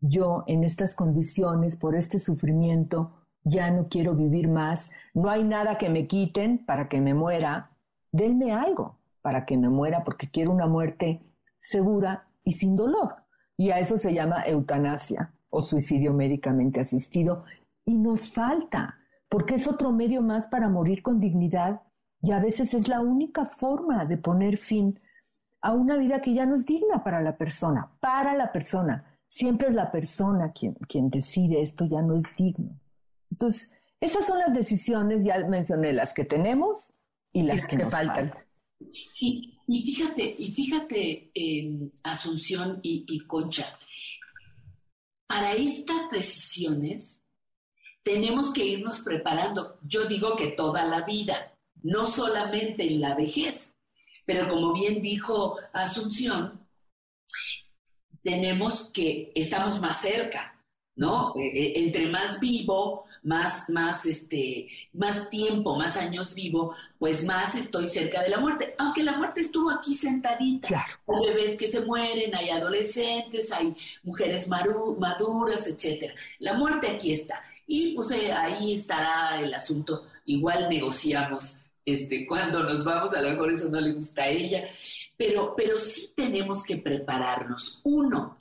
yo 0.00 0.44
en 0.46 0.64
estas 0.64 0.94
condiciones, 0.94 1.76
por 1.76 1.94
este 1.94 2.18
sufrimiento, 2.18 3.12
ya 3.42 3.70
no 3.70 3.88
quiero 3.88 4.14
vivir 4.14 4.48
más, 4.48 4.90
no 5.14 5.30
hay 5.30 5.44
nada 5.44 5.78
que 5.78 5.88
me 5.88 6.06
quiten 6.06 6.64
para 6.64 6.88
que 6.88 7.00
me 7.00 7.14
muera, 7.14 7.70
denme 8.12 8.52
algo 8.52 9.00
para 9.22 9.44
que 9.44 9.56
me 9.56 9.68
muera 9.68 10.04
porque 10.04 10.30
quiero 10.30 10.52
una 10.52 10.66
muerte 10.66 11.22
segura 11.58 12.28
y 12.44 12.52
sin 12.52 12.74
dolor. 12.74 13.16
Y 13.56 13.70
a 13.70 13.78
eso 13.78 13.98
se 13.98 14.14
llama 14.14 14.42
eutanasia 14.46 15.34
o 15.50 15.62
suicidio 15.62 16.14
médicamente 16.14 16.80
asistido. 16.80 17.44
Y 17.84 17.98
nos 17.98 18.30
falta, 18.30 18.98
porque 19.28 19.56
es 19.56 19.68
otro 19.68 19.92
medio 19.92 20.22
más 20.22 20.46
para 20.46 20.68
morir 20.68 21.02
con 21.02 21.20
dignidad 21.20 21.82
y 22.22 22.32
a 22.32 22.40
veces 22.40 22.74
es 22.74 22.88
la 22.88 23.00
única 23.00 23.46
forma 23.46 24.04
de 24.04 24.18
poner 24.18 24.56
fin 24.56 25.00
a 25.62 25.72
una 25.72 25.96
vida 25.96 26.20
que 26.20 26.34
ya 26.34 26.46
no 26.46 26.54
es 26.54 26.66
digna 26.66 27.04
para 27.04 27.20
la 27.20 27.36
persona, 27.36 27.90
para 28.00 28.34
la 28.34 28.52
persona. 28.52 29.09
Siempre 29.30 29.68
es 29.68 29.74
la 29.74 29.90
persona 29.90 30.52
quien, 30.52 30.74
quien 30.74 31.08
decide 31.08 31.62
esto 31.62 31.86
ya 31.86 32.02
no 32.02 32.16
es 32.16 32.24
digno. 32.36 32.78
Entonces, 33.30 33.72
esas 34.00 34.26
son 34.26 34.38
las 34.38 34.52
decisiones, 34.52 35.24
ya 35.24 35.38
mencioné 35.46 35.92
las 35.92 36.12
que 36.12 36.24
tenemos 36.24 36.92
y 37.32 37.42
las, 37.42 37.66
que, 37.66 37.78
faltan. 37.86 38.34
Y 39.72 39.84
fíjate, 39.94 40.34
y 40.36 40.52
fíjate, 40.52 41.30
em, 41.32 41.92
Asunción 42.02 42.80
y, 42.82 43.20
Concha, 43.26 43.78
para 45.28 45.52
estas 45.52 46.10
decisiones 46.10 47.22
tenemos 48.02 48.52
que 48.52 48.64
irnos 48.64 49.00
preparando. 49.00 49.78
Yo 49.82 50.06
digo 50.06 50.34
que 50.34 50.48
toda 50.48 50.84
la 50.86 51.02
vida, 51.02 51.56
no 51.82 52.04
solamente 52.04 52.82
en 52.82 53.00
la 53.00 53.14
vejez, 53.14 53.74
pero 54.24 54.48
como 54.48 54.72
bien 54.72 55.00
dijo 55.00 55.56
Asunción, 55.72 56.66
tenemos 58.22 58.90
que, 58.92 59.32
estamos 59.34 59.80
más 59.80 60.00
cerca, 60.00 60.56
¿no? 60.96 61.32
E, 61.36 61.40
e, 61.40 61.84
entre 61.84 62.08
más 62.08 62.40
vivo, 62.40 63.04
más, 63.22 63.68
más, 63.68 64.06
este, 64.06 64.68
más 64.92 65.28
tiempo, 65.30 65.76
más 65.76 65.96
años 65.96 66.34
vivo, 66.34 66.74
pues 66.98 67.24
más 67.24 67.54
estoy 67.54 67.88
cerca 67.88 68.22
de 68.22 68.30
la 68.30 68.40
muerte. 68.40 68.74
Aunque 68.78 69.02
la 69.02 69.16
muerte 69.16 69.40
estuvo 69.40 69.70
aquí 69.70 69.94
sentadita. 69.94 70.68
Claro. 70.68 70.92
Hay 71.08 71.34
bebés 71.34 71.56
que 71.56 71.68
se 71.68 71.80
mueren, 71.82 72.34
hay 72.34 72.50
adolescentes, 72.50 73.52
hay 73.52 73.74
mujeres 74.02 74.48
maduras, 74.48 75.66
etcétera. 75.66 76.14
La 76.38 76.54
muerte 76.54 76.88
aquí 76.88 77.12
está. 77.12 77.42
Y 77.66 77.94
pues 77.94 78.10
eh, 78.10 78.32
ahí 78.32 78.74
estará 78.74 79.40
el 79.40 79.54
asunto. 79.54 80.06
Igual 80.24 80.68
negociamos 80.68 81.70
este, 81.84 82.26
cuando 82.26 82.62
nos 82.62 82.84
vamos, 82.84 83.14
a 83.14 83.22
lo 83.22 83.30
mejor 83.30 83.50
eso 83.50 83.68
no 83.68 83.80
le 83.80 83.92
gusta 83.92 84.22
a 84.22 84.28
ella, 84.28 84.64
pero, 85.20 85.52
pero 85.54 85.76
sí 85.76 86.12
tenemos 86.16 86.64
que 86.64 86.78
prepararnos. 86.78 87.82
Uno, 87.84 88.38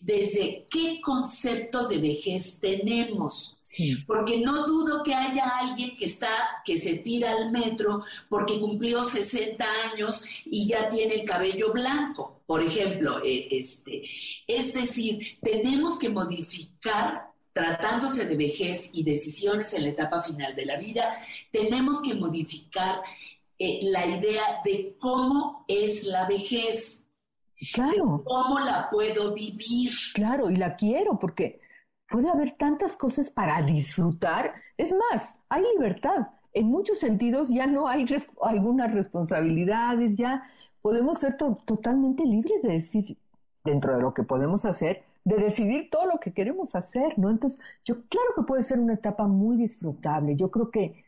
desde 0.00 0.64
qué 0.70 0.98
concepto 1.02 1.86
de 1.86 1.98
vejez 1.98 2.58
tenemos. 2.58 3.58
Porque 4.06 4.38
no 4.38 4.66
dudo 4.66 5.02
que 5.02 5.12
haya 5.12 5.44
alguien 5.58 5.94
que 5.94 6.06
está, 6.06 6.62
que 6.64 6.78
se 6.78 6.94
tira 7.00 7.32
al 7.32 7.52
metro 7.52 8.00
porque 8.30 8.58
cumplió 8.60 9.04
60 9.04 9.62
años 9.92 10.24
y 10.46 10.66
ya 10.68 10.88
tiene 10.88 11.16
el 11.16 11.28
cabello 11.28 11.70
blanco, 11.70 12.40
por 12.46 12.62
ejemplo. 12.62 13.22
Eh, 13.22 13.48
este. 13.50 14.02
Es 14.46 14.72
decir, 14.72 15.38
tenemos 15.42 15.98
que 15.98 16.08
modificar 16.08 17.30
tratándose 17.52 18.24
de 18.24 18.36
vejez 18.36 18.88
y 18.94 19.02
decisiones 19.02 19.74
en 19.74 19.82
la 19.82 19.90
etapa 19.90 20.22
final 20.22 20.56
de 20.56 20.64
la 20.64 20.78
vida, 20.78 21.14
tenemos 21.50 22.00
que 22.00 22.14
modificar 22.14 23.02
eh, 23.64 23.78
la 23.82 24.04
idea 24.04 24.42
de 24.64 24.96
cómo 24.98 25.64
es 25.68 26.04
la 26.04 26.26
vejez. 26.26 27.04
Claro. 27.72 28.24
cómo 28.24 28.58
la 28.58 28.88
puedo 28.90 29.32
vivir. 29.34 29.88
Claro, 30.14 30.50
y 30.50 30.56
la 30.56 30.74
quiero 30.74 31.16
porque 31.20 31.60
puede 32.08 32.28
haber 32.28 32.56
tantas 32.56 32.96
cosas 32.96 33.30
para 33.30 33.62
disfrutar. 33.62 34.52
Es 34.76 34.92
más, 34.92 35.38
hay 35.48 35.62
libertad. 35.74 36.26
En 36.52 36.66
muchos 36.66 36.98
sentidos 36.98 37.50
ya 37.50 37.68
no 37.68 37.86
hay 37.86 38.04
algunas 38.40 38.92
responsabilidades, 38.92 40.16
ya 40.16 40.42
podemos 40.80 41.20
ser 41.20 41.36
totalmente 41.36 42.24
libres 42.24 42.62
de 42.64 42.72
decir, 42.72 43.16
dentro 43.62 43.94
de 43.94 44.02
lo 44.02 44.12
que 44.12 44.24
podemos 44.24 44.64
hacer, 44.64 45.04
de 45.22 45.36
decidir 45.36 45.88
todo 45.88 46.06
lo 46.06 46.18
que 46.18 46.32
queremos 46.32 46.74
hacer, 46.74 47.16
¿no? 47.16 47.30
Entonces, 47.30 47.60
yo 47.84 48.02
claro 48.08 48.34
que 48.34 48.42
puede 48.42 48.64
ser 48.64 48.80
una 48.80 48.94
etapa 48.94 49.28
muy 49.28 49.56
disfrutable. 49.56 50.34
Yo 50.34 50.50
creo 50.50 50.72
que 50.72 51.04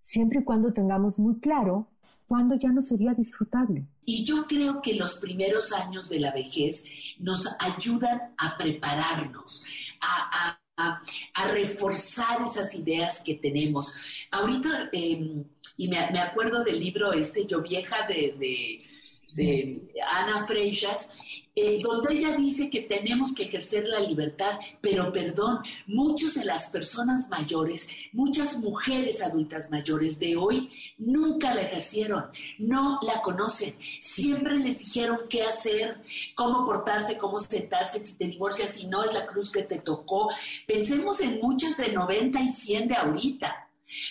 siempre 0.00 0.38
y 0.38 0.44
cuando 0.44 0.72
tengamos 0.72 1.18
muy 1.18 1.40
claro 1.40 1.88
cuándo 2.26 2.56
ya 2.56 2.70
no 2.70 2.82
sería 2.82 3.14
disfrutable. 3.14 3.86
Y 4.04 4.24
yo 4.24 4.46
creo 4.46 4.82
que 4.82 4.94
los 4.94 5.18
primeros 5.18 5.72
años 5.72 6.08
de 6.08 6.20
la 6.20 6.32
vejez 6.32 6.84
nos 7.18 7.48
ayudan 7.60 8.34
a 8.36 8.56
prepararnos, 8.58 9.64
a, 10.00 10.60
reforzar 11.52 12.42
esas 12.46 12.74
ideas 12.74 13.22
que 13.24 13.34
tenemos. 13.34 13.94
Ahorita, 14.30 14.90
em, 14.92 15.44
y 15.78 15.88
me, 15.88 15.98
acuerdo 15.98 16.64
del 16.64 16.80
libro 16.80 17.14
este, 17.14 17.46
Yo 17.46 17.62
Vieja, 17.62 18.06
de, 18.06 18.36
de 18.38 18.84
Ana 20.10 20.46
Freixas, 20.46 21.10
eh, 21.54 21.80
donde 21.82 22.14
ella 22.14 22.36
dice 22.36 22.68
que 22.68 22.82
tenemos 22.82 23.34
que 23.34 23.44
ejercer 23.44 23.86
la 23.88 24.00
libertad, 24.00 24.58
pero 24.80 25.10
perdón, 25.10 25.60
muchas 25.86 26.34
de 26.34 26.44
las 26.44 26.66
personas 26.66 27.28
mayores, 27.28 27.88
muchas 28.12 28.58
mujeres 28.58 29.22
adultas 29.22 29.70
mayores 29.70 30.18
de 30.18 30.36
hoy, 30.36 30.70
nunca 30.98 31.54
la 31.54 31.62
ejercieron, 31.62 32.26
no 32.58 32.98
la 33.02 33.22
conocen, 33.22 33.74
siempre 33.80 34.58
les 34.58 34.80
dijeron 34.80 35.20
qué 35.30 35.42
hacer, 35.42 36.02
cómo 36.34 36.64
portarse, 36.64 37.16
cómo 37.18 37.38
sentarse, 37.38 38.00
si 38.00 38.16
te 38.16 38.26
divorcias, 38.26 38.70
si 38.70 38.86
no 38.86 39.02
es 39.04 39.14
la 39.14 39.26
cruz 39.26 39.50
que 39.50 39.62
te 39.62 39.78
tocó. 39.78 40.28
Pensemos 40.66 41.20
en 41.20 41.40
muchas 41.40 41.76
de 41.78 41.92
90 41.92 42.40
y 42.40 42.50
100 42.50 42.88
de 42.88 42.96
ahorita 42.96 43.65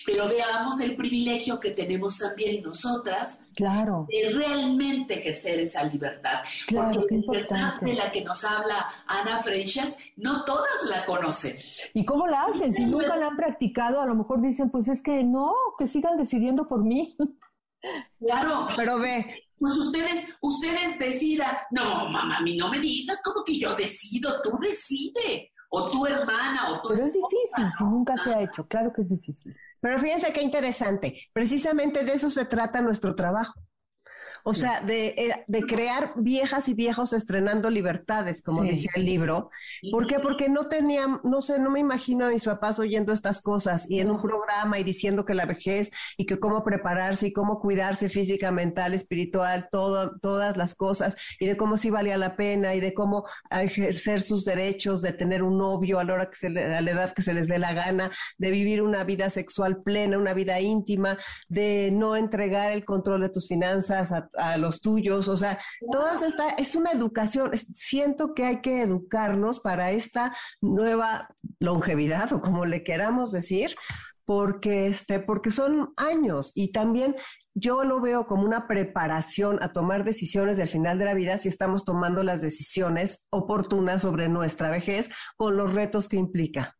pero 0.06 0.28
veamos 0.28 0.80
el 0.80 0.96
privilegio 0.96 1.60
que 1.60 1.72
tenemos 1.72 2.18
también 2.18 2.64
nosotras 2.64 3.42
claro. 3.56 4.08
de 4.10 4.32
realmente 4.34 5.20
ejercer 5.20 5.60
esa 5.60 5.84
libertad. 5.84 6.44
Claro, 6.68 7.02
Porque 7.02 7.08
qué 7.08 7.16
importante. 7.16 7.86
de 7.86 7.94
la 7.94 8.12
que 8.12 8.24
nos 8.24 8.44
habla 8.44 8.86
Ana 9.08 9.42
Freixas, 9.42 9.98
no 10.16 10.46
todas 10.46 10.90
la 10.90 11.06
conocen. 11.06 11.58
¿Y 11.94 12.06
cómo 12.06 12.28
la 12.28 12.44
hacen? 12.44 12.74
Si 12.74 12.86
nunca 12.86 13.16
la 13.16 13.28
han 13.28 13.38
practicado, 13.38 14.02
a 14.02 14.06
lo 14.06 14.16
mejor 14.16 14.42
dicen, 14.42 14.70
pues 14.70 14.88
es 14.88 15.02
que 15.02 15.24
no, 15.24 15.54
que 15.78 15.88
sigan 15.88 16.18
decidiendo 16.18 16.68
por 16.68 16.84
mí. 16.84 17.16
Claro, 18.20 18.66
pero 18.76 18.98
ve, 18.98 19.46
pues 19.60 19.78
ustedes, 19.78 20.26
ustedes 20.42 21.00
decidan. 21.00 21.56
No, 21.72 22.10
mamá, 22.10 22.38
a 22.38 22.42
mí 22.42 22.58
no 22.58 22.70
me 22.70 22.80
digas 22.80 23.22
como 23.24 23.44
que 23.44 23.58
yo 23.58 23.76
decido, 23.76 24.42
tú 24.42 24.58
decide. 24.60 25.52
O 25.78 25.90
tu 25.92 26.06
hermana, 26.06 26.72
o 26.72 26.82
tu 26.82 26.90
Pero 26.90 27.04
es 27.04 27.14
difícil, 27.14 27.66
si 27.78 27.84
nunca 27.84 28.16
se 28.18 28.34
ha 28.34 28.42
hecho, 28.42 28.66
claro 28.66 28.94
que 28.94 29.02
es 29.02 29.10
difícil. 29.10 29.56
Pero 29.82 30.00
fíjense 30.00 30.32
qué 30.32 30.42
interesante, 30.42 31.18
precisamente 31.34 32.06
de 32.06 32.14
eso 32.14 32.30
se 32.30 32.46
trata 32.46 32.82
nuestro 32.82 33.14
trabajo. 33.14 33.60
O 34.48 34.54
sea, 34.54 34.80
de, 34.80 35.08
eh, 35.18 35.44
de, 35.48 35.64
crear 35.64 36.14
viejas 36.18 36.70
y 36.70 36.76
viejos 36.76 37.14
estrenando 37.14 37.72
libertades, 37.72 38.44
como 38.44 38.62
dice 38.62 38.90
el 38.94 39.04
libro. 39.04 39.50
¿Por 39.92 40.06
qué? 40.06 40.20
Porque 40.20 40.50
no 40.50 40.66
tenían, 40.66 41.20
no 41.24 41.42
sé, 41.42 41.58
no 41.58 41.72
me 41.72 41.80
imagino 41.80 42.28
a 42.28 42.30
mis 42.30 42.44
papás 42.44 42.78
oyendo 42.78 43.12
estas 43.12 43.42
cosas 43.42 43.90
y 43.90 44.02
en 44.02 44.12
un 44.12 44.22
programa 44.22 44.78
y 44.78 44.84
diciendo 44.84 45.26
que 45.26 45.34
la 45.34 45.48
vejez 45.48 45.90
y 46.16 46.28
que 46.28 46.40
cómo 46.40 46.64
prepararse 46.64 47.26
y 47.26 47.34
cómo 47.34 47.60
cuidarse 47.60 48.08
física, 48.08 48.52
mental, 48.52 48.94
espiritual, 48.94 49.68
todo, 49.72 50.20
todas 50.20 50.58
las 50.58 50.76
cosas 50.76 51.16
y 51.40 51.48
de 51.48 51.58
cómo 51.58 51.76
sí 51.76 51.90
valía 51.90 52.16
la 52.16 52.36
pena 52.36 52.76
y 52.76 52.80
de 52.80 52.94
cómo 52.94 53.26
ejercer 53.50 54.22
sus 54.22 54.46
derechos, 54.46 55.02
de 55.02 55.14
tener 55.14 55.42
un 55.42 55.58
novio 55.58 55.98
a 55.98 56.04
la 56.04 56.14
hora 56.14 56.30
que 56.30 56.36
se 56.36 56.52
le, 56.52 56.64
a 56.66 56.82
la 56.82 56.92
edad 56.92 57.14
que 57.14 57.24
se 57.24 57.34
les 57.34 57.48
dé 57.48 57.58
la 57.58 57.74
gana, 57.74 58.12
de 58.38 58.52
vivir 58.52 58.84
una 58.84 59.04
vida 59.06 59.32
sexual 59.32 59.82
plena, 59.82 60.20
una 60.20 60.36
vida 60.36 60.60
íntima, 60.60 61.18
de 61.48 61.90
no 61.92 62.16
entregar 62.16 62.70
el 62.70 62.86
control 62.86 63.22
de 63.22 63.30
tus 63.30 63.48
finanzas 63.48 64.12
a, 64.12 64.30
los 64.58 64.82
tuyos, 64.82 65.28
o 65.28 65.38
sea, 65.38 65.60
todas 65.92 66.22
esta 66.22 66.50
es 66.52 66.76
una 66.76 66.92
educación. 66.92 67.52
Siento 67.56 68.34
que 68.34 68.46
hay 68.46 68.62
que 68.62 68.82
educarnos 68.82 69.60
para 69.60 69.92
esta 69.92 70.36
nueva 70.62 71.30
longevidad 71.60 72.34
o 72.34 72.42
como 72.42 72.66
le 72.66 72.84
queramos 72.84 73.32
decir, 73.32 73.76
porque 74.26 74.88
este, 74.88 75.20
porque 75.20 75.52
son 75.52 75.94
años 75.98 76.52
y 76.56 76.72
también 76.72 77.16
yo 77.54 77.86
lo 77.86 78.02
veo 78.02 78.28
como 78.28 78.44
una 78.44 78.68
preparación 78.68 79.64
a 79.64 79.72
tomar 79.72 80.04
decisiones 80.04 80.58
del 80.58 80.68
final 80.68 81.00
de 81.00 81.06
la 81.06 81.14
vida 81.14 81.38
si 81.38 81.48
estamos 81.48 81.86
tomando 81.86 82.22
las 82.22 82.42
decisiones 82.42 83.28
oportunas 83.30 84.02
sobre 84.02 84.28
nuestra 84.28 84.70
vejez 84.70 85.10
con 85.38 85.56
los 85.56 85.74
retos 85.74 86.10
que 86.10 86.18
implica. 86.18 86.78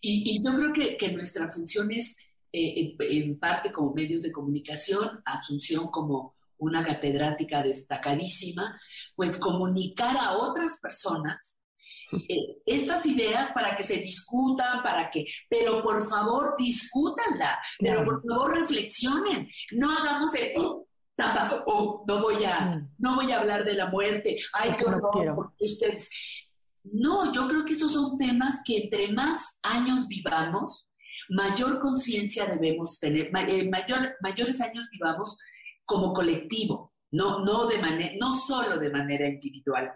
Y, 0.00 0.42
yo 0.44 0.54
creo 0.56 0.72
que, 0.72 0.96
que 0.96 1.12
nuestra 1.12 1.48
función 1.48 1.90
es, 1.90 2.16
eh, 2.56 2.94
en, 3.00 3.36
parte 3.36 3.72
como 3.72 3.92
medios 3.92 4.22
de 4.22 4.30
comunicación, 4.30 5.20
Asunción 5.24 5.88
como 5.88 6.36
una 6.58 6.84
catedrática 6.84 7.64
destacadísima, 7.64 8.80
pues 9.16 9.36
comunicar 9.38 10.16
a 10.16 10.34
otras 10.34 10.78
personas 10.80 11.56
eh, 12.28 12.58
estas 12.64 13.06
ideas 13.06 13.50
para 13.50 13.76
que 13.76 13.82
se 13.82 13.96
discutan, 13.96 14.84
para 14.84 15.10
que, 15.10 15.24
pero 15.48 15.82
por 15.82 16.00
favor 16.08 16.54
discútanla, 16.56 17.58
pero 17.76 18.04
por 18.04 18.22
favor 18.22 18.56
reflexionen, 18.56 19.48
no 19.72 19.90
hagamos 19.90 20.32
el, 20.36 20.52
oh, 20.58 20.86
oh, 21.66 22.04
no 22.06 22.22
voy 22.22 22.44
a, 22.44 22.88
no 22.98 23.16
voy 23.16 23.32
a 23.32 23.40
hablar 23.40 23.64
de 23.64 23.74
la 23.74 23.86
muerte, 23.90 24.36
ay, 24.52 24.76
qué 24.78 24.84
horror, 24.84 25.52
ustedes, 25.58 26.08
no, 26.84 27.32
yo 27.32 27.48
creo 27.48 27.64
que 27.64 27.72
esos 27.72 27.92
son 27.92 28.16
temas 28.16 28.60
que 28.64 28.84
entre 28.84 29.10
más 29.10 29.58
años 29.62 30.06
vivamos, 30.06 30.86
mayor 31.28 31.80
conciencia 31.80 32.46
debemos 32.46 32.98
tener, 32.98 33.30
eh, 33.48 33.68
mayor, 33.68 34.14
mayores 34.20 34.60
años 34.60 34.88
vivamos 34.90 35.36
como 35.84 36.12
colectivo, 36.12 36.92
no, 37.12 37.44
no, 37.44 37.66
de 37.66 37.78
manera, 37.78 38.14
no 38.20 38.32
solo 38.32 38.78
de 38.78 38.90
manera 38.90 39.28
individual. 39.28 39.92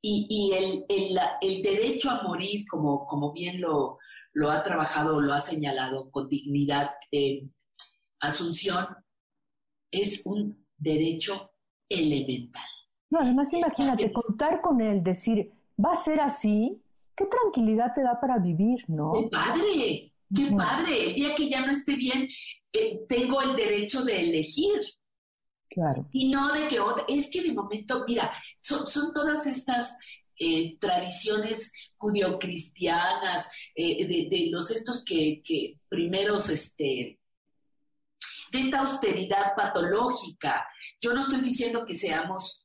Y, 0.00 0.26
y 0.30 0.56
el, 0.56 0.84
el, 0.88 1.18
el, 1.40 1.62
derecho 1.62 2.10
a 2.10 2.22
morir, 2.22 2.64
como, 2.70 3.04
como 3.04 3.32
bien 3.32 3.60
lo, 3.60 3.98
lo 4.32 4.50
ha 4.50 4.62
trabajado, 4.62 5.20
lo 5.20 5.32
ha 5.34 5.40
señalado 5.40 6.10
con 6.10 6.28
dignidad 6.28 6.92
eh, 7.10 7.48
Asunción, 8.20 8.84
es 9.92 10.22
un 10.24 10.66
derecho 10.76 11.52
elemental. 11.88 12.62
No, 13.10 13.20
además 13.20 13.48
imagínate, 13.52 14.12
contar 14.12 14.60
con 14.60 14.80
él, 14.80 15.02
decir, 15.02 15.52
va 15.82 15.92
a 15.92 16.02
ser 16.02 16.20
así, 16.20 16.82
qué 17.16 17.26
tranquilidad 17.26 17.94
te 17.94 18.02
da 18.02 18.20
para 18.20 18.38
vivir, 18.38 18.84
¿no? 18.88 19.12
¡Qué 19.12 19.28
padre! 19.30 20.07
¡Qué 20.34 20.50
padre! 20.56 21.10
El 21.10 21.14
día 21.14 21.34
que 21.34 21.48
ya 21.48 21.64
no 21.64 21.72
esté 21.72 21.96
bien, 21.96 22.28
eh, 22.72 23.00
tengo 23.08 23.40
el 23.42 23.56
derecho 23.56 24.04
de 24.04 24.20
elegir. 24.20 24.80
Claro. 25.70 26.08
Y 26.12 26.30
no 26.30 26.52
de 26.52 26.66
que 26.66 26.80
otra. 26.80 27.04
Es 27.08 27.30
que 27.30 27.42
de 27.42 27.52
momento, 27.52 28.04
mira, 28.06 28.32
son, 28.60 28.84
todas 29.14 29.46
estas 29.46 29.94
eh, 30.38 30.78
tradiciones 30.78 31.72
judio-cristianas, 31.96 33.48
eh, 33.74 34.06
de, 34.06 34.48
los 34.50 34.70
estos 34.70 35.04
que, 35.04 35.42
que 35.44 35.78
primeros, 35.88 36.48
este, 36.50 37.18
de 38.52 38.60
esta 38.60 38.80
austeridad 38.80 39.54
patológica. 39.56 40.66
Yo 41.00 41.12
no 41.12 41.20
estoy 41.20 41.40
diciendo 41.40 41.84
que 41.86 41.94
seamos 41.94 42.64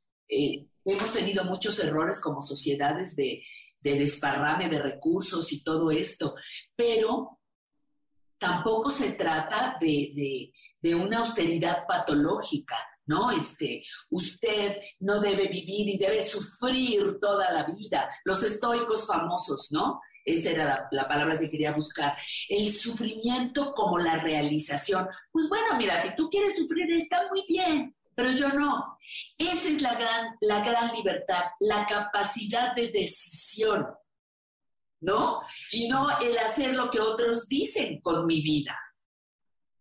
Hemos 0.86 1.14
tenido 1.14 1.46
muchos 1.46 1.80
errores 1.80 2.20
como 2.20 2.42
sociedades 2.42 3.16
de, 3.16 3.44
desparrame 3.82 4.70
de 4.70 4.82
recursos 4.82 5.52
y 5.54 5.64
todo 5.64 5.92
esto, 5.92 6.36
pero 6.76 7.40
tampoco 8.44 8.90
se 8.90 9.14
trata 9.14 9.78
de, 9.80 10.52
una 10.96 11.20
austeridad 11.20 11.88
patológica, 11.88 12.76
¿no? 13.06 13.32
Este, 13.32 13.86
usted 14.10 14.82
no 15.00 15.22
debe 15.22 15.48
vivir 15.48 15.88
y 15.88 15.98
debe 15.98 16.22
sufrir 16.22 17.20
toda 17.22 17.50
la 17.52 17.66
vida. 17.66 18.10
Los 18.26 18.44
estoicos 18.44 19.08
famosos, 19.08 19.70
¿no? 19.72 20.02
Esa 20.26 20.50
era 20.50 20.66
la, 20.66 20.88
la, 20.92 21.08
palabra 21.08 21.40
que 21.40 21.50
quería 21.50 21.72
buscar. 21.72 22.18
El 22.50 22.70
sufrimiento 22.70 23.74
como 23.74 23.98
la 23.98 24.18
realización. 24.18 25.08
Pues 25.32 25.48
bueno, 25.48 25.78
mira, 25.78 25.98
si 25.98 26.14
tú 26.16 26.30
quieres 26.30 26.58
sufrir, 26.58 26.92
está 26.92 27.30
muy 27.30 27.46
bien, 27.48 27.96
pero 28.14 28.32
yo 28.32 28.50
no. 28.50 28.98
Esa 29.38 29.70
es 29.70 29.82
la 29.82 29.94
gran, 29.96 30.36
la 30.42 30.66
gran 30.66 30.94
libertad, 30.94 31.46
la 31.62 31.86
capacidad 31.88 32.76
de 32.76 32.90
decisión, 32.90 33.86
¿no? 35.04 35.42
Y 35.72 35.88
no 35.88 36.08
el 36.20 36.38
hacer 36.38 36.76
lo 36.76 36.90
que 36.90 37.00
otros 37.00 37.48
dicen 37.48 38.02
con 38.02 38.26
mi 38.26 38.42
vida. 38.42 38.76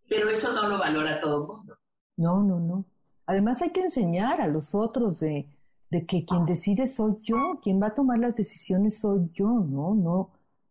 Pero 0.08 0.28
eso 0.28 0.52
no 0.52 0.68
lo 0.68 0.78
valora 0.78 1.20
todo 1.20 1.42
el 1.42 1.46
mundo. 1.46 1.78
No, 2.16 2.42
no, 2.42 2.60
no. 2.60 2.84
Además 3.26 3.62
hay 3.62 3.70
que 3.70 3.80
enseñar 3.80 4.40
a 4.40 4.48
los 4.48 4.74
otros 4.74 5.20
de, 5.20 5.48
de 5.90 6.06
que 6.06 6.24
quien 6.24 6.44
decide 6.44 6.86
soy 6.86 7.16
yo, 7.22 7.58
quien 7.62 7.80
va 7.80 7.88
a 7.88 7.94
tomar 7.94 8.18
las 8.18 8.34
decisiones 8.34 8.98
soy 8.98 9.30
yo, 9.32 9.46
¿no? 9.46 9.94
No, 9.94 10.30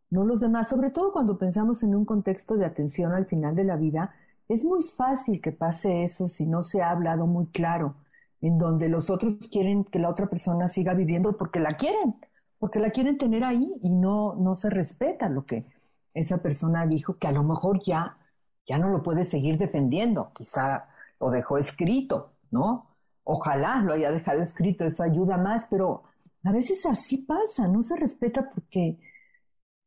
no 0.10 0.26
los 0.26 0.42
demás. 0.42 0.70
Sobre 0.70 0.92
todo 0.92 1.12
cuando 1.12 1.38
pensamos 1.38 1.82
en 1.84 1.96
un 1.96 2.06
contexto 2.06 2.56
de 2.56 2.66
atención 2.66 3.14
al 3.14 3.26
final 3.26 3.56
de 3.56 3.64
la 3.64 3.78
vida, 3.78 4.14
es 4.48 4.64
muy 4.64 4.84
fácil 4.84 5.42
que 5.42 5.52
pase 5.52 6.04
eso 6.04 6.28
si 6.28 6.46
no 6.46 6.64
se 6.64 6.82
ha 6.82 6.92
hablado 6.92 7.26
muy 7.26 7.48
claro, 7.48 7.96
en 8.42 8.58
donde 8.58 8.90
los 8.90 9.10
otros 9.10 9.36
quieren 9.50 9.86
que 9.86 10.00
la 10.00 10.10
otra 10.10 10.28
persona 10.28 10.68
siga 10.68 10.94
viviendo 10.94 11.38
porque 11.38 11.60
la 11.60 11.70
quieren, 11.72 12.16
porque 12.62 12.80
la 12.80 12.92
quieren 12.92 13.18
tener 13.18 13.44
ahí 13.44 13.74
y 13.82 13.90
no, 13.90 14.36
no 14.36 14.54
se 14.54 14.70
respeta 14.70 15.30
lo 15.30 15.48
que 15.48 15.66
esa 16.14 16.44
persona 16.44 16.86
dijo, 16.86 17.18
que 17.18 17.26
a 17.26 17.32
lo 17.32 17.42
mejor 17.44 17.82
ya, 17.84 18.20
ya 18.68 18.78
no 18.78 18.90
lo 18.90 19.02
puede 19.02 19.26
seguir 19.26 19.58
defendiendo, 19.58 20.32
quizá 20.36 20.88
lo 21.20 21.32
dejó 21.32 21.58
escrito, 21.58 22.34
¿no? 22.52 22.96
Ojalá 23.24 23.82
lo 23.82 23.94
haya 23.94 24.12
dejado 24.12 24.44
escrito, 24.44 24.86
eso 24.86 25.02
ayuda 25.02 25.38
más, 25.38 25.66
pero 25.72 26.04
a 26.44 26.52
veces 26.52 26.86
así 26.86 27.18
pasa, 27.18 27.68
no 27.68 27.82
se 27.82 27.96
respeta 27.96 28.52
porque, 28.54 29.00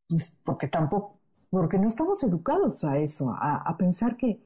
pues, 0.08 0.32
porque 0.42 0.66
tampoco, 0.66 1.20
porque 1.50 1.78
no 1.78 1.86
estamos 1.86 2.24
educados 2.24 2.82
a 2.82 2.98
eso, 2.98 3.30
a 3.40 3.76
pensar 3.78 4.16
que 4.16 4.42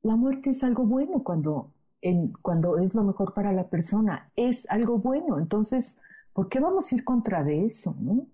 la 0.00 0.16
muerte 0.16 0.50
es 0.50 0.64
algo 0.64 0.84
bueno 0.84 1.22
cuando, 1.22 1.74
en, 2.00 2.32
cuando 2.42 2.78
es 2.78 2.94
lo 2.94 3.04
mejor 3.04 3.34
para 3.34 3.52
la 3.52 3.68
persona, 3.68 4.30
es 4.36 4.66
algo 4.70 4.98
bueno. 4.98 5.38
Entonces, 5.38 5.96
¿por 6.38 6.48
qué 6.48 6.60
vamos 6.60 6.92
a 6.92 6.94
ir 6.94 7.02
contra 7.02 7.42
de 7.42 7.66
eso, 7.66 7.96
no? 7.98 8.28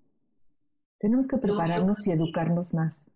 Tenemos 0.99 1.27
que 1.27 1.39
prepararnos 1.39 2.07
y 2.07 2.11
educarnos 2.11 2.75
más. 2.75 3.11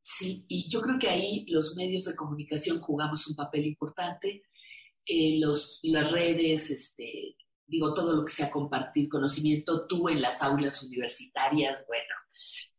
Sí, 0.00 0.46
y 0.48 0.66
yo 0.70 0.80
creo 0.80 0.98
que 0.98 1.10
ahí 1.10 1.44
los 1.48 1.76
medios 1.76 2.06
de 2.06 2.16
comunicación 2.16 2.80
jugamos 2.80 3.28
un 3.28 3.36
papel 3.36 3.66
importante. 3.66 4.44
Eh, 5.04 5.38
los, 5.38 5.80
las 5.82 6.10
redes, 6.10 6.70
este, 6.70 7.36
digo, 7.66 7.92
todo 7.92 8.16
lo 8.16 8.24
que 8.24 8.32
sea 8.32 8.50
compartir 8.50 9.10
conocimiento, 9.10 9.86
tú 9.86 10.08
en 10.08 10.22
las 10.22 10.42
aulas 10.42 10.82
universitarias, 10.82 11.84
bueno, 11.86 12.14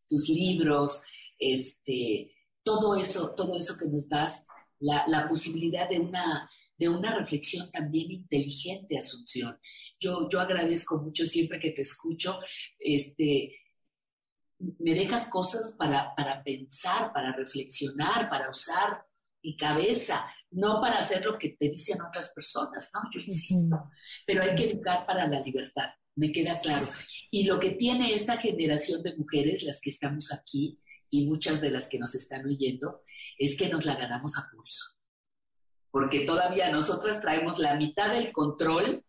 tus 0.07 0.29
libros, 0.29 1.03
este, 1.37 2.33
todo 2.63 2.95
eso, 2.95 3.35
todo 3.35 3.55
eso 3.55 3.77
que 3.77 3.87
nos 3.87 4.09
das, 4.09 4.47
la, 4.79 5.27
posibilidad 5.29 5.87
de 5.87 5.99
una, 5.99 6.49
de 6.75 6.89
una 6.89 7.15
reflexión 7.15 7.69
también 7.71 8.09
inteligente, 8.09 8.97
Asunción. 8.97 9.59
Yo, 9.99 10.29
yo 10.29 10.39
agradezco 10.39 10.97
mucho 10.97 11.25
siempre 11.25 11.59
que 11.59 11.71
te 11.71 11.81
escucho, 11.81 12.39
este, 12.79 13.59
me 14.59 14.93
dejas 14.93 15.27
cosas 15.27 15.73
para, 15.77 16.13
para 16.15 16.43
pensar, 16.43 17.11
para 17.13 17.33
reflexionar, 17.33 18.29
para 18.29 18.49
usar 18.49 19.05
mi 19.41 19.55
cabeza, 19.55 20.25
no 20.51 20.81
para 20.81 20.99
hacer 20.99 21.25
lo 21.25 21.37
que 21.37 21.49
te 21.49 21.69
dicen 21.69 22.01
otras 22.01 22.29
personas, 22.29 22.89
¿no? 22.93 23.01
Yo 23.11 23.21
insisto, 23.21 23.89
pero 24.25 24.43
hay 24.43 24.55
que 24.55 24.65
educar 24.65 25.05
para 25.05 25.27
la 25.27 25.39
libertad, 25.41 25.89
me 26.15 26.31
queda 26.31 26.59
claro. 26.59 26.85
Y 27.31 27.45
lo 27.45 27.59
que 27.59 27.71
tiene 27.71 28.13
esta 28.13 28.37
generación 28.37 29.01
de 29.03 29.15
mujeres, 29.15 29.63
las 29.63 29.79
que 29.79 29.89
estamos 29.89 30.33
aquí 30.33 30.79
y 31.09 31.27
muchas 31.27 31.61
de 31.61 31.71
las 31.71 31.87
que 31.87 31.99
nos 31.99 32.15
están 32.15 32.45
oyendo, 32.45 33.03
es 33.37 33.57
que 33.57 33.69
nos 33.69 33.85
la 33.85 33.95
ganamos 33.95 34.37
a 34.37 34.49
pulso. 34.51 34.97
Porque 35.91 36.21
todavía 36.21 36.69
nosotras 36.71 37.21
traemos 37.21 37.59
la 37.59 37.75
mitad 37.75 38.13
del 38.13 38.31
control, 38.31 39.05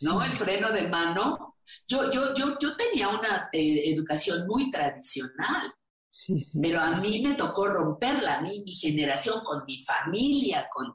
¿no? 0.00 0.22
El 0.22 0.30
freno 0.30 0.72
de 0.72 0.88
mano. 0.88 1.56
Yo, 1.88 2.10
yo, 2.10 2.34
yo, 2.34 2.58
yo 2.60 2.76
tenía 2.76 3.08
una 3.08 3.48
eh, 3.52 3.82
educación 3.92 4.46
muy 4.46 4.70
tradicional, 4.70 5.72
pero 6.62 6.80
a 6.80 6.92
mí 7.00 7.20
me 7.22 7.34
tocó 7.34 7.66
romperla, 7.66 8.36
a 8.36 8.40
mí, 8.40 8.62
mi 8.64 8.72
generación, 8.72 9.42
con 9.44 9.64
mi 9.66 9.82
familia, 9.82 10.68
con... 10.70 10.94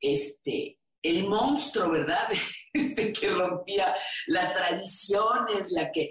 este, 0.00 0.80
el 1.02 1.28
monstruo, 1.28 1.90
¿verdad? 1.90 2.28
Este 2.72 3.12
que 3.12 3.30
rompía 3.30 3.92
las 4.28 4.54
tradiciones, 4.54 5.72
la 5.72 5.90
que... 5.90 6.10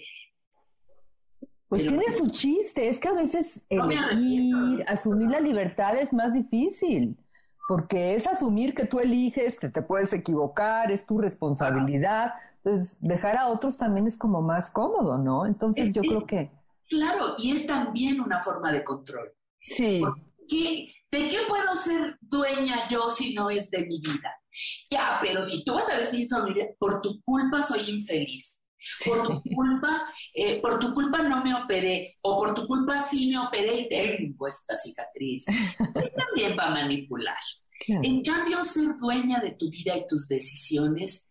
Pues 1.69 1.83
tiene 1.83 2.11
su 2.11 2.27
chiste, 2.27 2.89
es 2.89 2.99
que 2.99 3.07
a 3.07 3.13
veces 3.13 3.61
elegir, 3.69 4.83
asumir 4.87 5.29
la 5.29 5.39
libertad 5.39 5.95
es 5.97 6.11
más 6.11 6.33
difícil, 6.33 7.15
porque 7.69 8.15
es 8.15 8.25
asumir 8.25 8.73
que 8.73 8.87
tú 8.87 8.99
eliges, 8.99 9.59
que 9.59 9.69
te 9.69 9.83
puedes 9.83 10.11
equivocar, 10.11 10.91
es 10.91 11.05
tu 11.05 11.19
responsabilidad. 11.19 12.33
Entonces, 12.63 12.97
dejar 12.99 13.37
a 13.37 13.47
otros 13.47 13.77
también 13.77 14.07
es 14.07 14.17
como 14.17 14.41
más 14.41 14.71
cómodo, 14.71 15.19
¿no? 15.19 15.45
Entonces, 15.45 15.93
yo 15.93 16.01
creo 16.01 16.25
que... 16.25 16.49
Claro, 16.89 17.35
y 17.37 17.51
es 17.51 17.67
también 17.67 18.21
una 18.21 18.39
forma 18.39 18.71
de 18.71 18.83
control. 18.83 19.31
Sí. 19.61 20.01
¿De 20.49 21.27
qué 21.27 21.37
puedo 21.47 21.75
ser 21.75 22.17
dueña 22.21 22.87
yo 22.89 23.07
si 23.09 23.35
no 23.35 23.51
es 23.51 23.69
de 23.69 23.85
mi 23.85 23.99
vida? 23.99 24.33
Ya, 24.89 25.19
pero 25.21 25.47
si 25.47 25.63
tú 25.63 25.75
vas 25.75 25.91
a 25.91 25.97
decir 25.97 26.27
por 26.79 27.01
tu 27.01 27.21
culpa 27.21 27.61
soy 27.61 27.87
infeliz. 27.87 28.63
Por 29.05 29.27
tu 29.27 29.55
culpa, 29.55 30.07
eh, 30.33 30.61
por 30.61 30.79
tu 30.79 30.93
culpa 30.93 31.21
no 31.21 31.43
me 31.43 31.53
operé, 31.53 32.17
o 32.21 32.37
por 32.37 32.53
tu 32.53 32.65
culpa 32.65 32.99
sí 32.99 33.29
me 33.29 33.39
operé 33.39 33.81
y 33.81 33.89
tengo 33.89 34.47
esta 34.47 34.75
cicatriz. 34.75 35.45
también 36.15 36.57
va 36.57 36.67
a 36.67 36.71
manipular. 36.71 37.37
En 37.87 38.23
cambio, 38.23 38.63
ser 38.63 38.97
dueña 38.97 39.39
de 39.39 39.51
tu 39.51 39.69
vida 39.69 39.95
y 39.95 40.05
tus 40.07 40.27
decisiones 40.27 41.29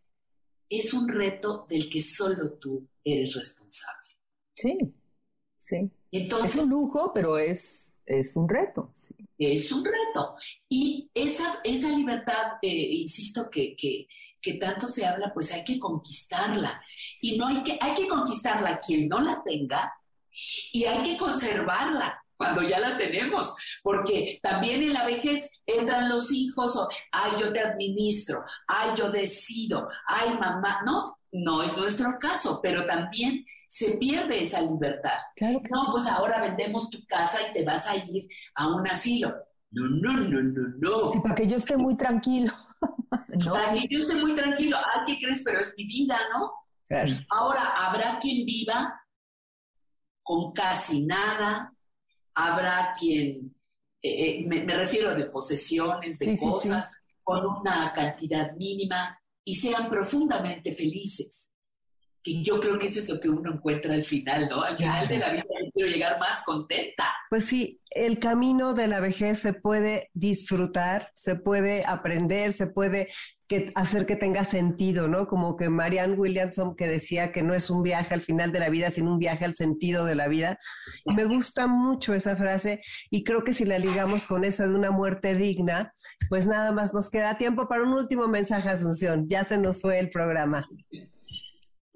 es 0.69 0.95
un 0.95 1.09
reto 1.09 1.67
del 1.69 1.89
que 1.91 2.01
solo 2.01 2.53
tú 2.55 2.89
eres 3.05 3.35
responsable. 3.35 4.09
Sí, 4.55 4.79
sí. 5.59 5.91
Entonces, 6.11 6.57
es 6.57 6.63
un 6.63 6.71
lujo, 6.71 7.13
pero 7.13 7.37
es 7.37 7.89
es 8.09 8.37
un 8.37 8.49
reto. 8.49 8.93
Es 9.37 9.71
un 9.71 9.85
reto. 9.85 10.35
Y 10.69 11.11
esa, 11.13 11.61
esa 11.63 11.91
libertad, 11.95 12.55
eh, 12.63 12.93
insisto, 12.93 13.51
que, 13.51 13.77
que, 13.77 14.09
que, 14.41 14.55
tanto 14.55 14.89
se 14.89 15.07
habla, 15.07 15.33
pues 15.33 15.53
hay 15.53 15.65
que 15.65 15.79
conquistarla. 15.79 16.83
Y 17.21 17.37
no 17.37 17.47
hay 17.47 17.63
que, 17.63 17.79
hay 17.81 17.95
que 17.95 18.09
conquistarla 18.09 18.81
quien 18.81 19.09
no 19.09 19.21
la 19.21 19.43
tenga 19.45 19.93
y 20.73 20.85
hay 20.85 21.03
que 21.03 21.17
conservarla 21.17 22.23
cuando 22.37 22.63
ya 22.63 22.79
la 22.79 22.97
tenemos, 22.97 23.53
porque 23.83 24.39
también 24.41 24.81
en 24.83 24.93
la 24.93 25.05
vejez 25.05 25.51
entran 25.67 26.09
los 26.09 26.31
hijos 26.31 26.77
o, 26.77 26.89
ay, 27.11 27.33
yo 27.39 27.53
te 27.53 27.61
administro, 27.61 28.45
ay, 28.69 28.91
yo 28.97 29.11
decido, 29.11 29.89
ay, 30.07 30.39
mamá, 30.39 30.83
no, 30.87 31.19
no 31.33 31.63
es 31.63 31.77
nuestro 31.77 32.17
caso, 32.19 32.61
pero 32.63 32.87
también 32.87 33.45
se 33.67 33.99
pierde 33.99 34.41
esa 34.41 34.63
libertad. 34.63 35.19
Claro 35.37 35.61
no, 35.69 35.93
pues 35.93 36.07
ahora 36.07 36.41
vendemos 36.41 36.89
tu 36.89 37.05
casa 37.07 37.39
y 37.49 37.53
te 37.53 37.65
vas 37.65 37.89
a 37.89 37.97
ir 37.97 38.29
a 38.55 38.69
un 38.69 38.87
asilo. 38.87 39.35
No, 39.71 39.87
no, 39.87 40.13
no, 40.15 40.41
no, 40.41 40.69
no. 40.79 41.13
Sí, 41.13 41.21
para 41.21 41.35
que 41.35 41.47
yo 41.47 41.57
esté 41.57 41.77
muy 41.77 41.97
tranquilo. 41.97 42.53
Para 43.51 43.73
que 43.73 43.87
yo 43.89 43.99
esté 43.99 44.15
muy 44.15 44.35
tranquilo. 44.35 44.77
Ay, 44.77 45.05
¿qué 45.07 45.25
crees? 45.25 45.43
Pero 45.45 45.61
es 45.61 45.75
mi 45.77 45.85
vida, 45.85 46.19
¿no? 46.33 46.53
Ahora, 47.31 47.75
habrá 47.77 48.19
quien 48.19 48.47
viva 48.47 48.99
con 50.23 50.53
casi 50.53 51.03
nada, 51.03 51.73
habrá 52.35 52.95
quien, 52.99 53.55
eh, 54.03 54.41
eh, 54.41 54.45
me, 54.47 54.65
refiero 54.65 55.15
de 55.15 55.27
posesiones, 55.27 56.19
de 56.19 56.39
cosas, 56.39 56.97
con 57.23 57.45
una 57.45 57.93
cantidad 57.93 58.53
mínima 58.55 59.19
y 59.45 59.55
sean 59.55 59.89
profundamente 59.89 60.73
felices 60.73 61.51
yo 62.43 62.61
creo 62.61 62.79
que 62.79 62.89
eso 62.89 63.01
es 63.01 63.09
lo 63.09 63.21
que 63.21 63.29
uno 63.29 63.53
encuentra 63.53 63.95
al 63.95 64.05
final, 64.05 64.49
¿no? 64.49 64.63
Al 64.63 64.77
final 64.77 65.09
de 65.09 65.19
la 65.19 65.33
vida 65.33 65.45
quiero 65.79 65.93
llegar 65.93 66.19
más 66.19 66.43
contenta. 66.43 67.05
Pues 67.31 67.45
sí, 67.45 67.81
el 67.91 68.19
camino 68.19 68.75
de 68.75 68.89
la 68.89 68.99
vejez 68.99 69.39
se 69.39 69.53
puede 69.53 70.11
disfrutar, 70.13 71.11
se 71.15 71.37
puede 71.37 71.85
aprender, 71.87 72.53
se 72.53 72.67
puede 72.67 73.09
hacer 73.77 74.05
que 74.05 74.17
tenga 74.17 74.45
sentido, 74.45 75.07
¿no? 75.09 75.27
Como 75.27 75.57
que 75.57 75.69
Marianne 75.69 76.15
Williamson 76.15 76.75
que 76.75 76.89
decía 76.89 77.33
que 77.33 77.43
no 77.43 77.55
es 77.55 77.71
un 77.71 77.83
viaje 77.83 78.13
al 78.13 78.23
final 78.23 78.53
de 78.53 78.59
la 78.59 78.69
vida, 78.69 78.91
sino 78.91 79.13
un 79.13 79.19
viaje 79.21 79.45
al 79.45 79.55
sentido 79.55 80.05
de 80.05 80.17
la 80.17 80.27
vida. 80.27 80.59
me 81.07 81.25
gusta 81.25 81.67
mucho 81.69 82.13
esa 82.13 82.37
frase 82.37 82.83
y 83.09 83.23
creo 83.23 83.45
que 83.45 83.53
si 83.53 83.65
la 83.65 83.79
ligamos 83.79 84.27
con 84.27 84.45
esa 84.45 84.67
de 84.67 84.75
una 84.75 84.91
muerte 84.91 85.35
digna, 85.35 85.93
pues 86.29 86.47
nada 86.47 86.73
más 86.73 86.93
nos 86.93 87.09
queda 87.09 87.39
tiempo 87.39 87.69
para 87.69 87.85
un 87.85 87.95
último 87.95 88.27
mensaje, 88.27 88.69
Asunción. 88.69 89.29
Ya 89.29 89.45
se 89.45 89.57
nos 89.59 89.81
fue 89.81 89.99
el 89.99 90.11
programa. 90.11 90.69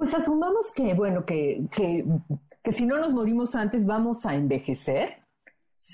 Pues 0.03 0.15
asumamos 0.15 0.73
que, 0.73 0.95
bueno, 0.95 1.25
que, 1.25 1.65
que, 1.77 2.73
si 2.73 2.87
no 2.87 2.99
nos 2.99 3.13
morimos 3.13 3.55
antes 3.55 3.87
vamos 3.87 4.27
a 4.27 4.35
envejecer. 4.35 5.23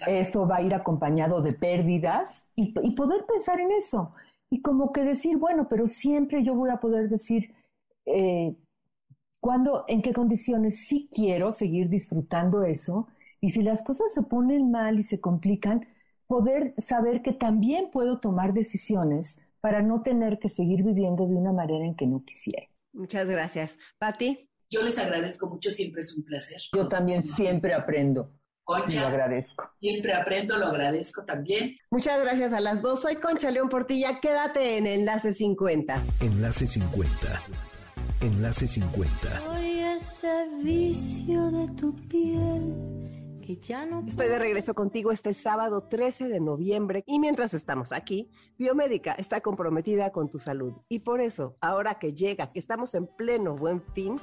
Eso 0.07 0.49
va 0.49 0.57
a 0.57 0.63
ir 0.63 0.73
acompañado 0.73 1.43
de 1.43 1.53
pérdidas 1.53 2.49
y, 2.57 2.73
poder 2.93 3.27
pensar 3.27 3.61
en 3.61 3.71
eso. 3.71 4.15
Y 4.49 4.63
como 4.63 4.93
que 4.93 5.05
decir, 5.05 5.37
bueno, 5.37 5.69
pero 5.69 5.87
siempre 5.87 6.43
yo 6.43 6.55
voy 6.55 6.71
a 6.71 6.79
poder 6.81 7.11
decir 7.11 7.55
eh, 8.07 8.57
cuándo, 9.41 9.85
en 9.89 10.01
qué 10.01 10.15
condiciones 10.15 10.87
sí 10.87 11.07
quiero 11.15 11.53
seguir 11.53 11.91
disfrutando 11.91 12.63
eso. 12.63 13.09
Y 13.43 13.51
si 13.51 13.63
las 13.63 13.83
cosas 13.83 14.15
se 14.15 14.23
ponen 14.23 14.71
mal 14.71 14.99
y 14.99 15.05
se 15.05 15.21
complican, 15.21 15.87
poder 16.27 16.73
saber 16.79 17.21
que 17.21 17.35
también 17.35 17.91
puedo 17.91 18.21
tomar 18.21 18.55
decisiones 18.55 19.39
para 19.61 19.83
no 19.83 20.01
tener 20.01 20.39
que 20.39 20.49
seguir 20.49 20.83
viviendo 20.83 21.27
de 21.27 21.35
una 21.35 21.53
manera 21.53 21.85
en 21.85 21.95
que 21.95 22.07
no 22.07 22.25
quisiera. 22.25 22.69
Muchas 22.99 23.29
gracias. 23.29 23.79
Pati. 23.99 24.51
Yo 24.71 24.83
les 24.83 24.99
agradezco 24.99 25.49
mucho, 25.49 25.71
siempre 25.71 26.03
es 26.03 26.13
un 26.13 26.25
placer. 26.25 26.61
Yo 26.75 26.89
también 26.89 27.23
siempre 27.23 27.73
aprendo. 27.73 28.35
Concha. 28.65 29.01
Lo 29.01 29.07
agradezco. 29.07 29.71
Siempre 29.81 30.13
aprendo, 30.13 30.59
lo 30.59 30.67
agradezco 30.67 31.25
también. 31.25 31.77
Muchas 31.91 32.21
gracias 32.21 32.53
a 32.53 32.61
las 32.61 32.83
dos. 32.83 33.01
Soy 33.01 33.17
Concha 33.17 33.51
León 33.51 33.71
Portilla. 33.71 34.21
Quédate 34.21 34.77
en 34.77 34.87
Enlace 34.87 35.33
50. 35.33 36.03
Enlace 36.21 36.67
50. 36.67 37.41
Enlace 38.21 38.67
50. 38.67 39.41
Soy 39.41 39.79
ese 39.79 40.49
vicio 40.63 41.51
de 41.51 41.69
tu 41.77 41.95
piel 42.09 42.98
Estoy 44.07 44.29
de 44.29 44.39
regreso 44.39 44.75
contigo 44.75 45.11
este 45.11 45.33
sábado 45.33 45.85
13 45.85 46.29
de 46.29 46.39
noviembre 46.39 47.03
y 47.07 47.19
mientras 47.19 47.55
estamos 47.55 47.93
aquí, 47.93 48.31
Biomédica 48.59 49.13
está 49.13 49.41
comprometida 49.41 50.13
con 50.13 50.29
tu 50.29 50.39
salud 50.39 50.75
y 50.89 50.99
por 50.99 51.23
eso, 51.23 51.57
ahora 51.63 51.95
que 51.95 52.13
llega, 52.13 52.53
que 52.53 52.59
estamos 52.59 52.95
en 52.95 53.07
pleno 53.07 53.57
buen 53.57 53.83
fin, 53.95 54.17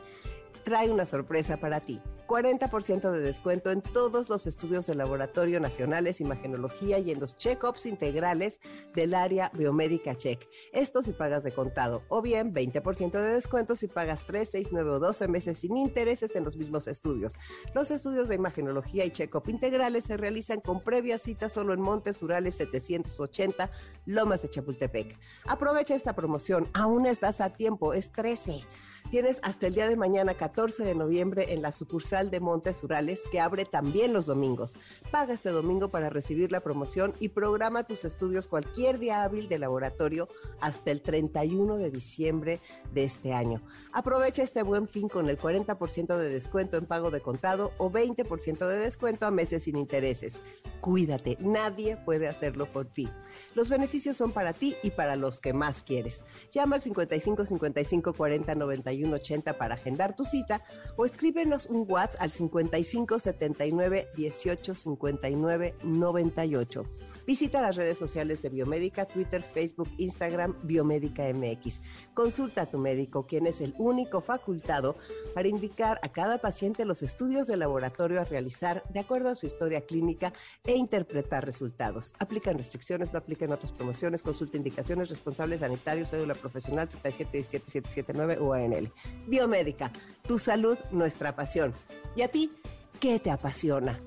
trae 0.63 0.91
una 0.91 1.07
sorpresa 1.07 1.57
para 1.57 1.79
ti. 1.79 1.99
40% 2.27 3.11
de 3.11 3.19
descuento 3.19 3.71
en 3.71 3.81
todos 3.81 4.29
los 4.29 4.47
estudios 4.47 4.87
de 4.87 4.95
laboratorio 4.95 5.59
nacionales, 5.59 6.21
imagenología 6.21 6.99
y 6.99 7.11
en 7.11 7.19
los 7.19 7.37
check-ups 7.37 7.85
integrales 7.85 8.59
del 8.93 9.13
área 9.13 9.51
biomédica 9.53 10.15
check. 10.15 10.45
Esto 10.73 11.01
si 11.01 11.11
pagas 11.11 11.43
de 11.43 11.51
contado 11.51 12.03
o 12.09 12.21
bien 12.21 12.53
20% 12.53 13.11
de 13.11 13.33
descuento 13.33 13.75
si 13.75 13.87
pagas 13.87 14.23
3, 14.23 14.49
6, 14.49 14.69
9 14.71 14.89
o 14.91 14.99
12 14.99 15.27
meses 15.27 15.59
sin 15.59 15.77
intereses 15.77 16.35
en 16.35 16.43
los 16.43 16.57
mismos 16.57 16.87
estudios. 16.87 17.35
Los 17.73 17.91
estudios 17.91 18.29
de 18.29 18.35
imagenología 18.35 19.05
y 19.05 19.11
check-up 19.11 19.47
integrales 19.47 20.05
se 20.05 20.17
realizan 20.17 20.61
con 20.61 20.81
previa 20.81 21.17
cita 21.17 21.49
solo 21.49 21.73
en 21.73 21.81
Montes 21.81 22.21
Urales 22.23 22.55
780, 22.55 23.69
Lomas 24.05 24.41
de 24.41 24.49
Chapultepec. 24.49 25.17
Aprovecha 25.45 25.95
esta 25.95 26.15
promoción, 26.15 26.67
aún 26.73 27.05
estás 27.05 27.41
a 27.41 27.51
tiempo, 27.51 27.93
es 27.93 28.11
13. 28.11 28.63
Tienes 29.11 29.39
hasta 29.43 29.67
el 29.67 29.75
día 29.75 29.87
de 29.87 29.95
mañana, 29.95 30.33
14 30.33 30.83
de 30.83 30.95
noviembre, 30.95 31.53
en 31.53 31.61
la 31.61 31.71
sucursal 31.71 32.31
de 32.31 32.39
Montes 32.39 32.83
Urales, 32.83 33.21
que 33.31 33.39
abre 33.39 33.63
también 33.63 34.13
los 34.13 34.25
domingos. 34.25 34.75
Paga 35.11 35.35
este 35.35 35.51
domingo 35.51 35.89
para 35.89 36.09
recibir 36.09 36.51
la 36.51 36.61
promoción 36.61 37.13
y 37.19 37.29
programa 37.29 37.85
tus 37.85 38.03
estudios 38.03 38.47
cualquier 38.47 38.97
día 38.97 39.23
hábil 39.23 39.47
de 39.47 39.59
laboratorio 39.59 40.27
hasta 40.59 40.89
el 40.89 41.01
31 41.01 41.77
de 41.77 41.91
diciembre 41.91 42.59
de 42.93 43.03
este 43.03 43.33
año. 43.33 43.61
Aprovecha 43.93 44.41
este 44.41 44.63
buen 44.63 44.87
fin 44.87 45.07
con 45.07 45.29
el 45.29 45.37
40% 45.37 46.17
de 46.17 46.29
descuento 46.29 46.77
en 46.77 46.87
pago 46.87 47.11
de 47.11 47.21
contado 47.21 47.73
o 47.77 47.91
20% 47.91 48.67
de 48.67 48.77
descuento 48.79 49.27
a 49.27 49.31
meses 49.31 49.63
sin 49.63 49.77
intereses. 49.77 50.41
Cuídate, 50.81 51.37
nadie 51.39 51.95
puede 51.95 52.27
hacerlo 52.27 52.65
por 52.65 52.85
ti. 52.85 53.07
Los 53.53 53.69
beneficios 53.69 54.17
son 54.17 54.31
para 54.31 54.53
ti 54.53 54.75
y 54.81 54.91
para 54.91 55.15
los 55.15 55.39
que 55.39 55.53
más 55.53 55.83
quieres. 55.83 56.23
Llama 56.51 56.77
al 56.77 56.81
55 56.81 57.45
55 57.45 58.13
40 58.13 58.55
91 58.55 58.94
80 59.03 59.57
para 59.57 59.75
agendar 59.75 60.15
tu 60.15 60.25
cita 60.25 60.61
o 60.95 61.05
escríbenos 61.05 61.65
un 61.67 61.85
WhatsApp 61.89 62.21
al 62.21 62.31
55 62.31 63.19
79 63.19 64.07
18 64.15 64.75
59 64.75 65.73
98. 65.83 66.85
Visita 67.25 67.61
las 67.61 67.75
redes 67.75 67.97
sociales 67.97 68.41
de 68.43 68.49
Biomédica, 68.49 69.05
Twitter, 69.05 69.41
Facebook, 69.41 69.89
Instagram, 69.97 70.55
Biomédica 70.63 71.23
MX. 71.33 71.81
Consulta 72.13 72.63
a 72.63 72.65
tu 72.67 72.77
médico, 72.77 73.25
quien 73.25 73.47
es 73.47 73.61
el 73.61 73.73
único 73.77 74.21
facultado 74.21 74.95
para 75.33 75.47
indicar 75.47 75.99
a 76.03 76.09
cada 76.09 76.37
paciente 76.37 76.85
los 76.85 77.01
estudios 77.01 77.47
de 77.47 77.57
laboratorio 77.57 78.21
a 78.21 78.25
realizar 78.25 78.83
de 78.89 78.99
acuerdo 78.99 79.29
a 79.29 79.35
su 79.35 79.47
historia 79.47 79.81
clínica 79.81 80.33
e 80.63 80.75
interpretar 80.75 81.43
resultados. 81.43 82.13
Aplican 82.19 82.57
restricciones, 82.57 83.11
no 83.11 83.19
aplican 83.19 83.51
otras 83.51 83.71
promociones, 83.71 84.21
consulta 84.21 84.57
indicaciones, 84.57 85.09
responsables 85.09 85.61
sanitarios, 85.61 86.09
cédula 86.09 86.35
profesional 86.35 86.87
37779 86.87 88.39
UANL. 88.39 88.91
Biomédica, 89.27 89.91
tu 90.27 90.37
salud, 90.37 90.77
nuestra 90.91 91.35
pasión. 91.35 91.73
¿Y 92.15 92.21
a 92.21 92.27
ti 92.27 92.51
qué 92.99 93.19
te 93.19 93.31
apasiona? 93.31 93.99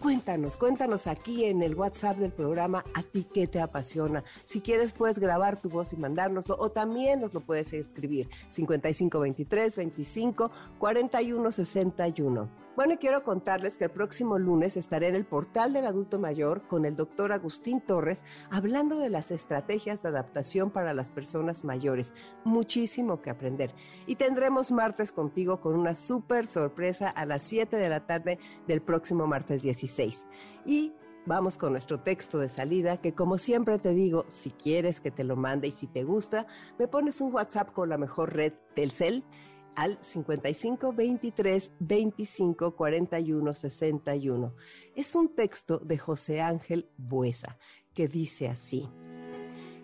Cuéntanos, 0.00 0.56
cuéntanos 0.56 1.06
aquí 1.06 1.46
en 1.46 1.62
el 1.62 1.74
WhatsApp 1.74 2.18
del 2.18 2.30
programa 2.30 2.84
a 2.94 3.02
ti 3.02 3.26
qué 3.32 3.46
te 3.46 3.60
apasiona. 3.60 4.22
Si 4.44 4.60
quieres 4.60 4.92
puedes 4.92 5.18
grabar 5.18 5.60
tu 5.60 5.68
voz 5.68 5.92
y 5.92 5.96
mandárnoslo 5.96 6.56
o 6.58 6.70
también 6.70 7.20
nos 7.20 7.32
lo 7.32 7.40
puedes 7.40 7.72
escribir 7.72 8.28
5523 8.50 9.76
25 9.76 10.50
41 10.78 11.50
61. 11.52 12.65
Bueno, 12.76 12.92
y 12.92 12.96
quiero 12.98 13.24
contarles 13.24 13.78
que 13.78 13.84
el 13.84 13.90
próximo 13.90 14.38
lunes 14.38 14.76
estaré 14.76 15.08
en 15.08 15.14
el 15.14 15.24
portal 15.24 15.72
del 15.72 15.86
adulto 15.86 16.18
mayor 16.18 16.68
con 16.68 16.84
el 16.84 16.94
doctor 16.94 17.32
Agustín 17.32 17.80
Torres 17.80 18.22
hablando 18.50 18.98
de 18.98 19.08
las 19.08 19.30
estrategias 19.30 20.02
de 20.02 20.10
adaptación 20.10 20.70
para 20.70 20.92
las 20.92 21.08
personas 21.08 21.64
mayores. 21.64 22.12
Muchísimo 22.44 23.22
que 23.22 23.30
aprender. 23.30 23.74
Y 24.06 24.16
tendremos 24.16 24.72
martes 24.72 25.10
contigo 25.10 25.58
con 25.58 25.74
una 25.74 25.94
súper 25.94 26.46
sorpresa 26.46 27.08
a 27.08 27.24
las 27.24 27.44
7 27.44 27.78
de 27.78 27.88
la 27.88 28.04
tarde 28.06 28.38
del 28.68 28.82
próximo 28.82 29.26
martes 29.26 29.62
16. 29.62 30.26
Y 30.66 30.92
vamos 31.24 31.56
con 31.56 31.72
nuestro 31.72 32.00
texto 32.00 32.38
de 32.38 32.50
salida, 32.50 32.98
que 32.98 33.14
como 33.14 33.38
siempre 33.38 33.78
te 33.78 33.94
digo, 33.94 34.26
si 34.28 34.50
quieres 34.50 35.00
que 35.00 35.10
te 35.10 35.24
lo 35.24 35.34
mande 35.34 35.68
y 35.68 35.72
si 35.72 35.86
te 35.86 36.04
gusta, 36.04 36.46
me 36.78 36.88
pones 36.88 37.22
un 37.22 37.32
WhatsApp 37.32 37.72
con 37.72 37.88
la 37.88 37.96
mejor 37.96 38.34
red 38.34 38.52
Telcel 38.74 39.24
al 39.76 39.98
55 40.00 40.92
23 40.92 41.72
25 41.78 42.74
41 42.74 43.52
61. 43.52 44.54
Es 44.96 45.14
un 45.14 45.28
texto 45.34 45.78
de 45.78 45.98
José 45.98 46.40
Ángel 46.40 46.88
Buesa 46.96 47.58
que 47.94 48.08
dice 48.08 48.48
así: 48.48 48.88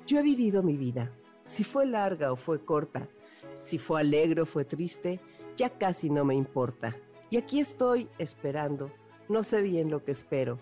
Yo 0.06 0.18
he 0.18 0.22
vivido 0.22 0.62
mi 0.62 0.76
vida, 0.76 1.12
si 1.44 1.62
fue 1.62 1.86
larga 1.86 2.32
o 2.32 2.36
fue 2.36 2.64
corta, 2.64 3.08
si 3.54 3.78
fue 3.78 4.00
alegre 4.00 4.42
o 4.42 4.46
fue 4.46 4.64
triste, 4.64 5.20
ya 5.54 5.70
casi 5.70 6.10
no 6.10 6.24
me 6.24 6.34
importa. 6.34 6.96
Y 7.30 7.36
aquí 7.36 7.60
estoy 7.60 8.08
esperando, 8.18 8.90
no 9.28 9.44
sé 9.44 9.60
bien 9.60 9.90
lo 9.90 10.04
que 10.04 10.12
espero, 10.12 10.58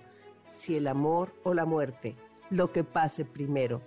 si 0.49 0.77
el 0.77 0.89
amor 0.89 1.33
o 1.45 1.55
la 1.55 1.65
muerte, 1.65 2.17
lo 2.51 2.73
que 2.73 2.85
pase 2.85 3.25
primero. 3.25 3.81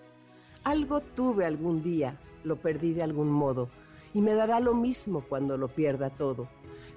Algo 0.63 1.01
tuve 1.01 1.45
algún 1.45 1.83
día, 1.83 2.19
lo 2.45 2.61
perdí 2.61 2.93
de 2.93 3.03
algún 3.03 3.29
modo 3.29 3.69
y 4.13 4.21
me 4.21 4.35
dará 4.35 4.59
lo 4.59 4.73
mismo 4.73 5.21
cuando 5.27 5.57
lo 5.57 5.67
pierda 5.67 6.09
todo. 6.09 6.47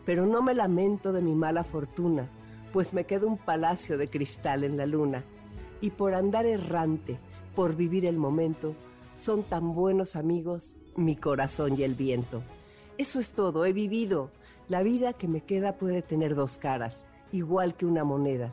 Pero 0.04 0.26
no 0.26 0.42
me 0.42 0.54
lamento 0.54 1.12
de 1.12 1.22
mi 1.22 1.34
mala 1.34 1.64
fortuna, 1.64 2.30
pues 2.72 2.92
me 2.92 3.04
queda 3.04 3.26
un 3.26 3.38
palacio 3.38 3.98
de 3.98 4.08
cristal 4.08 4.64
en 4.64 4.76
la 4.76 4.86
luna. 4.86 5.24
Y 5.80 5.90
por 5.90 6.14
andar 6.14 6.46
errante, 6.46 7.18
por 7.54 7.74
vivir 7.74 8.06
el 8.06 8.16
momento, 8.16 8.74
son 9.14 9.42
tan 9.42 9.74
buenos 9.74 10.14
amigos 10.14 10.76
mi 10.96 11.16
corazón 11.16 11.78
y 11.78 11.82
el 11.82 11.94
viento. 11.94 12.42
Eso 12.98 13.18
es 13.18 13.32
todo, 13.32 13.64
he 13.64 13.72
vivido. 13.72 14.30
La 14.68 14.82
vida 14.82 15.12
que 15.12 15.28
me 15.28 15.42
queda 15.42 15.76
puede 15.76 16.02
tener 16.02 16.34
dos 16.34 16.58
caras, 16.58 17.04
igual 17.32 17.76
que 17.76 17.86
una 17.86 18.04
moneda. 18.04 18.52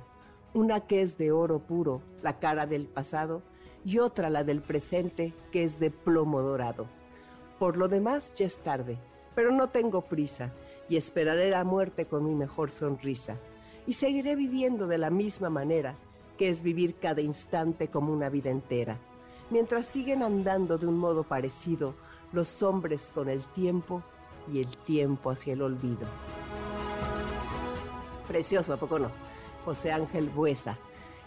Una 0.53 0.82
que 0.82 1.01
es 1.01 1.18
de 1.18 1.32
oro 1.32 1.59
puro, 1.59 2.01
la 2.22 2.39
cara 2.39 2.66
del 2.68 2.88
pasado, 2.88 3.41
y 3.86 3.99
otra 3.99 4.30
la 4.30 4.43
del 4.43 4.61
presente, 4.61 5.34
que 5.51 5.64
es 5.64 5.80
de 5.80 5.91
plomo 5.91 6.41
dorado. 6.41 6.88
Por 7.64 7.78
lo 7.78 7.88
demás 7.88 8.34
ya 8.36 8.45
es 8.45 8.57
tarde, 8.57 8.97
pero 9.36 9.49
no 9.49 9.70
tengo 9.70 10.01
prisa 10.01 10.51
y 10.89 10.97
esperaré 10.97 11.49
la 11.49 11.64
muerte 11.64 12.05
con 12.05 12.26
mi 12.26 12.36
mejor 12.36 12.70
sonrisa. 12.70 13.38
Y 13.88 13.93
seguiré 13.93 14.36
viviendo 14.36 14.86
de 14.86 14.97
la 14.97 15.09
misma 15.09 15.49
manera, 15.49 15.95
que 16.38 16.49
es 16.49 16.61
vivir 16.61 16.95
cada 16.95 17.22
instante 17.22 17.88
como 17.88 18.11
una 18.11 18.28
vida 18.28 18.49
entera. 18.49 18.99
Mientras 19.49 19.88
siguen 19.88 20.24
andando 20.24 20.78
de 20.78 20.88
un 20.88 20.97
modo 20.97 21.24
parecido 21.24 21.95
los 22.34 22.61
hombres 22.64 23.09
con 23.16 23.30
el 23.30 23.47
tiempo 23.47 24.03
y 24.51 24.59
el 24.59 24.68
tiempo 24.80 25.32
hacia 25.32 25.53
el 25.53 25.61
olvido. 25.61 26.05
Precioso, 28.28 28.74
¿a 28.74 28.78
poco 28.78 28.99
no? 28.99 29.09
José 29.64 29.93
Ángel 29.93 30.28
Buesa 30.28 30.78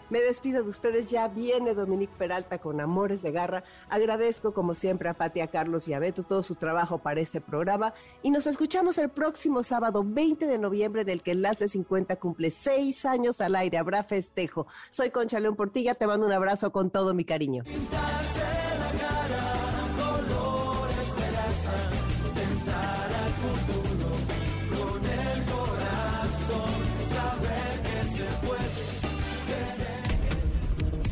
me 0.09 0.21
despido 0.21 0.63
de 0.63 0.69
ustedes, 0.69 1.07
ya 1.07 1.27
viene 1.27 1.73
Dominique 1.73 2.13
Peralta 2.17 2.57
con 2.59 2.79
Amores 2.79 3.21
de 3.21 3.31
Garra. 3.31 3.63
Agradezco 3.89 4.53
como 4.53 4.75
siempre 4.75 5.09
a 5.09 5.13
Patia 5.13 5.47
Carlos 5.47 5.87
y 5.87 5.93
a 5.93 5.99
Beto 5.99 6.23
todo 6.23 6.43
su 6.43 6.55
trabajo 6.55 6.97
para 6.99 7.21
este 7.21 7.41
programa 7.41 7.93
y 8.21 8.31
nos 8.31 8.47
escuchamos 8.47 8.97
el 8.97 9.09
próximo 9.09 9.63
sábado 9.63 10.03
20 10.05 10.45
de 10.45 10.57
noviembre 10.57 11.01
en 11.01 11.09
el 11.09 11.21
que 11.21 11.31
Enlace 11.31 11.67
50 11.67 12.15
cumple 12.17 12.51
seis 12.51 13.05
años 13.05 13.41
al 13.41 13.55
aire. 13.55 13.77
Habrá 13.77 14.03
festejo. 14.03 14.67
Soy 14.89 15.09
Concha 15.09 15.39
León 15.39 15.55
Portilla, 15.55 15.95
te 15.95 16.07
mando 16.07 16.25
un 16.25 16.33
abrazo 16.33 16.71
con 16.71 16.89
todo 16.89 17.13
mi 17.13 17.25
cariño. 17.25 17.63